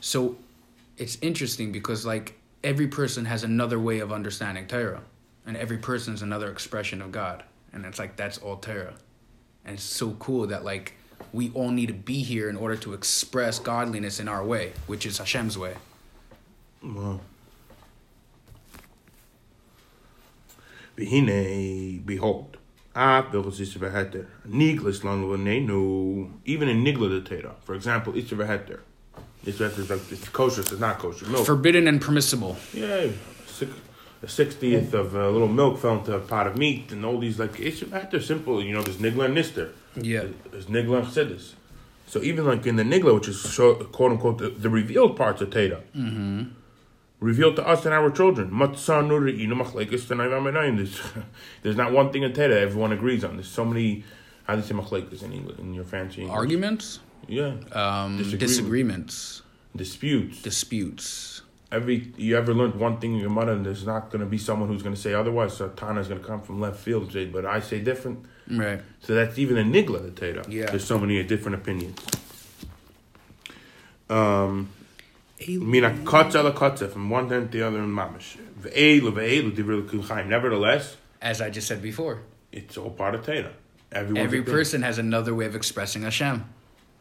So 0.00 0.36
it's 0.96 1.18
interesting 1.20 1.72
because 1.72 2.06
like 2.06 2.38
every 2.62 2.86
person 2.86 3.24
has 3.24 3.44
another 3.44 3.78
way 3.78 3.98
of 4.00 4.12
understanding 4.12 4.66
Torah, 4.66 5.02
and 5.46 5.56
every 5.56 5.78
person 5.78 6.14
is 6.14 6.22
another 6.22 6.50
expression 6.50 7.02
of 7.02 7.12
God, 7.12 7.44
and 7.72 7.84
it's 7.84 7.98
like 7.98 8.16
that's 8.16 8.38
all 8.38 8.56
Torah, 8.56 8.94
and 9.64 9.74
it's 9.74 9.82
so 9.82 10.12
cool 10.12 10.46
that 10.48 10.64
like 10.64 10.94
we 11.32 11.50
all 11.50 11.70
need 11.70 11.86
to 11.86 11.94
be 11.94 12.22
here 12.22 12.48
in 12.48 12.56
order 12.56 12.76
to 12.76 12.92
express 12.94 13.58
godliness 13.58 14.20
in 14.20 14.28
our 14.28 14.44
way, 14.44 14.72
which 14.86 15.06
is 15.06 15.18
Hashem's 15.18 15.58
way. 15.58 15.74
Wow. 16.82 17.20
Behold, 20.96 22.56
even 26.44 26.68
in 26.68 26.84
nigla 26.84 27.10
the 27.10 27.20
Torah. 27.22 27.56
For 27.64 27.74
example, 27.74 28.14
isser 28.14 28.80
like, 29.46 30.12
it's 30.12 30.28
kosher, 30.28 30.60
it's 30.60 30.78
not 30.78 30.98
kosher. 30.98 31.26
Milk. 31.26 31.46
Forbidden 31.46 31.88
and 31.88 32.00
permissible. 32.00 32.56
yeah, 32.74 33.08
a 34.22 34.28
sixtieth 34.28 34.94
of 34.94 35.14
a 35.14 35.30
little 35.30 35.48
milk 35.48 35.78
fell 35.78 35.98
into 35.98 36.14
a 36.14 36.20
pot 36.20 36.46
of 36.46 36.56
meat, 36.56 36.90
and 36.90 37.04
all 37.04 37.18
these, 37.18 37.38
like, 37.38 37.52
isser 37.52 37.84
v'heter, 37.86 38.22
simple, 38.22 38.62
you 38.62 38.72
know, 38.72 38.82
there's 38.82 38.96
nigla 38.96 39.26
and 39.26 39.36
nister. 39.36 39.72
Yeah. 39.94 40.24
There's 40.50 40.66
nigla 40.66 40.98
and 40.98 41.06
chassidus. 41.06 41.52
So 42.06 42.22
even 42.22 42.46
like 42.46 42.66
in 42.66 42.76
the 42.76 42.82
nigla, 42.82 43.14
which 43.14 43.28
is 43.28 43.40
so, 43.40 43.74
quote 43.74 44.12
unquote 44.12 44.38
the, 44.38 44.48
the 44.50 44.70
revealed 44.70 45.16
parts 45.16 45.42
of 45.42 45.50
Torah, 45.50 45.82
mm-hmm. 45.94 46.44
revealed 47.18 47.56
to 47.56 47.66
us 47.66 47.84
and 47.84 47.92
our 47.92 48.10
children. 48.10 48.50
Matzah 48.50 49.02
nuri 49.04 49.44
inu 49.44 49.60
machlekes 49.60 50.02
t'nai 50.02 50.28
v'amenayim. 50.28 50.76
There's 51.62 51.76
not 51.76 51.92
one 51.92 52.12
thing 52.12 52.22
in 52.22 52.32
Torah 52.32 52.60
everyone 52.60 52.92
agrees 52.92 53.24
on. 53.24 53.36
There's 53.36 53.48
so 53.48 53.64
many. 53.64 54.04
How 54.44 54.54
do 54.54 54.60
you 54.60 54.66
say 54.66 54.74
machlekes 54.74 55.22
in 55.24 55.32
English 55.32 55.58
in 55.58 55.74
your 55.74 55.84
fancy 55.84 56.20
English? 56.22 56.36
Arguments, 56.36 57.00
Yeah. 57.28 57.54
um, 57.72 58.18
disagreements, 58.38 59.42
Disputes. 59.74 60.42
disputes. 60.42 61.42
Every 61.72 62.12
you 62.16 62.36
ever 62.36 62.54
learned 62.54 62.76
one 62.76 62.98
thing 62.98 63.14
in 63.14 63.20
your 63.20 63.30
mother, 63.30 63.52
and 63.52 63.66
there's 63.66 63.84
not 63.84 64.10
going 64.10 64.20
to 64.20 64.26
be 64.26 64.38
someone 64.38 64.68
who's 64.68 64.82
going 64.82 64.94
to 64.94 65.00
say 65.00 65.14
otherwise. 65.14 65.56
So 65.56 65.68
Tana's 65.68 66.06
going 66.06 66.20
to 66.20 66.26
come 66.26 66.40
from 66.40 66.60
left 66.60 66.78
field 66.78 67.10
Jay, 67.10 67.26
but 67.26 67.44
I 67.44 67.60
say 67.60 67.80
different. 67.80 68.24
Right. 68.48 68.80
So 69.00 69.14
that's 69.14 69.38
even 69.38 69.58
a 69.58 69.64
nigla 69.64 70.02
the 70.02 70.10
Torah. 70.12 70.44
Yeah. 70.48 70.66
There's 70.66 70.84
so 70.84 70.98
many 70.98 71.22
different 71.24 71.56
opinions. 71.56 71.98
Um. 74.08 74.68
Mina 75.38 75.90
kotza 76.04 76.42
la 76.42 76.52
kotza 76.52 76.90
from 76.90 77.10
one 77.10 77.30
end 77.32 77.52
to 77.52 77.58
the 77.58 77.66
other 77.66 77.78
in 77.78 77.90
mamish. 77.90 78.36
Ve'elu 78.58 79.12
ve'elu 79.12 79.52
divrei 79.54 79.86
l'kum 79.86 80.28
Nevertheless, 80.28 80.96
As 81.20 81.40
I 81.40 81.50
just 81.50 81.68
said 81.68 81.82
before, 81.82 82.22
it's 82.52 82.78
all 82.78 82.90
part 82.90 83.14
of. 83.14 83.28
Everyone's 83.92 84.24
every 84.24 84.42
person 84.42 84.82
has 84.82 84.98
another 84.98 85.34
way 85.34 85.46
of 85.46 85.54
expressing 85.54 86.02
Hashem. 86.02 86.44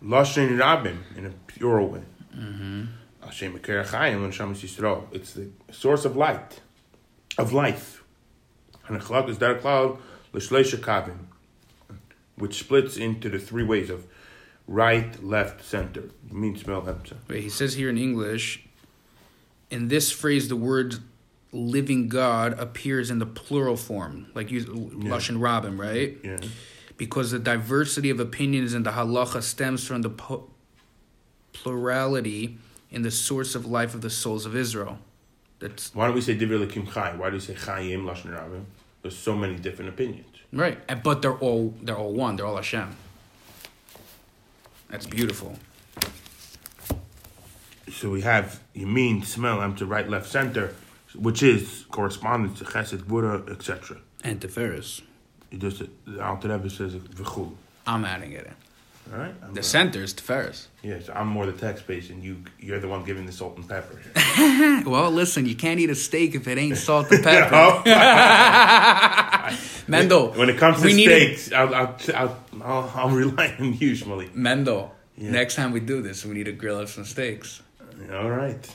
Lashon 0.06 0.58
rabim 0.60 0.99
in 1.18 1.26
a 1.26 1.32
pure 1.47 1.82
way. 1.82 2.03
Mm-hmm. 2.36 2.84
Hashem 3.24 3.56
Akira 3.56 3.88
Chaim 3.88 4.24
and 4.24 4.32
Shamas 4.32 4.62
Yisrael. 4.64 5.08
It's 5.12 5.34
the 5.34 5.49
source 5.72 6.06
of 6.06 6.16
light, 6.16 6.62
of 7.38 7.53
life. 7.53 8.03
And 8.88 9.01
the 9.01 9.28
is 9.28 9.39
that 9.39 9.62
cloud 9.62 9.97
which 12.38 12.60
splits 12.60 12.97
into 12.97 13.30
the 13.30 13.39
three 13.39 13.64
ways 13.64 13.89
of 13.89 14.06
right, 14.68 15.24
left, 15.24 15.64
center. 15.64 16.10
Mean 16.30 16.56
smell 16.56 16.82
hemza. 16.82 17.16
Wait, 17.28 17.41
he 17.41 17.49
says 17.49 17.74
here 17.76 17.89
in 17.89 17.97
English, 17.97 18.68
in 19.72 19.88
this 19.88 20.12
phrase, 20.12 20.49
the 20.49 20.56
word 20.56 20.95
living 21.51 22.10
God 22.10 22.60
appears 22.60 23.10
in 23.10 23.20
the 23.20 23.26
plural 23.26 23.78
form, 23.78 24.28
like 24.36 24.51
you, 24.51 24.66
Lashon 24.66 25.38
Rabim, 25.38 25.80
right? 25.80 26.18
Yeah. 26.24 26.38
Because 26.98 27.32
the 27.32 27.39
diversity 27.39 28.10
of 28.10 28.20
opinions 28.20 28.74
in 28.74 28.84
the 28.84 28.91
halacha 28.91 29.41
stems 29.41 29.86
from 29.86 30.02
the 30.02 30.10
po- 30.10 30.50
plurality 31.54 32.58
in 32.89 33.02
the 33.02 33.12
source 33.12 33.56
of 33.56 33.66
life 33.66 33.93
of 33.93 34.02
the 34.02 34.10
souls 34.10 34.46
of 34.46 34.56
Israel. 34.56 35.00
That's 35.60 35.93
Why 35.93 36.06
don't 36.06 36.16
we 36.16 36.22
say 36.22 36.38
divrei 36.38 36.60
l'kim 36.60 36.88
chai? 36.88 37.16
Why 37.16 37.30
do 37.30 37.36
we 37.36 37.39
say 37.41 37.54
chayim 37.54 38.04
lashon 38.04 38.32
rabim? 38.34 38.64
There's 39.02 39.18
so 39.18 39.36
many 39.36 39.56
different 39.56 39.89
opinions. 39.89 40.28
right, 40.52 40.78
but 41.04 41.22
they're 41.22 41.38
all 41.38 41.74
they're 41.82 41.98
all 41.98 42.14
one. 42.14 42.36
They're 42.38 42.46
all 42.46 42.56
Hashem. 42.56 42.96
That's 44.89 45.06
beautiful. 45.06 45.58
So 47.91 48.10
we 48.10 48.22
have 48.22 48.62
Yamin, 48.76 49.26
smell, 49.26 49.62
em 49.62 49.76
to 49.76 49.86
right, 49.86 50.10
left, 50.10 50.30
center, 50.30 50.76
which 51.14 51.43
is 51.43 51.86
correspondence 51.91 52.60
to 52.60 52.66
Chesed, 52.66 53.04
Gvura, 53.04 53.50
etc. 53.50 53.98
And 54.24 54.39
Tiferes. 54.41 55.02
Just 55.58 55.84
the 56.06 56.24
Alter 56.26 56.50
Rebbe 56.50 56.70
says 56.70 56.96
v'chul. 56.96 57.52
I'm 57.88 58.04
adding 58.06 58.32
it 58.34 58.46
in. 58.46 58.54
All 59.14 59.20
right. 59.20 59.36
I'm, 59.43 59.54
The 59.54 59.62
center 59.62 60.02
is 60.02 60.14
Tiferes. 60.16 60.66
yes, 60.82 61.08
I'm 61.14 61.28
more 61.28 61.46
the 61.46 61.52
text 61.54 61.86
based, 61.86 62.10
and 62.10 62.24
you 62.24 62.38
you're 62.60 62.80
the 62.80 62.88
one 62.88 63.04
giving 63.06 63.28
the 63.28 63.32
salt 63.32 63.56
and 63.58 63.68
pepper. 63.70 64.02
Well, 64.86 65.12
listen, 65.12 65.46
you 65.46 65.56
can't 65.56 65.80
eat 65.80 65.89
a 65.89 65.96
steak 65.96 66.36
if 66.36 66.48
it 66.48 66.58
ain't 66.58 66.78
salt 66.78 67.12
and 67.12 67.24
pepper. 67.24 67.84
Mendel, 69.88 70.32
when 70.34 70.50
it 70.50 70.58
comes 70.58 70.82
to 70.82 70.88
need 70.88 71.10
a- 71.10 71.36
steaks, 71.38 71.52
I'll, 71.54 71.74
I'll, 71.76 71.96
I'll, 72.16 72.38
I'll, 72.64 72.91
I'll 72.96 73.10
rely 73.10 73.56
on 73.60 73.74
you, 73.74 73.91
Shmuley. 73.93 74.34
Mendel, 74.34 74.93
Yeah. 75.18 75.32
next 75.32 75.56
time 75.56 75.72
we 75.72 75.80
do 75.80 76.02
this, 76.02 76.26
we 76.26 76.34
need 76.34 76.46
to 76.46 76.52
grill 76.52 76.80
up 76.80 76.88
some 76.89 77.06
steaks. 77.06 77.62
All 78.12 78.30
right. 78.30 78.68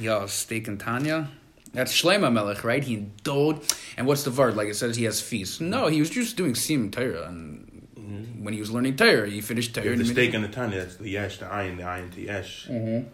Yo, 0.00 0.26
steak 0.26 0.68
and 0.68 0.80
Tanya. 0.80 1.28
That's 1.72 1.92
Shlema 1.92 2.32
Melech, 2.32 2.64
right? 2.64 2.84
He 2.84 2.94
indulged. 2.94 3.74
And 3.96 4.06
what's 4.06 4.24
the 4.24 4.30
word? 4.30 4.56
Like 4.56 4.68
it 4.68 4.76
says 4.76 4.96
he 4.96 5.04
has 5.04 5.20
feasts. 5.20 5.60
No, 5.60 5.86
he 5.86 6.00
was 6.00 6.10
just 6.10 6.36
doing 6.36 6.54
Sim 6.54 6.90
Torah. 6.90 7.26
And 7.28 8.38
when 8.42 8.52
he 8.52 8.60
was 8.60 8.70
learning 8.70 8.96
Torah, 8.96 9.28
he 9.28 9.40
finished 9.40 9.74
Torah. 9.74 9.96
The 9.96 10.04
steak 10.04 10.34
and 10.34 10.44
the 10.44 10.48
tanya. 10.48 10.80
That's 10.80 10.96
the 10.96 11.08
yesh, 11.08 11.38
the 11.38 11.46
ayin, 11.46 11.76
the 11.78 11.84
ayin 11.84 12.12
to 12.14 12.20
yesh. 12.20 12.66
Mm-hmm. 12.68 13.08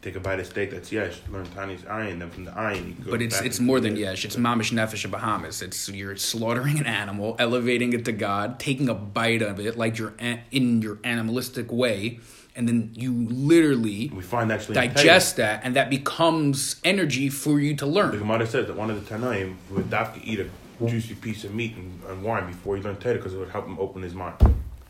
Take 0.00 0.16
a 0.16 0.20
bite 0.20 0.40
of 0.40 0.46
steak. 0.46 0.70
That's 0.72 0.90
yesh. 0.90 1.20
Learn 1.30 1.46
tanya's 1.46 1.82
ayin. 1.82 2.18
Then 2.18 2.30
from 2.30 2.44
the 2.44 2.50
ayin, 2.52 2.88
you 2.88 3.04
go 3.04 3.10
But 3.12 3.22
it's 3.22 3.40
it's 3.40 3.60
more 3.60 3.78
than 3.78 3.96
yesh. 3.96 4.24
It's 4.24 4.36
mamish 4.36 4.72
nefesh 4.72 5.08
Bahamis. 5.08 5.62
It's 5.62 5.88
you're 5.88 6.16
slaughtering 6.16 6.78
an 6.80 6.86
animal, 6.86 7.36
elevating 7.38 7.92
it 7.92 8.04
to 8.06 8.12
God, 8.12 8.58
taking 8.58 8.88
a 8.88 8.94
bite 8.94 9.42
of 9.42 9.60
it 9.60 9.76
like 9.76 9.98
you're 9.98 10.14
a- 10.20 10.40
in 10.50 10.82
your 10.82 10.98
animalistic 11.04 11.70
way, 11.70 12.18
and 12.54 12.68
then 12.68 12.90
you 12.94 13.12
literally 13.30 14.10
We 14.14 14.22
find 14.22 14.52
actually 14.52 14.74
digest 14.74 15.36
that, 15.36 15.62
and 15.64 15.76
that 15.76 15.90
becomes 15.90 16.76
energy 16.84 17.28
for 17.28 17.60
you 17.60 17.74
to 17.76 17.86
learn. 17.86 18.10
The. 18.10 18.18
Gemara 18.18 18.46
says 18.46 18.66
that 18.66 18.76
one 18.76 18.90
of 18.90 18.96
the 19.06 19.14
Tanaim 19.14 19.56
would 19.70 19.88
dafka 19.90 20.20
eat 20.22 20.40
a 20.40 20.48
juicy 20.84 21.14
piece 21.14 21.44
of 21.44 21.54
meat 21.54 21.76
and, 21.76 22.02
and 22.08 22.22
wine 22.22 22.46
before 22.46 22.76
he 22.76 22.82
learned 22.82 23.00
Torah 23.00 23.14
because 23.14 23.34
it 23.34 23.38
would 23.38 23.50
help 23.50 23.66
him 23.66 23.78
open 23.78 24.02
his 24.02 24.14
mind. 24.14 24.36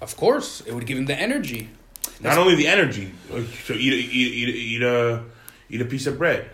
Of 0.00 0.16
course, 0.16 0.62
it 0.62 0.74
would 0.74 0.86
give 0.86 0.98
him 0.98 1.06
the 1.06 1.14
energy. 1.18 1.68
Not 2.20 2.38
only 2.38 2.54
the 2.56 2.66
energy, 2.66 3.12
so 3.28 3.72
eat 3.74 3.92
a, 3.92 3.96
eat, 3.96 4.12
eat, 4.12 4.54
eat 4.54 4.82
a 4.82 5.22
eat 5.68 5.80
a 5.80 5.84
piece 5.84 6.06
of 6.06 6.18
bread. 6.18 6.50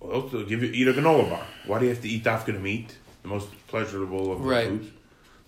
Also, 0.00 0.44
give 0.44 0.62
you 0.62 0.70
eat 0.72 0.88
a 0.88 0.92
granola 0.92 1.28
bar. 1.30 1.46
Why 1.66 1.78
do 1.78 1.84
you 1.84 1.90
have 1.90 2.02
to 2.02 2.08
eat 2.08 2.24
dafka 2.24 2.46
the 2.46 2.58
meat, 2.58 2.96
the 3.22 3.28
most 3.28 3.48
pleasurable 3.68 4.32
of 4.32 4.44
Right. 4.44 4.66
foods? 4.68 4.88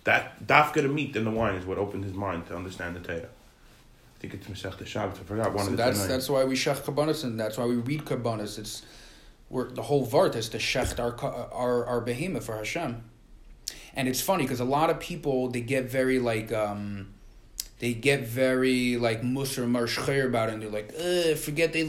That 0.05 0.45
dafka 0.45 0.81
the 0.83 0.87
meat 0.87 1.15
and 1.15 1.25
the 1.25 1.31
wine 1.31 1.55
is 1.55 1.65
what 1.65 1.77
opened 1.77 2.03
his 2.03 2.13
mind 2.13 2.47
to 2.47 2.55
understand 2.55 2.95
the 2.95 2.99
Torah. 3.01 3.29
I 4.25 4.29
think 4.29 4.47
it's 4.49 4.63
Masech 4.63 4.85
Shabbos. 4.85 5.19
I 5.19 5.23
forgot 5.23 5.53
one 5.53 5.65
So 5.65 5.71
of 5.71 5.77
the 5.77 5.83
that's 5.83 6.07
that's 6.07 6.29
why 6.29 6.43
we 6.43 6.55
shech 6.55 6.81
kabbanis 6.81 7.23
and 7.23 7.39
that's 7.39 7.57
why 7.57 7.65
we 7.65 7.75
read 7.75 8.05
kabbanis. 8.05 8.57
It's 8.57 8.81
we're, 9.49 9.69
the 9.69 9.83
whole 9.83 10.05
vart 10.05 10.35
is 10.35 10.49
to 10.49 10.57
shecht 10.57 10.99
our 10.99 11.13
our 11.53 11.85
our 11.85 12.01
behemoth 12.01 12.45
for 12.45 12.55
Hashem. 12.57 13.03
And 13.95 14.07
it's 14.07 14.21
funny 14.21 14.43
because 14.43 14.59
a 14.59 14.65
lot 14.65 14.89
of 14.89 14.99
people 14.99 15.49
they 15.49 15.61
get 15.61 15.85
very 15.85 16.19
like 16.19 16.51
um, 16.51 17.13
they 17.79 17.93
get 17.93 18.27
very 18.27 18.97
like 18.97 19.21
musar 19.21 19.65
marshcher 19.69 20.25
about 20.25 20.49
it 20.49 20.53
and 20.53 20.63
they're 20.63 20.69
like, 20.69 20.91
forget 21.37 21.71
the 21.73 21.81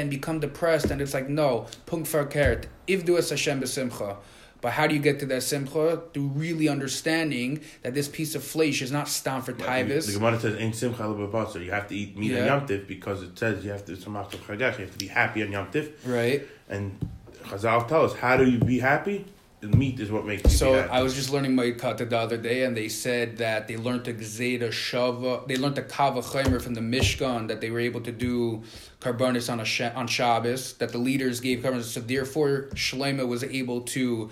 and 0.00 0.10
become 0.10 0.40
depressed 0.40 0.90
and 0.90 1.02
it's 1.02 1.14
like 1.14 1.28
no, 1.28 1.66
punkt 1.86 2.08
verkehrt. 2.10 2.64
If 2.86 3.04
du 3.04 3.18
es 3.18 3.30
Hashem 3.30 3.60
besimcha. 3.60 4.16
But 4.64 4.72
how 4.72 4.86
do 4.86 4.94
you 4.94 5.00
get 5.02 5.20
to 5.20 5.26
that 5.26 5.42
simcha? 5.42 6.00
Through 6.14 6.28
really 6.28 6.70
understanding 6.70 7.60
that 7.82 7.92
this 7.92 8.08
piece 8.08 8.34
of 8.34 8.42
flesh 8.42 8.80
is 8.80 8.90
not 8.90 9.08
stam 9.08 9.42
for 9.42 9.52
The 9.52 9.62
taivas. 9.62 10.10
Gemara 10.10 10.40
says, 10.40 10.58
"Ain't 10.58 10.74
simcha 10.74 11.02
lebabasar." 11.02 11.62
You 11.62 11.70
have 11.70 11.86
to 11.88 11.94
eat 11.94 12.16
meat 12.16 12.30
Yeah. 12.30 12.40
on 12.40 12.46
Yom 12.46 12.66
Tif 12.66 12.86
because 12.88 13.22
it 13.22 13.38
says 13.38 13.62
you 13.62 13.72
have 13.72 13.84
to. 13.84 13.92
You 13.92 14.00
have 14.00 14.90
to 14.92 14.98
be 14.98 15.06
happy 15.06 15.42
on 15.42 15.52
Yom 15.52 15.66
Tif. 15.70 15.90
Right? 16.06 16.48
And 16.70 16.98
Chazal 17.44 17.86
tell 17.86 18.06
us 18.06 18.14
how 18.14 18.38
do 18.38 18.48
you 18.48 18.56
be 18.56 18.78
happy? 18.78 19.26
The 19.60 19.68
meat 19.76 20.00
is 20.00 20.10
what 20.10 20.24
makes 20.24 20.44
you 20.44 20.48
So. 20.48 20.72
I 20.90 21.02
was 21.02 21.14
just 21.14 21.30
learning 21.30 21.54
my 21.54 21.70
kata 21.72 22.06
the 22.06 22.16
other 22.16 22.38
day, 22.38 22.64
and 22.64 22.74
they 22.74 22.88
said 22.88 23.36
that 23.36 23.68
they 23.68 23.76
learned 23.76 24.04
the 24.04 24.14
gzeda 24.14 24.68
shava, 24.70 25.46
they 25.46 25.56
learned 25.56 25.76
the 25.76 25.82
kal 25.82 26.12
vachomer 26.14 26.60
from 26.62 26.72
the 26.72 26.80
Mishkan 26.80 27.48
that 27.48 27.60
they 27.60 27.68
were 27.68 27.80
able 27.80 28.00
to 28.00 28.12
do 28.12 28.62
karbanis 29.02 29.52
on 29.52 29.60
a 29.60 29.92
on 29.94 30.06
Shabbos. 30.06 30.72
That 30.78 30.92
the 30.92 30.98
leaders 31.10 31.40
gave 31.40 31.58
karbanis, 31.58 31.82
so 31.82 32.00
therefore 32.00 32.68
Shlomo 32.74 33.28
was 33.28 33.44
able 33.44 33.82
to. 33.96 34.30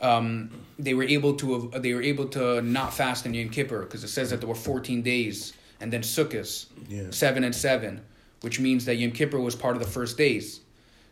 Um, 0.00 0.50
they 0.78 0.94
were 0.94 1.02
able 1.02 1.34
to 1.34 1.70
they 1.76 1.92
were 1.92 2.02
able 2.02 2.26
to 2.28 2.62
not 2.62 2.94
fast 2.94 3.26
in 3.26 3.34
Yom 3.34 3.50
Kippur 3.50 3.82
because 3.82 4.02
it 4.02 4.08
says 4.08 4.30
that 4.30 4.40
there 4.40 4.48
were 4.48 4.54
fourteen 4.54 5.02
days 5.02 5.52
and 5.80 5.92
then 5.92 6.02
Sukkot 6.02 6.66
Yeah. 6.88 7.04
seven 7.10 7.44
and 7.44 7.54
seven, 7.54 8.00
which 8.40 8.58
means 8.60 8.84
that 8.86 8.96
Yom 8.96 9.12
Kippur 9.12 9.38
was 9.40 9.54
part 9.54 9.76
of 9.76 9.82
the 9.82 9.88
first 9.88 10.16
days. 10.16 10.60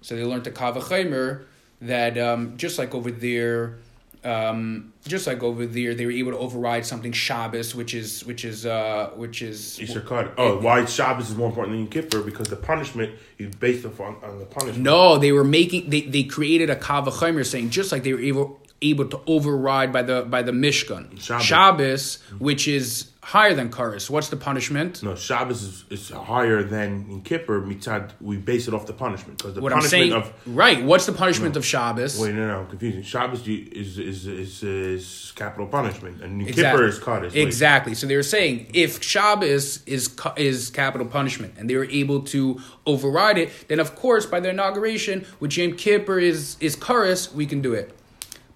So 0.00 0.16
they 0.16 0.24
learned 0.24 0.44
the 0.44 0.50
Kavachimer 0.52 1.44
that 1.82 2.16
um, 2.16 2.56
just 2.56 2.78
like 2.78 2.94
over 2.94 3.10
there, 3.10 3.76
um, 4.24 4.92
just 5.06 5.26
like 5.26 5.42
over 5.42 5.66
there, 5.66 5.94
they 5.94 6.06
were 6.06 6.12
able 6.12 6.32
to 6.32 6.38
override 6.38 6.84
something 6.86 7.12
Shabbos, 7.12 7.74
which 7.74 7.94
is 7.94 8.24
which 8.24 8.44
is 8.44 8.64
uh, 8.64 9.10
which 9.16 9.42
is 9.42 9.80
Easter 9.80 10.00
cut. 10.00 10.32
Oh, 10.38 10.58
why 10.60 10.84
Shabbos 10.86 11.28
is 11.30 11.36
more 11.36 11.48
important 11.48 11.74
than 11.74 11.80
Yom 11.82 11.90
Kippur? 11.90 12.22
Because 12.22 12.48
the 12.48 12.56
punishment 12.56 13.18
is 13.38 13.54
based 13.56 13.84
upon 13.84 14.16
on 14.22 14.38
the 14.38 14.46
punishment. 14.46 14.82
no, 14.82 15.18
they 15.18 15.32
were 15.32 15.44
making 15.44 15.90
they, 15.90 16.00
they 16.02 16.22
created 16.24 16.70
a 16.70 16.76
Kavachimer 16.76 17.44
saying 17.44 17.68
just 17.70 17.92
like 17.92 18.02
they 18.02 18.12
were 18.14 18.20
able 18.20 18.60
able 18.82 19.06
to 19.06 19.20
override 19.26 19.92
by 19.92 20.02
the 20.02 20.22
by 20.22 20.42
the 20.42 20.52
Mishkan 20.52 21.20
Shabbos. 21.20 21.44
Shabbos, 21.44 22.18
which 22.38 22.68
is 22.68 23.10
higher 23.22 23.52
than 23.52 23.68
Karis. 23.70 24.08
What's 24.08 24.28
the 24.28 24.36
punishment? 24.36 25.02
No, 25.02 25.14
Shabbos 25.14 25.62
is, 25.62 25.84
is 25.90 26.08
higher 26.10 26.62
than 26.62 27.10
Yom 27.10 27.20
Kippur. 27.22 27.60
Mitzad, 27.60 28.12
we 28.22 28.38
base 28.38 28.68
it 28.68 28.74
off 28.74 28.86
the 28.86 28.94
punishment 28.94 29.36
because 29.38 29.54
the 29.54 29.60
What 29.60 29.72
I'm 29.72 29.80
punishment 29.80 30.12
saying, 30.12 30.12
of 30.14 30.56
right? 30.56 30.82
What's 30.82 31.04
the 31.06 31.12
punishment 31.12 31.56
of 31.56 31.64
Shabbos? 31.66 32.18
wait, 32.18 32.34
no, 32.34 32.46
no, 32.46 32.60
I'm 32.60 32.66
confusing. 32.68 33.02
Shabbos 33.02 33.46
is 33.46 33.98
is 33.98 34.26
is, 34.26 34.62
is 34.62 35.32
capital 35.34 35.66
punishment, 35.66 36.22
and 36.22 36.40
Yom 36.40 36.48
Exactly. 36.48 36.90
Kippur 36.90 37.24
is. 37.26 37.34
Wait. 37.34 37.42
Exactly. 37.42 37.94
So 37.94 38.06
they 38.06 38.16
were 38.16 38.22
saying 38.22 38.70
if 38.72 39.02
Shabbos 39.02 39.82
is 39.84 40.14
is 40.36 40.70
capital 40.70 41.06
punishment, 41.06 41.54
and 41.58 41.68
they 41.68 41.76
were 41.76 41.90
able 41.90 42.22
to 42.22 42.60
override 42.86 43.38
it, 43.38 43.50
then 43.68 43.80
of 43.80 43.94
course 43.96 44.24
by 44.24 44.40
the 44.40 44.50
inauguration, 44.50 45.26
which 45.40 45.58
Yom 45.58 45.74
Kippur 45.74 46.18
is 46.18 46.56
is 46.60 46.76
Karis, 46.76 47.34
we 47.34 47.44
can 47.44 47.60
do 47.60 47.74
it. 47.74 47.97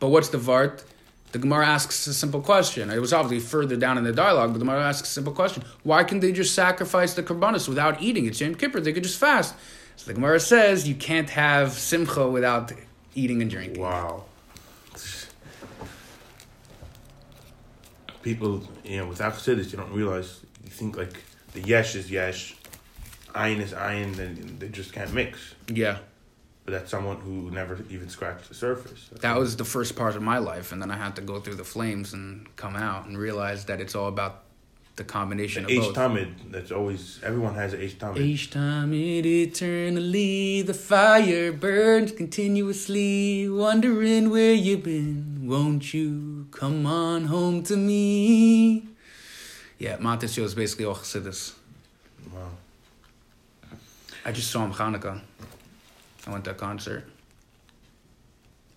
But 0.02 0.08
what's 0.08 0.30
the 0.30 0.38
vart? 0.38 0.82
The 1.30 1.38
Gemara 1.38 1.64
asks 1.64 2.08
a 2.08 2.12
simple 2.12 2.40
question. 2.40 2.90
It 2.90 2.98
was 2.98 3.12
obviously 3.12 3.38
further 3.48 3.76
down 3.76 3.98
in 3.98 4.02
the 4.02 4.12
dialogue, 4.12 4.48
but 4.48 4.54
the 4.54 4.64
Gemara 4.64 4.82
asks 4.82 5.08
a 5.08 5.12
simple 5.12 5.32
question: 5.32 5.62
Why 5.84 6.02
can 6.02 6.18
they 6.18 6.32
just 6.32 6.56
sacrifice 6.56 7.14
the 7.14 7.22
korbanos 7.22 7.68
without 7.68 8.02
eating? 8.02 8.26
It's 8.26 8.40
Yom 8.40 8.56
Kippur; 8.56 8.80
they 8.80 8.92
could 8.92 9.04
just 9.04 9.20
fast. 9.20 9.54
So 9.94 10.06
the 10.06 10.14
Gemara 10.14 10.40
says 10.40 10.88
you 10.88 10.96
can't 10.96 11.30
have 11.30 11.74
simcha 11.74 12.28
without 12.28 12.72
eating 13.14 13.42
and 13.42 13.48
drinking. 13.48 13.80
Wow. 13.80 14.24
People, 18.22 18.64
you 18.82 18.96
know, 18.96 19.06
without 19.06 19.34
Chassidus, 19.34 19.70
you 19.70 19.78
don't 19.78 19.92
realize. 19.92 20.40
You 20.64 20.70
think 20.70 20.96
like 20.96 21.22
the 21.52 21.60
yesh 21.60 21.94
is 21.94 22.10
yesh, 22.10 22.56
ayin 23.36 23.60
is 23.60 23.72
ayin, 23.72 24.16
then 24.16 24.56
they 24.58 24.68
just 24.68 24.92
can't 24.92 25.14
mix. 25.14 25.54
Yeah. 25.68 25.98
But 26.72 26.78
that's 26.78 26.90
someone 26.90 27.18
who 27.18 27.50
never 27.50 27.78
even 27.90 28.08
scratched 28.08 28.48
the 28.48 28.54
surface. 28.54 29.10
That 29.20 29.36
was 29.36 29.56
the 29.56 29.64
first 29.64 29.94
part 29.94 30.16
of 30.16 30.22
my 30.22 30.38
life, 30.38 30.72
and 30.72 30.80
then 30.80 30.90
I 30.90 30.96
had 30.96 31.14
to 31.16 31.20
go 31.20 31.38
through 31.38 31.56
the 31.56 31.64
flames 31.64 32.14
and 32.14 32.48
come 32.56 32.76
out 32.76 33.04
and 33.04 33.18
realize 33.18 33.66
that 33.66 33.78
it's 33.78 33.94
all 33.94 34.08
about 34.08 34.44
the 34.96 35.04
combination 35.04 35.66
H 35.68 35.76
of 35.76 35.84
both. 35.84 35.96
Tamid. 35.96 36.32
That's 36.50 36.72
always 36.72 37.20
everyone 37.22 37.56
has 37.56 37.74
H 37.74 37.98
Tamid. 37.98 38.20
Each 38.20 38.50
time 38.50 38.94
it 38.94 39.26
eternally, 39.26 40.62
the 40.62 40.72
fire 40.72 41.52
burns 41.52 42.12
continuously. 42.12 43.50
Wondering 43.50 44.30
where 44.30 44.54
you've 44.54 44.84
been, 44.84 45.46
won't 45.46 45.92
you 45.92 46.46
come 46.52 46.86
on 46.86 47.26
home 47.26 47.62
to 47.64 47.76
me? 47.76 48.84
Yeah, 49.78 49.98
Matisyahu 49.98 50.44
is 50.44 50.54
basically 50.54 50.86
all 50.86 50.94
Chassidus. 50.94 51.52
Wow. 52.32 52.48
I 54.24 54.32
just 54.32 54.50
saw 54.50 54.64
him 54.64 54.72
Hanukkah. 54.72 55.20
I 56.26 56.30
went 56.30 56.44
to 56.44 56.52
a 56.52 56.54
concert 56.54 57.04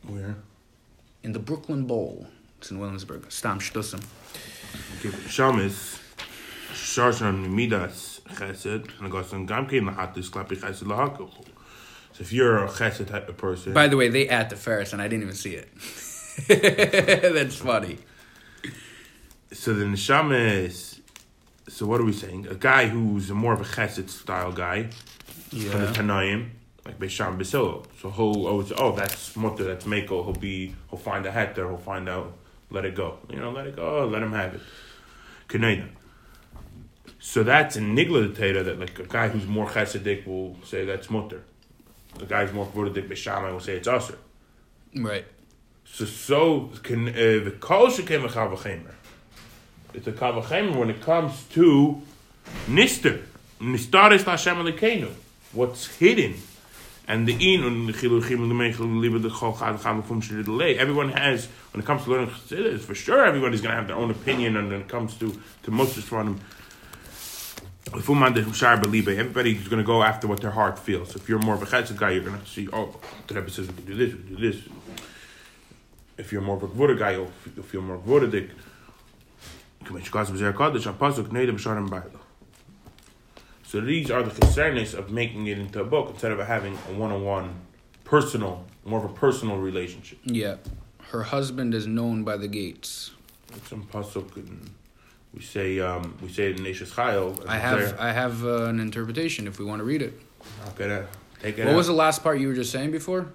Where? 0.08 0.36
in 1.24 1.32
the 1.34 1.40
Brooklyn 1.40 1.86
Bowl. 1.86 2.28
It's 2.60 2.72
in 2.72 2.80
Williamsburg. 2.80 3.32
Stam 3.32 3.60
Shtussim. 3.60 4.04
Okay, 5.00 5.10
Shamis, 5.28 6.00
Sharshan 6.74 7.50
Midas 7.52 8.22
Chesed, 8.30 8.90
and 9.00 9.12
goes 9.12 9.32
on 9.34 9.48
Gamkein 9.48 9.84
Lahatis 9.94 10.30
Klapi 10.30 10.58
Chesed 10.58 10.84
Lahakul. 10.84 11.30
So 12.14 12.22
if 12.22 12.34
you're 12.34 12.64
a 12.64 12.70
Chesed 12.70 13.08
type 13.08 13.30
of 13.30 13.38
person, 13.38 13.74
By 13.74 13.88
the 13.88 13.98
way, 13.98 14.08
they 14.10 14.28
at 14.30 14.50
the 14.50 14.56
Ferris, 14.56 14.94
and 14.94 15.02
I 15.02 15.08
didn't 15.08 15.24
even 15.24 15.36
see 15.36 15.56
it. 15.56 15.70
That's 17.34 17.56
funny. 17.58 17.98
so 19.52 19.74
the 19.74 19.86
Neshama 19.86 20.64
is. 20.66 21.02
So 21.68 21.86
what 21.88 22.00
are 22.00 22.06
we 22.06 22.14
saying? 22.14 22.48
A 22.48 22.56
guy 22.56 22.88
who's 22.88 23.32
more 23.32 23.54
of 23.54 23.62
a 23.62 23.66
Chesed 23.66 24.10
style 24.10 24.52
guy 24.52 24.84
from 25.50 25.60
the 25.60 25.66
Yeah. 25.66 25.94
Tanaim, 25.94 26.50
like 26.86 27.00
Besham 27.00 27.38
Basilo. 27.38 27.86
So 28.00 28.12
he'll 28.12 28.48
always, 28.48 28.72
oh, 28.78 28.96
that's 28.96 29.36
Mutter, 29.36 29.64
that's 29.64 29.86
Mako. 29.86 30.24
He'll 30.24 30.34
be, 30.34 30.76
he'll 30.90 31.00
find 31.00 31.26
a 31.26 31.32
hat 31.32 31.56
there. 31.56 31.68
He'll 31.68 31.78
find 31.78 32.08
out, 32.08 32.34
let 32.70 32.86
it 32.86 32.96
go. 32.96 33.18
You 33.30 33.40
know, 33.40 33.52
let 33.52 33.68
it 33.68 33.76
go. 33.76 34.08
Let 34.08 34.22
him 34.22 34.32
have 34.32 34.56
it. 34.56 34.62
Kaneda. 35.50 35.90
So 37.20 37.44
that's 37.44 37.76
a 37.76 37.80
nigla 37.80 38.36
that 38.36 38.80
like 38.80 39.00
a 39.00 39.04
guy 39.04 39.30
who's 39.30 39.48
more 39.48 39.68
chesidik 39.68 40.28
will 40.28 40.58
say 40.64 40.86
that's 40.86 41.10
mutter. 41.10 41.42
The 42.20 42.26
guy 42.26 42.46
who's 42.46 42.54
more 42.54 42.68
vodadik 42.68 43.10
b'shamai 43.10 43.52
will 43.52 43.60
say 43.60 43.78
it's 43.78 43.88
usher. 43.88 44.18
Right. 44.96 45.26
So 45.86 46.06
so 46.06 46.72
can 46.84 47.10
uh, 47.10 47.14
the 47.14 47.56
kol 47.60 47.88
shekem 47.88 48.28
v'chavachemer. 48.28 48.94
It's 49.96 50.06
a 50.06 50.12
kavachemer 50.12 50.76
when 50.76 50.92
it 50.92 51.02
comes 51.02 51.44
to 51.54 52.02
nister. 52.68 53.24
Nistaris 53.60 54.24
Hashem 54.24 54.58
Elokeinu. 54.58 55.12
What's 55.52 55.88
hidden. 55.98 56.36
And 57.08 57.28
the 57.28 57.54
in 57.54 57.64
and 57.64 57.88
the 57.88 57.94
chiluchim 57.94 58.42
and 58.42 58.50
the 58.50 58.56
meichel 58.56 59.00
liba 59.00 59.20
the 59.20 59.30
chol 59.30 59.58
chad 59.58 59.82
chad 59.82 60.04
from 60.06 60.22
delay. 60.22 60.78
Everyone 60.78 61.10
has 61.10 61.46
when 61.72 61.84
it 61.84 61.86
comes 61.86 62.04
to 62.06 62.10
learning 62.12 62.30
chassidus, 62.30 62.80
for 62.80 62.96
sure 62.96 63.26
everybody's 63.26 63.62
gonna 63.62 63.76
have 63.76 63.88
their 63.88 63.96
own 63.96 64.10
opinion 64.10 64.58
and 64.58 64.70
when 64.70 64.82
it 64.82 64.88
comes 64.88 65.16
to 65.18 65.40
to 65.64 65.72
Moses 65.72 66.04
from 66.04 66.40
Everybody's 67.94 69.68
going 69.68 69.82
to 69.82 69.86
go 69.86 70.02
after 70.02 70.28
what 70.28 70.42
their 70.42 70.52
heart 70.52 70.80
feels. 70.80 71.16
If 71.16 71.30
you're 71.30 71.40
more 71.40 71.54
of 71.56 71.62
a 71.62 71.66
chesed 71.66 71.96
guy, 71.96 72.12
you're 72.12 72.24
going 72.24 72.40
to 72.40 72.46
see, 72.48 72.68
oh, 72.74 72.96
the 73.28 73.36
Rebbe 73.36 73.50
says 73.52 73.68
we 73.68 73.74
can 73.76 73.86
do 73.86 73.96
this, 73.96 74.14
we 74.14 74.24
can 74.24 74.36
do 74.36 74.52
this. 74.52 74.64
If 76.18 76.32
you're 76.32 76.42
more 76.42 76.58
of 76.58 76.64
a 76.64 76.68
gvura 76.68 76.98
guy, 76.98 77.12
you'll, 77.12 77.32
feel 77.64 77.82
more 77.82 77.98
gvuradik. 78.00 78.50
So 83.76 83.82
these 83.82 84.10
are 84.10 84.24
the 84.24 84.32
concerns 84.32 84.94
of 84.94 85.12
making 85.12 85.48
it 85.48 85.60
into 85.60 85.82
a 85.82 85.84
book 85.84 86.12
instead 86.12 86.32
of 86.32 86.40
having 86.40 86.76
a 86.76 86.94
one-on-one, 86.94 87.54
personal, 88.06 88.64
more 88.86 89.04
of 89.04 89.12
a 89.12 89.14
personal 89.14 89.58
relationship. 89.58 90.18
Yeah. 90.24 90.56
Her 91.10 91.24
husband 91.24 91.74
is 91.74 91.86
known 91.86 92.24
by 92.24 92.38
the 92.38 92.48
gates. 92.48 93.12
It's 93.54 93.72
pasuk, 93.72 94.32
we 95.34 95.42
say 95.42 95.82
um, 95.82 96.18
we 96.22 96.30
say 96.30 96.52
it 96.52 96.58
in 96.58 96.66
Neshes 96.66 96.94
Chayil. 96.94 97.46
I 97.50 97.58
have 97.58 98.00
I 98.00 98.14
have 98.14 98.46
uh, 98.46 98.64
an 98.68 98.80
interpretation 98.80 99.46
if 99.46 99.60
we 99.60 99.66
want 99.66 99.82
to 99.82 99.84
read 99.84 100.02
it. 100.02 100.14
Okay, 100.70 101.04
take 101.42 101.58
it. 101.58 101.66
What 101.66 101.74
out. 101.74 101.76
was 101.76 101.88
the 101.88 102.00
last 102.06 102.24
part 102.24 102.40
you 102.40 102.48
were 102.48 102.54
just 102.54 102.72
saying 102.72 102.92
before? 102.92 103.28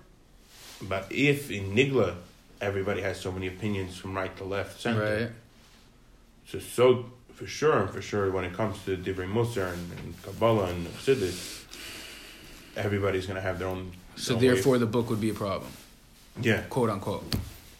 But 0.80 1.04
if 1.10 1.50
in 1.50 1.74
Nigla, 1.74 2.14
everybody 2.62 3.02
has 3.02 3.20
so 3.20 3.30
many 3.30 3.48
opinions 3.48 3.98
from 3.98 4.16
right 4.16 4.34
to 4.38 4.44
left, 4.44 4.80
center. 4.80 5.20
Right. 5.20 5.30
So 6.46 6.58
so 6.60 7.10
for 7.40 7.46
sure 7.46 7.80
and 7.80 7.88
for 7.88 8.02
sure 8.02 8.30
when 8.30 8.44
it 8.44 8.52
comes 8.52 8.84
to 8.84 8.98
Divrei 8.98 9.26
Musar 9.26 9.72
and, 9.72 9.92
and 10.04 10.22
Kabbalah 10.22 10.66
and 10.66 10.86
Chassidus, 10.88 11.64
everybody's 12.76 13.26
gonna 13.26 13.40
have 13.40 13.58
their 13.58 13.68
own. 13.68 13.92
So 14.16 14.34
their 14.34 14.50
own 14.50 14.54
therefore, 14.56 14.76
the 14.76 14.84
book 14.84 15.08
would 15.08 15.22
be 15.22 15.30
a 15.30 15.34
problem, 15.34 15.72
yeah. 16.42 16.64
quote 16.68 16.90
unquote. 16.90 17.24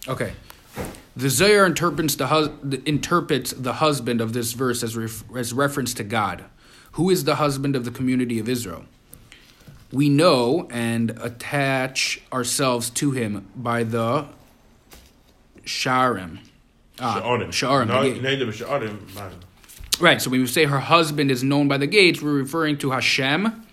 Okay. 0.09 0.33
The 1.15 1.29
Zohar 1.29 1.67
interprets 1.67 2.15
the, 2.15 2.29
hus- 2.29 2.49
interprets 2.87 3.53
the 3.53 3.75
husband 3.75 4.23
of 4.23 4.33
this 4.33 4.55
verse 4.55 4.83
as 4.83 4.97
ref- 4.97 5.25
as 5.37 5.53
reference 5.53 5.93
to 5.95 6.05
God, 6.05 6.45
who 6.93 7.11
is 7.11 7.25
the 7.25 7.35
husband 7.35 7.77
of 7.77 7.85
the 7.85 7.91
community 7.91 8.39
of 8.39 8.49
Israel. 8.49 8.87
We 9.93 10.09
know 10.09 10.69
and 10.71 11.11
attach 11.21 12.23
ourselves 12.33 12.89
to 12.91 13.11
him 13.11 13.47
by 13.55 13.83
the 13.83 14.25
sharim. 15.67 16.39
Ah, 16.99 17.21
Sha'arim. 17.21 17.49
Sha'arim, 17.49 17.89
No, 17.89 18.03
Right, 20.01 20.21
so 20.23 20.31
when 20.31 20.41
we 20.41 20.47
say 20.47 20.65
her 20.65 20.81
husband 20.81 21.31
is 21.31 21.43
known 21.45 21.69
by 21.69 21.77
the 21.77 21.87
gates, 21.87 22.23
we're 22.23 22.33
referring 22.33 22.79
to 22.79 22.91
Hashem 22.91 23.67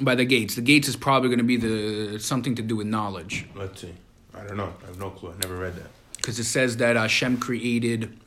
by 0.00 0.14
the 0.14 0.24
gates. 0.24 0.54
The 0.54 0.62
gates 0.62 0.88
is 0.88 0.96
probably 0.96 1.28
going 1.28 1.38
to 1.38 1.44
be 1.44 1.56
the 1.58 2.18
something 2.18 2.54
to 2.54 2.62
do 2.62 2.76
with 2.76 2.86
knowledge. 2.86 3.46
Let's 3.54 3.82
see. 3.82 3.92
I 4.34 4.44
don't 4.44 4.56
know. 4.56 4.72
I 4.82 4.86
have 4.86 4.98
no 4.98 5.10
clue. 5.10 5.32
I 5.32 5.36
never 5.42 5.56
read 5.56 5.76
that. 5.76 5.90
because 6.16 6.38
it 6.38 6.44
says 6.44 6.78
that 6.78 6.96
Hashem 6.96 7.38
created. 7.38 8.18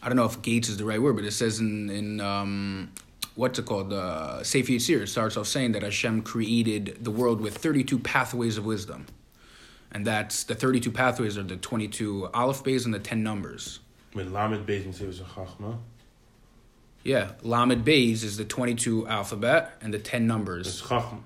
I 0.00 0.08
don't 0.08 0.16
know 0.16 0.24
if 0.26 0.40
gates 0.42 0.68
is 0.68 0.76
the 0.76 0.84
right 0.84 1.02
word, 1.02 1.16
but 1.16 1.24
it 1.24 1.32
says 1.32 1.58
in 1.58 1.90
in 1.90 2.20
um, 2.20 2.92
what's 3.34 3.58
it 3.58 3.66
called? 3.66 3.92
Uh, 3.92 4.44
Sefer 4.44 4.72
Yetzir 4.72 5.02
it 5.02 5.08
starts 5.08 5.36
off 5.36 5.48
saying 5.48 5.72
that 5.72 5.82
Hashem 5.82 6.22
created 6.22 6.98
the 7.00 7.10
world 7.10 7.40
with 7.40 7.58
thirty 7.58 7.82
two 7.82 7.98
pathways 7.98 8.58
of 8.58 8.64
wisdom, 8.64 9.06
and 9.90 10.06
that's 10.06 10.44
the 10.44 10.54
thirty 10.54 10.78
two 10.78 10.92
pathways 10.92 11.36
are 11.36 11.42
the 11.42 11.56
twenty 11.56 11.88
two 11.88 12.28
aleph 12.32 12.62
beis 12.62 12.84
and 12.84 12.94
the 12.94 13.00
ten 13.00 13.24
numbers. 13.24 13.80
With 14.14 14.30
Lamed 14.32 14.66
Beis 14.66 14.84
and 14.84 14.94
Chachma. 14.94 15.78
Yeah, 17.06 17.32
Lamed 17.42 17.84
Beis 17.84 18.22
is 18.24 18.36
the 18.36 18.44
twenty 18.44 18.74
two 18.74 19.06
alphabet 19.06 19.76
and 19.80 19.94
the 19.94 19.98
ten 19.98 20.22
It's 20.22 20.28
numbers, 20.28 20.82
Chachma. 20.82 21.18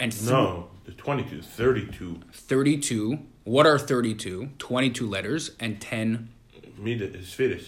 and 0.00 0.10
th- 0.12 0.24
No, 0.30 0.68
the 0.84 0.92
22, 0.92 1.40
32. 1.42 2.20
thirty 2.32 2.76
two. 2.78 3.20
What 3.44 3.66
are 3.66 3.78
32? 3.78 4.50
22 4.58 5.06
letters 5.08 5.50
and 5.58 5.80
10 5.80 6.28
Mida 6.78 7.06
is 7.16 7.26
Sfiris. 7.26 7.66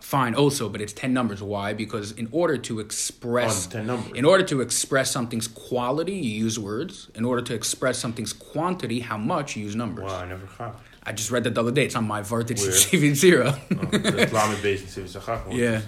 fine 0.00 0.32
also 0.34 0.68
but 0.68 0.80
it's 0.80 0.92
10 0.92 1.12
numbers 1.12 1.42
why 1.42 1.72
because 1.72 2.12
in 2.12 2.28
order 2.30 2.56
to 2.58 2.78
express 2.78 3.66
On 3.66 3.72
10 3.72 3.86
numbers. 3.88 4.12
in 4.16 4.24
order 4.24 4.44
to 4.44 4.60
express 4.60 5.10
something's 5.10 5.48
quality 5.48 6.12
you 6.14 6.44
use 6.44 6.56
words 6.58 7.08
in 7.16 7.24
order 7.24 7.42
to 7.42 7.52
express 7.54 7.98
something's 7.98 8.32
quantity 8.32 9.00
how 9.00 9.16
much 9.18 9.56
you 9.56 9.64
use 9.64 9.74
numbers 9.74 10.04
Wow, 10.04 10.20
I 10.20 10.26
never 10.28 10.46
caught. 10.46 10.80
i 11.02 11.12
just 11.12 11.30
read 11.32 11.42
that 11.44 11.54
the 11.56 11.60
other 11.60 11.72
day 11.72 11.84
it's 11.86 11.96
on 11.96 12.06
my 12.06 12.20
Vartage 12.22 12.58
zero 13.24 13.54
Oh, 13.72 13.74
Lamed 13.76 14.60
Beis 14.62 14.96
and 14.96 15.52
yeah 15.58 15.80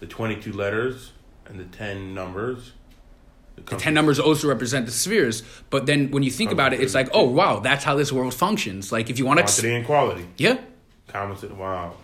The 0.00 0.06
22 0.06 0.52
letters 0.52 1.12
and 1.46 1.58
the 1.58 1.64
10 1.64 2.14
numbers. 2.14 2.72
the 3.56 3.62
10 3.76 3.92
numbers 3.94 4.20
also 4.20 4.46
represent 4.48 4.86
the 4.86 4.92
spheres 4.92 5.42
but 5.70 5.86
then 5.86 6.10
when 6.12 6.22
you 6.22 6.30
think 6.30 6.52
about 6.52 6.72
it 6.72 6.80
it's 6.80 6.94
like 6.94 7.08
oh 7.12 7.24
wow 7.28 7.58
that's 7.58 7.82
how 7.84 7.94
this 7.96 8.12
world 8.12 8.32
functions 8.34 8.92
like 8.92 9.10
if 9.10 9.18
you 9.18 9.26
want 9.26 9.38
to 9.38 9.42
Quantity 9.44 9.74
and 9.74 9.86
quality. 9.86 10.26
yeah 10.36 10.58
Comments. 11.08 11.42
Wow. 11.42 11.94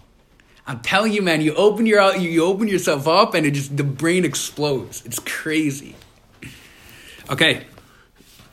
I'm 0.67 0.81
telling 0.81 1.13
you, 1.13 1.21
man. 1.21 1.43
You 1.43 1.55
open 1.57 1.85
your 1.85 2.17
you 2.17 2.31
you 2.31 2.43
open 2.45 2.69
yourself 2.69 3.07
up, 3.07 3.35
and 3.35 3.45
it 3.45 3.51
just 3.51 3.77
the 3.77 3.85
brain 3.85 4.25
explodes. 4.25 5.03
It's 5.05 5.19
crazy. 5.19 5.95
Okay, 7.31 7.67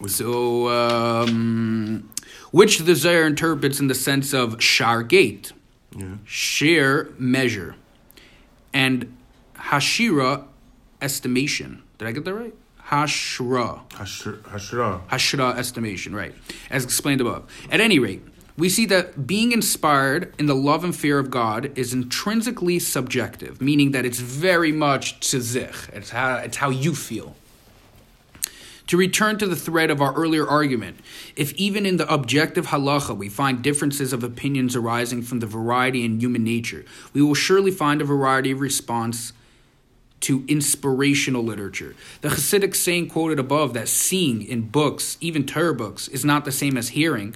so 0.07 0.67
um, 0.67 2.09
which 2.51 2.79
the 2.79 2.95
Zohar 2.95 3.25
interprets 3.25 3.79
in 3.79 3.87
the 3.87 3.95
sense 3.95 4.33
of 4.33 4.61
shar 4.61 5.03
gate, 5.03 5.53
Yeah. 5.97 6.15
share 6.25 7.09
measure, 7.17 7.75
and 8.73 9.15
hashira 9.61 10.45
estimation. 11.01 11.83
Did 11.97 12.07
I 12.07 12.11
get 12.11 12.25
that 12.25 12.33
right? 12.33 12.53
Hashra. 12.87 13.87
Hashra. 13.89 14.37
Hashra. 14.41 15.07
Hashra 15.07 15.57
estimation, 15.57 16.13
right, 16.13 16.33
as 16.69 16.83
explained 16.83 17.21
above. 17.21 17.49
At 17.71 17.79
any 17.79 17.99
rate, 17.99 18.21
we 18.57 18.69
see 18.69 18.85
that 18.87 19.25
being 19.25 19.53
inspired 19.53 20.33
in 20.37 20.45
the 20.45 20.55
love 20.55 20.83
and 20.83 20.95
fear 20.95 21.17
of 21.17 21.31
God 21.31 21.71
is 21.77 21.93
intrinsically 21.93 22.79
subjective, 22.79 23.61
meaning 23.61 23.91
that 23.91 24.05
it's 24.05 24.19
very 24.19 24.71
much 24.71 25.19
tzich. 25.21 25.89
It's 25.93 26.09
how, 26.09 26.35
it's 26.35 26.57
how 26.57 26.69
you 26.69 26.93
feel. 26.93 27.35
To 28.87 28.97
return 28.97 29.37
to 29.37 29.47
the 29.47 29.55
thread 29.55 29.89
of 29.89 30.01
our 30.01 30.13
earlier 30.13 30.45
argument, 30.45 30.99
if 31.37 31.53
even 31.53 31.85
in 31.85 31.95
the 31.95 32.13
objective 32.13 32.67
halacha 32.67 33.15
we 33.15 33.29
find 33.29 33.61
differences 33.61 34.11
of 34.11 34.21
opinions 34.21 34.75
arising 34.75 35.21
from 35.21 35.39
the 35.39 35.47
variety 35.47 36.03
in 36.03 36.19
human 36.19 36.43
nature, 36.43 36.83
we 37.13 37.21
will 37.21 37.33
surely 37.33 37.71
find 37.71 38.01
a 38.01 38.05
variety 38.05 38.51
of 38.51 38.59
response 38.59 39.31
to 40.21 40.45
inspirational 40.47 41.43
literature. 41.43 41.95
The 42.21 42.29
Hasidic 42.29 42.75
saying 42.75 43.09
quoted 43.09 43.39
above 43.39 43.73
that 43.73 43.87
seeing 43.87 44.41
in 44.41 44.69
books, 44.69 45.17
even 45.19 45.45
Torah 45.45 45.75
books, 45.75 46.07
is 46.07 46.23
not 46.23 46.45
the 46.45 46.51
same 46.51 46.77
as 46.77 46.89
hearing, 46.89 47.35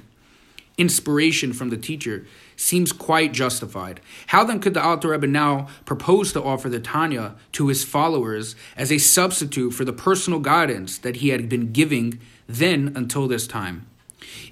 inspiration 0.77 1.53
from 1.53 1.69
the 1.69 1.77
teacher, 1.77 2.25
seems 2.55 2.91
quite 2.91 3.33
justified. 3.33 3.99
How 4.27 4.43
then 4.43 4.59
could 4.59 4.73
the 4.73 4.83
Alter 4.83 5.09
Rebbe 5.09 5.27
now 5.27 5.67
propose 5.85 6.33
to 6.33 6.43
offer 6.43 6.69
the 6.69 6.79
Tanya 6.79 7.35
to 7.53 7.67
his 7.67 7.83
followers 7.83 8.55
as 8.77 8.91
a 8.91 8.97
substitute 8.97 9.71
for 9.71 9.85
the 9.85 9.93
personal 9.93 10.39
guidance 10.39 10.97
that 10.99 11.17
he 11.17 11.29
had 11.29 11.49
been 11.49 11.71
giving 11.71 12.19
then 12.47 12.93
until 12.95 13.27
this 13.27 13.47
time? 13.47 13.87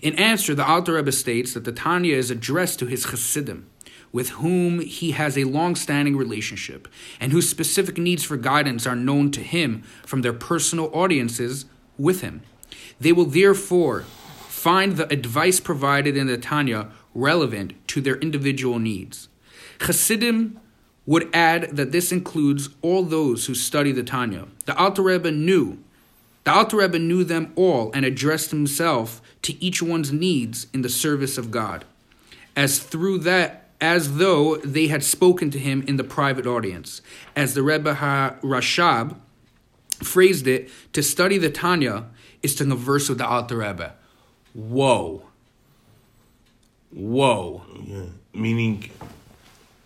In 0.01 0.15
answer, 0.15 0.53
the 0.53 0.67
Alter 0.67 0.93
Rebbe 0.93 1.11
states 1.11 1.53
that 1.53 1.65
the 1.65 1.71
Tanya 1.71 2.15
is 2.15 2.29
addressed 2.29 2.79
to 2.79 2.85
his 2.85 3.05
Hasidim, 3.05 3.67
with 4.13 4.29
whom 4.29 4.79
he 4.79 5.11
has 5.11 5.37
a 5.37 5.43
long 5.43 5.75
standing 5.75 6.15
relationship, 6.15 6.87
and 7.19 7.33
whose 7.33 7.49
specific 7.49 7.97
needs 7.97 8.23
for 8.23 8.37
guidance 8.37 8.87
are 8.87 8.95
known 8.95 9.31
to 9.31 9.41
him 9.41 9.81
from 10.05 10.21
their 10.21 10.31
personal 10.31 10.89
audiences 10.93 11.65
with 11.97 12.21
him. 12.21 12.41
They 13.01 13.11
will 13.11 13.25
therefore 13.25 14.03
find 14.47 14.95
the 14.95 15.11
advice 15.11 15.59
provided 15.59 16.15
in 16.15 16.27
the 16.27 16.37
Tanya 16.37 16.89
relevant 17.13 17.73
to 17.89 17.99
their 17.99 18.15
individual 18.15 18.79
needs. 18.79 19.27
Hasidim 19.81 20.59
would 21.05 21.29
add 21.33 21.75
that 21.75 21.91
this 21.91 22.11
includes 22.11 22.69
all 22.81 23.03
those 23.03 23.47
who 23.47 23.55
study 23.55 23.91
the 23.91 24.03
Tanya. 24.03 24.47
The 24.65 24.77
Alter 24.77 25.01
Rebbe 25.01 25.31
knew 25.31 25.79
the 26.43 26.53
Alter 26.53 26.77
Rebbe 26.77 26.99
knew 26.99 27.23
them 27.23 27.53
all 27.55 27.89
and 27.93 28.05
addressed 28.05 28.51
himself 28.51 29.21
to 29.43 29.61
each 29.63 29.81
one's 29.81 30.11
needs 30.11 30.67
in 30.73 30.81
the 30.81 30.89
service 30.89 31.37
of 31.37 31.51
God, 31.51 31.85
as 32.55 32.79
through 32.79 33.19
that 33.19 33.62
as 33.83 34.15
though 34.15 34.55
they 34.63 34.87
had 34.87 35.03
spoken 35.03 35.51
to 35.51 35.59
him 35.59 35.83
in 35.85 35.97
the 35.97 36.05
private 36.05 36.47
audience. 36.47 37.01
As 37.35 37.53
the 37.53 37.61
Rebbe 37.61 37.95
Ha 37.95 38.37
Rashab 38.41 39.17
phrased 40.01 40.47
it, 40.47 40.69
to 40.93 41.03
study 41.03 41.37
the 41.37 41.49
Tanya 41.49 42.05
is 42.41 42.55
to 42.55 42.63
converse 42.63 43.09
with 43.09 43.17
the 43.17 43.27
Alter 43.27 43.57
Rebbe. 43.57 43.93
Whoa. 44.53 45.23
Whoa. 46.93 47.61
Yeah. 47.85 48.05
Meaning, 48.33 48.89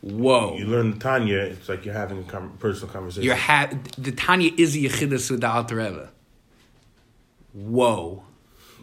Whoa. 0.02 0.56
you 0.56 0.68
learn 0.68 0.92
the 0.92 1.00
Tanya, 1.00 1.40
it's 1.40 1.68
like 1.68 1.84
you're 1.84 1.96
having 1.96 2.20
a 2.20 2.24
com- 2.24 2.56
personal 2.60 2.94
conversation. 2.94 3.24
You're 3.24 3.36
ha- 3.36 3.72
the 3.98 4.12
Tanya 4.12 4.52
is 4.60 4.74
the 4.74 4.86
Yechidus 4.86 5.32
with 5.32 5.42
the 5.42 5.50
Alter 5.50 5.78
Rebbe. 5.78 6.10
Whoa. 7.54 8.22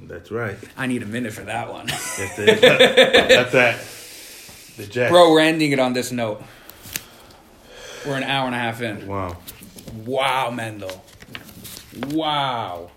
That's 0.02 0.32
right. 0.32 0.58
I 0.76 0.88
need 0.88 1.04
a 1.04 1.06
minute 1.06 1.32
for 1.32 1.42
that 1.42 1.72
one. 1.72 1.86
That's 1.86 3.52
that. 3.52 3.84
The 4.76 4.86
jet. 4.86 5.10
Bro, 5.10 5.30
we're 5.30 5.40
ending 5.40 5.72
it 5.72 5.78
on 5.78 5.92
this 5.92 6.10
note. 6.10 6.42
We're 8.06 8.16
an 8.16 8.24
hour 8.24 8.46
and 8.46 8.54
a 8.54 8.58
half 8.58 8.82
in. 8.82 9.06
Wow. 9.06 9.38
Wow, 10.04 10.50
Mendel. 10.50 11.04
Wow. 12.10 12.90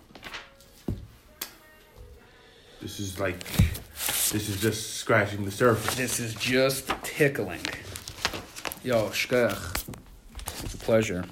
This 2.82 3.00
is 3.00 3.20
like, 3.20 3.44
this 4.32 4.50
is 4.50 4.60
just 4.60 4.96
scratching 4.96 5.46
the 5.46 5.52
surface. 5.52 5.96
This 5.96 6.20
is 6.20 6.34
just 6.36 6.92
tickling. 7.04 7.62
Yo, 8.84 9.10
shkach. 9.10 9.86
It's 10.64 10.74
a 10.74 10.78
pleasure. 10.78 11.26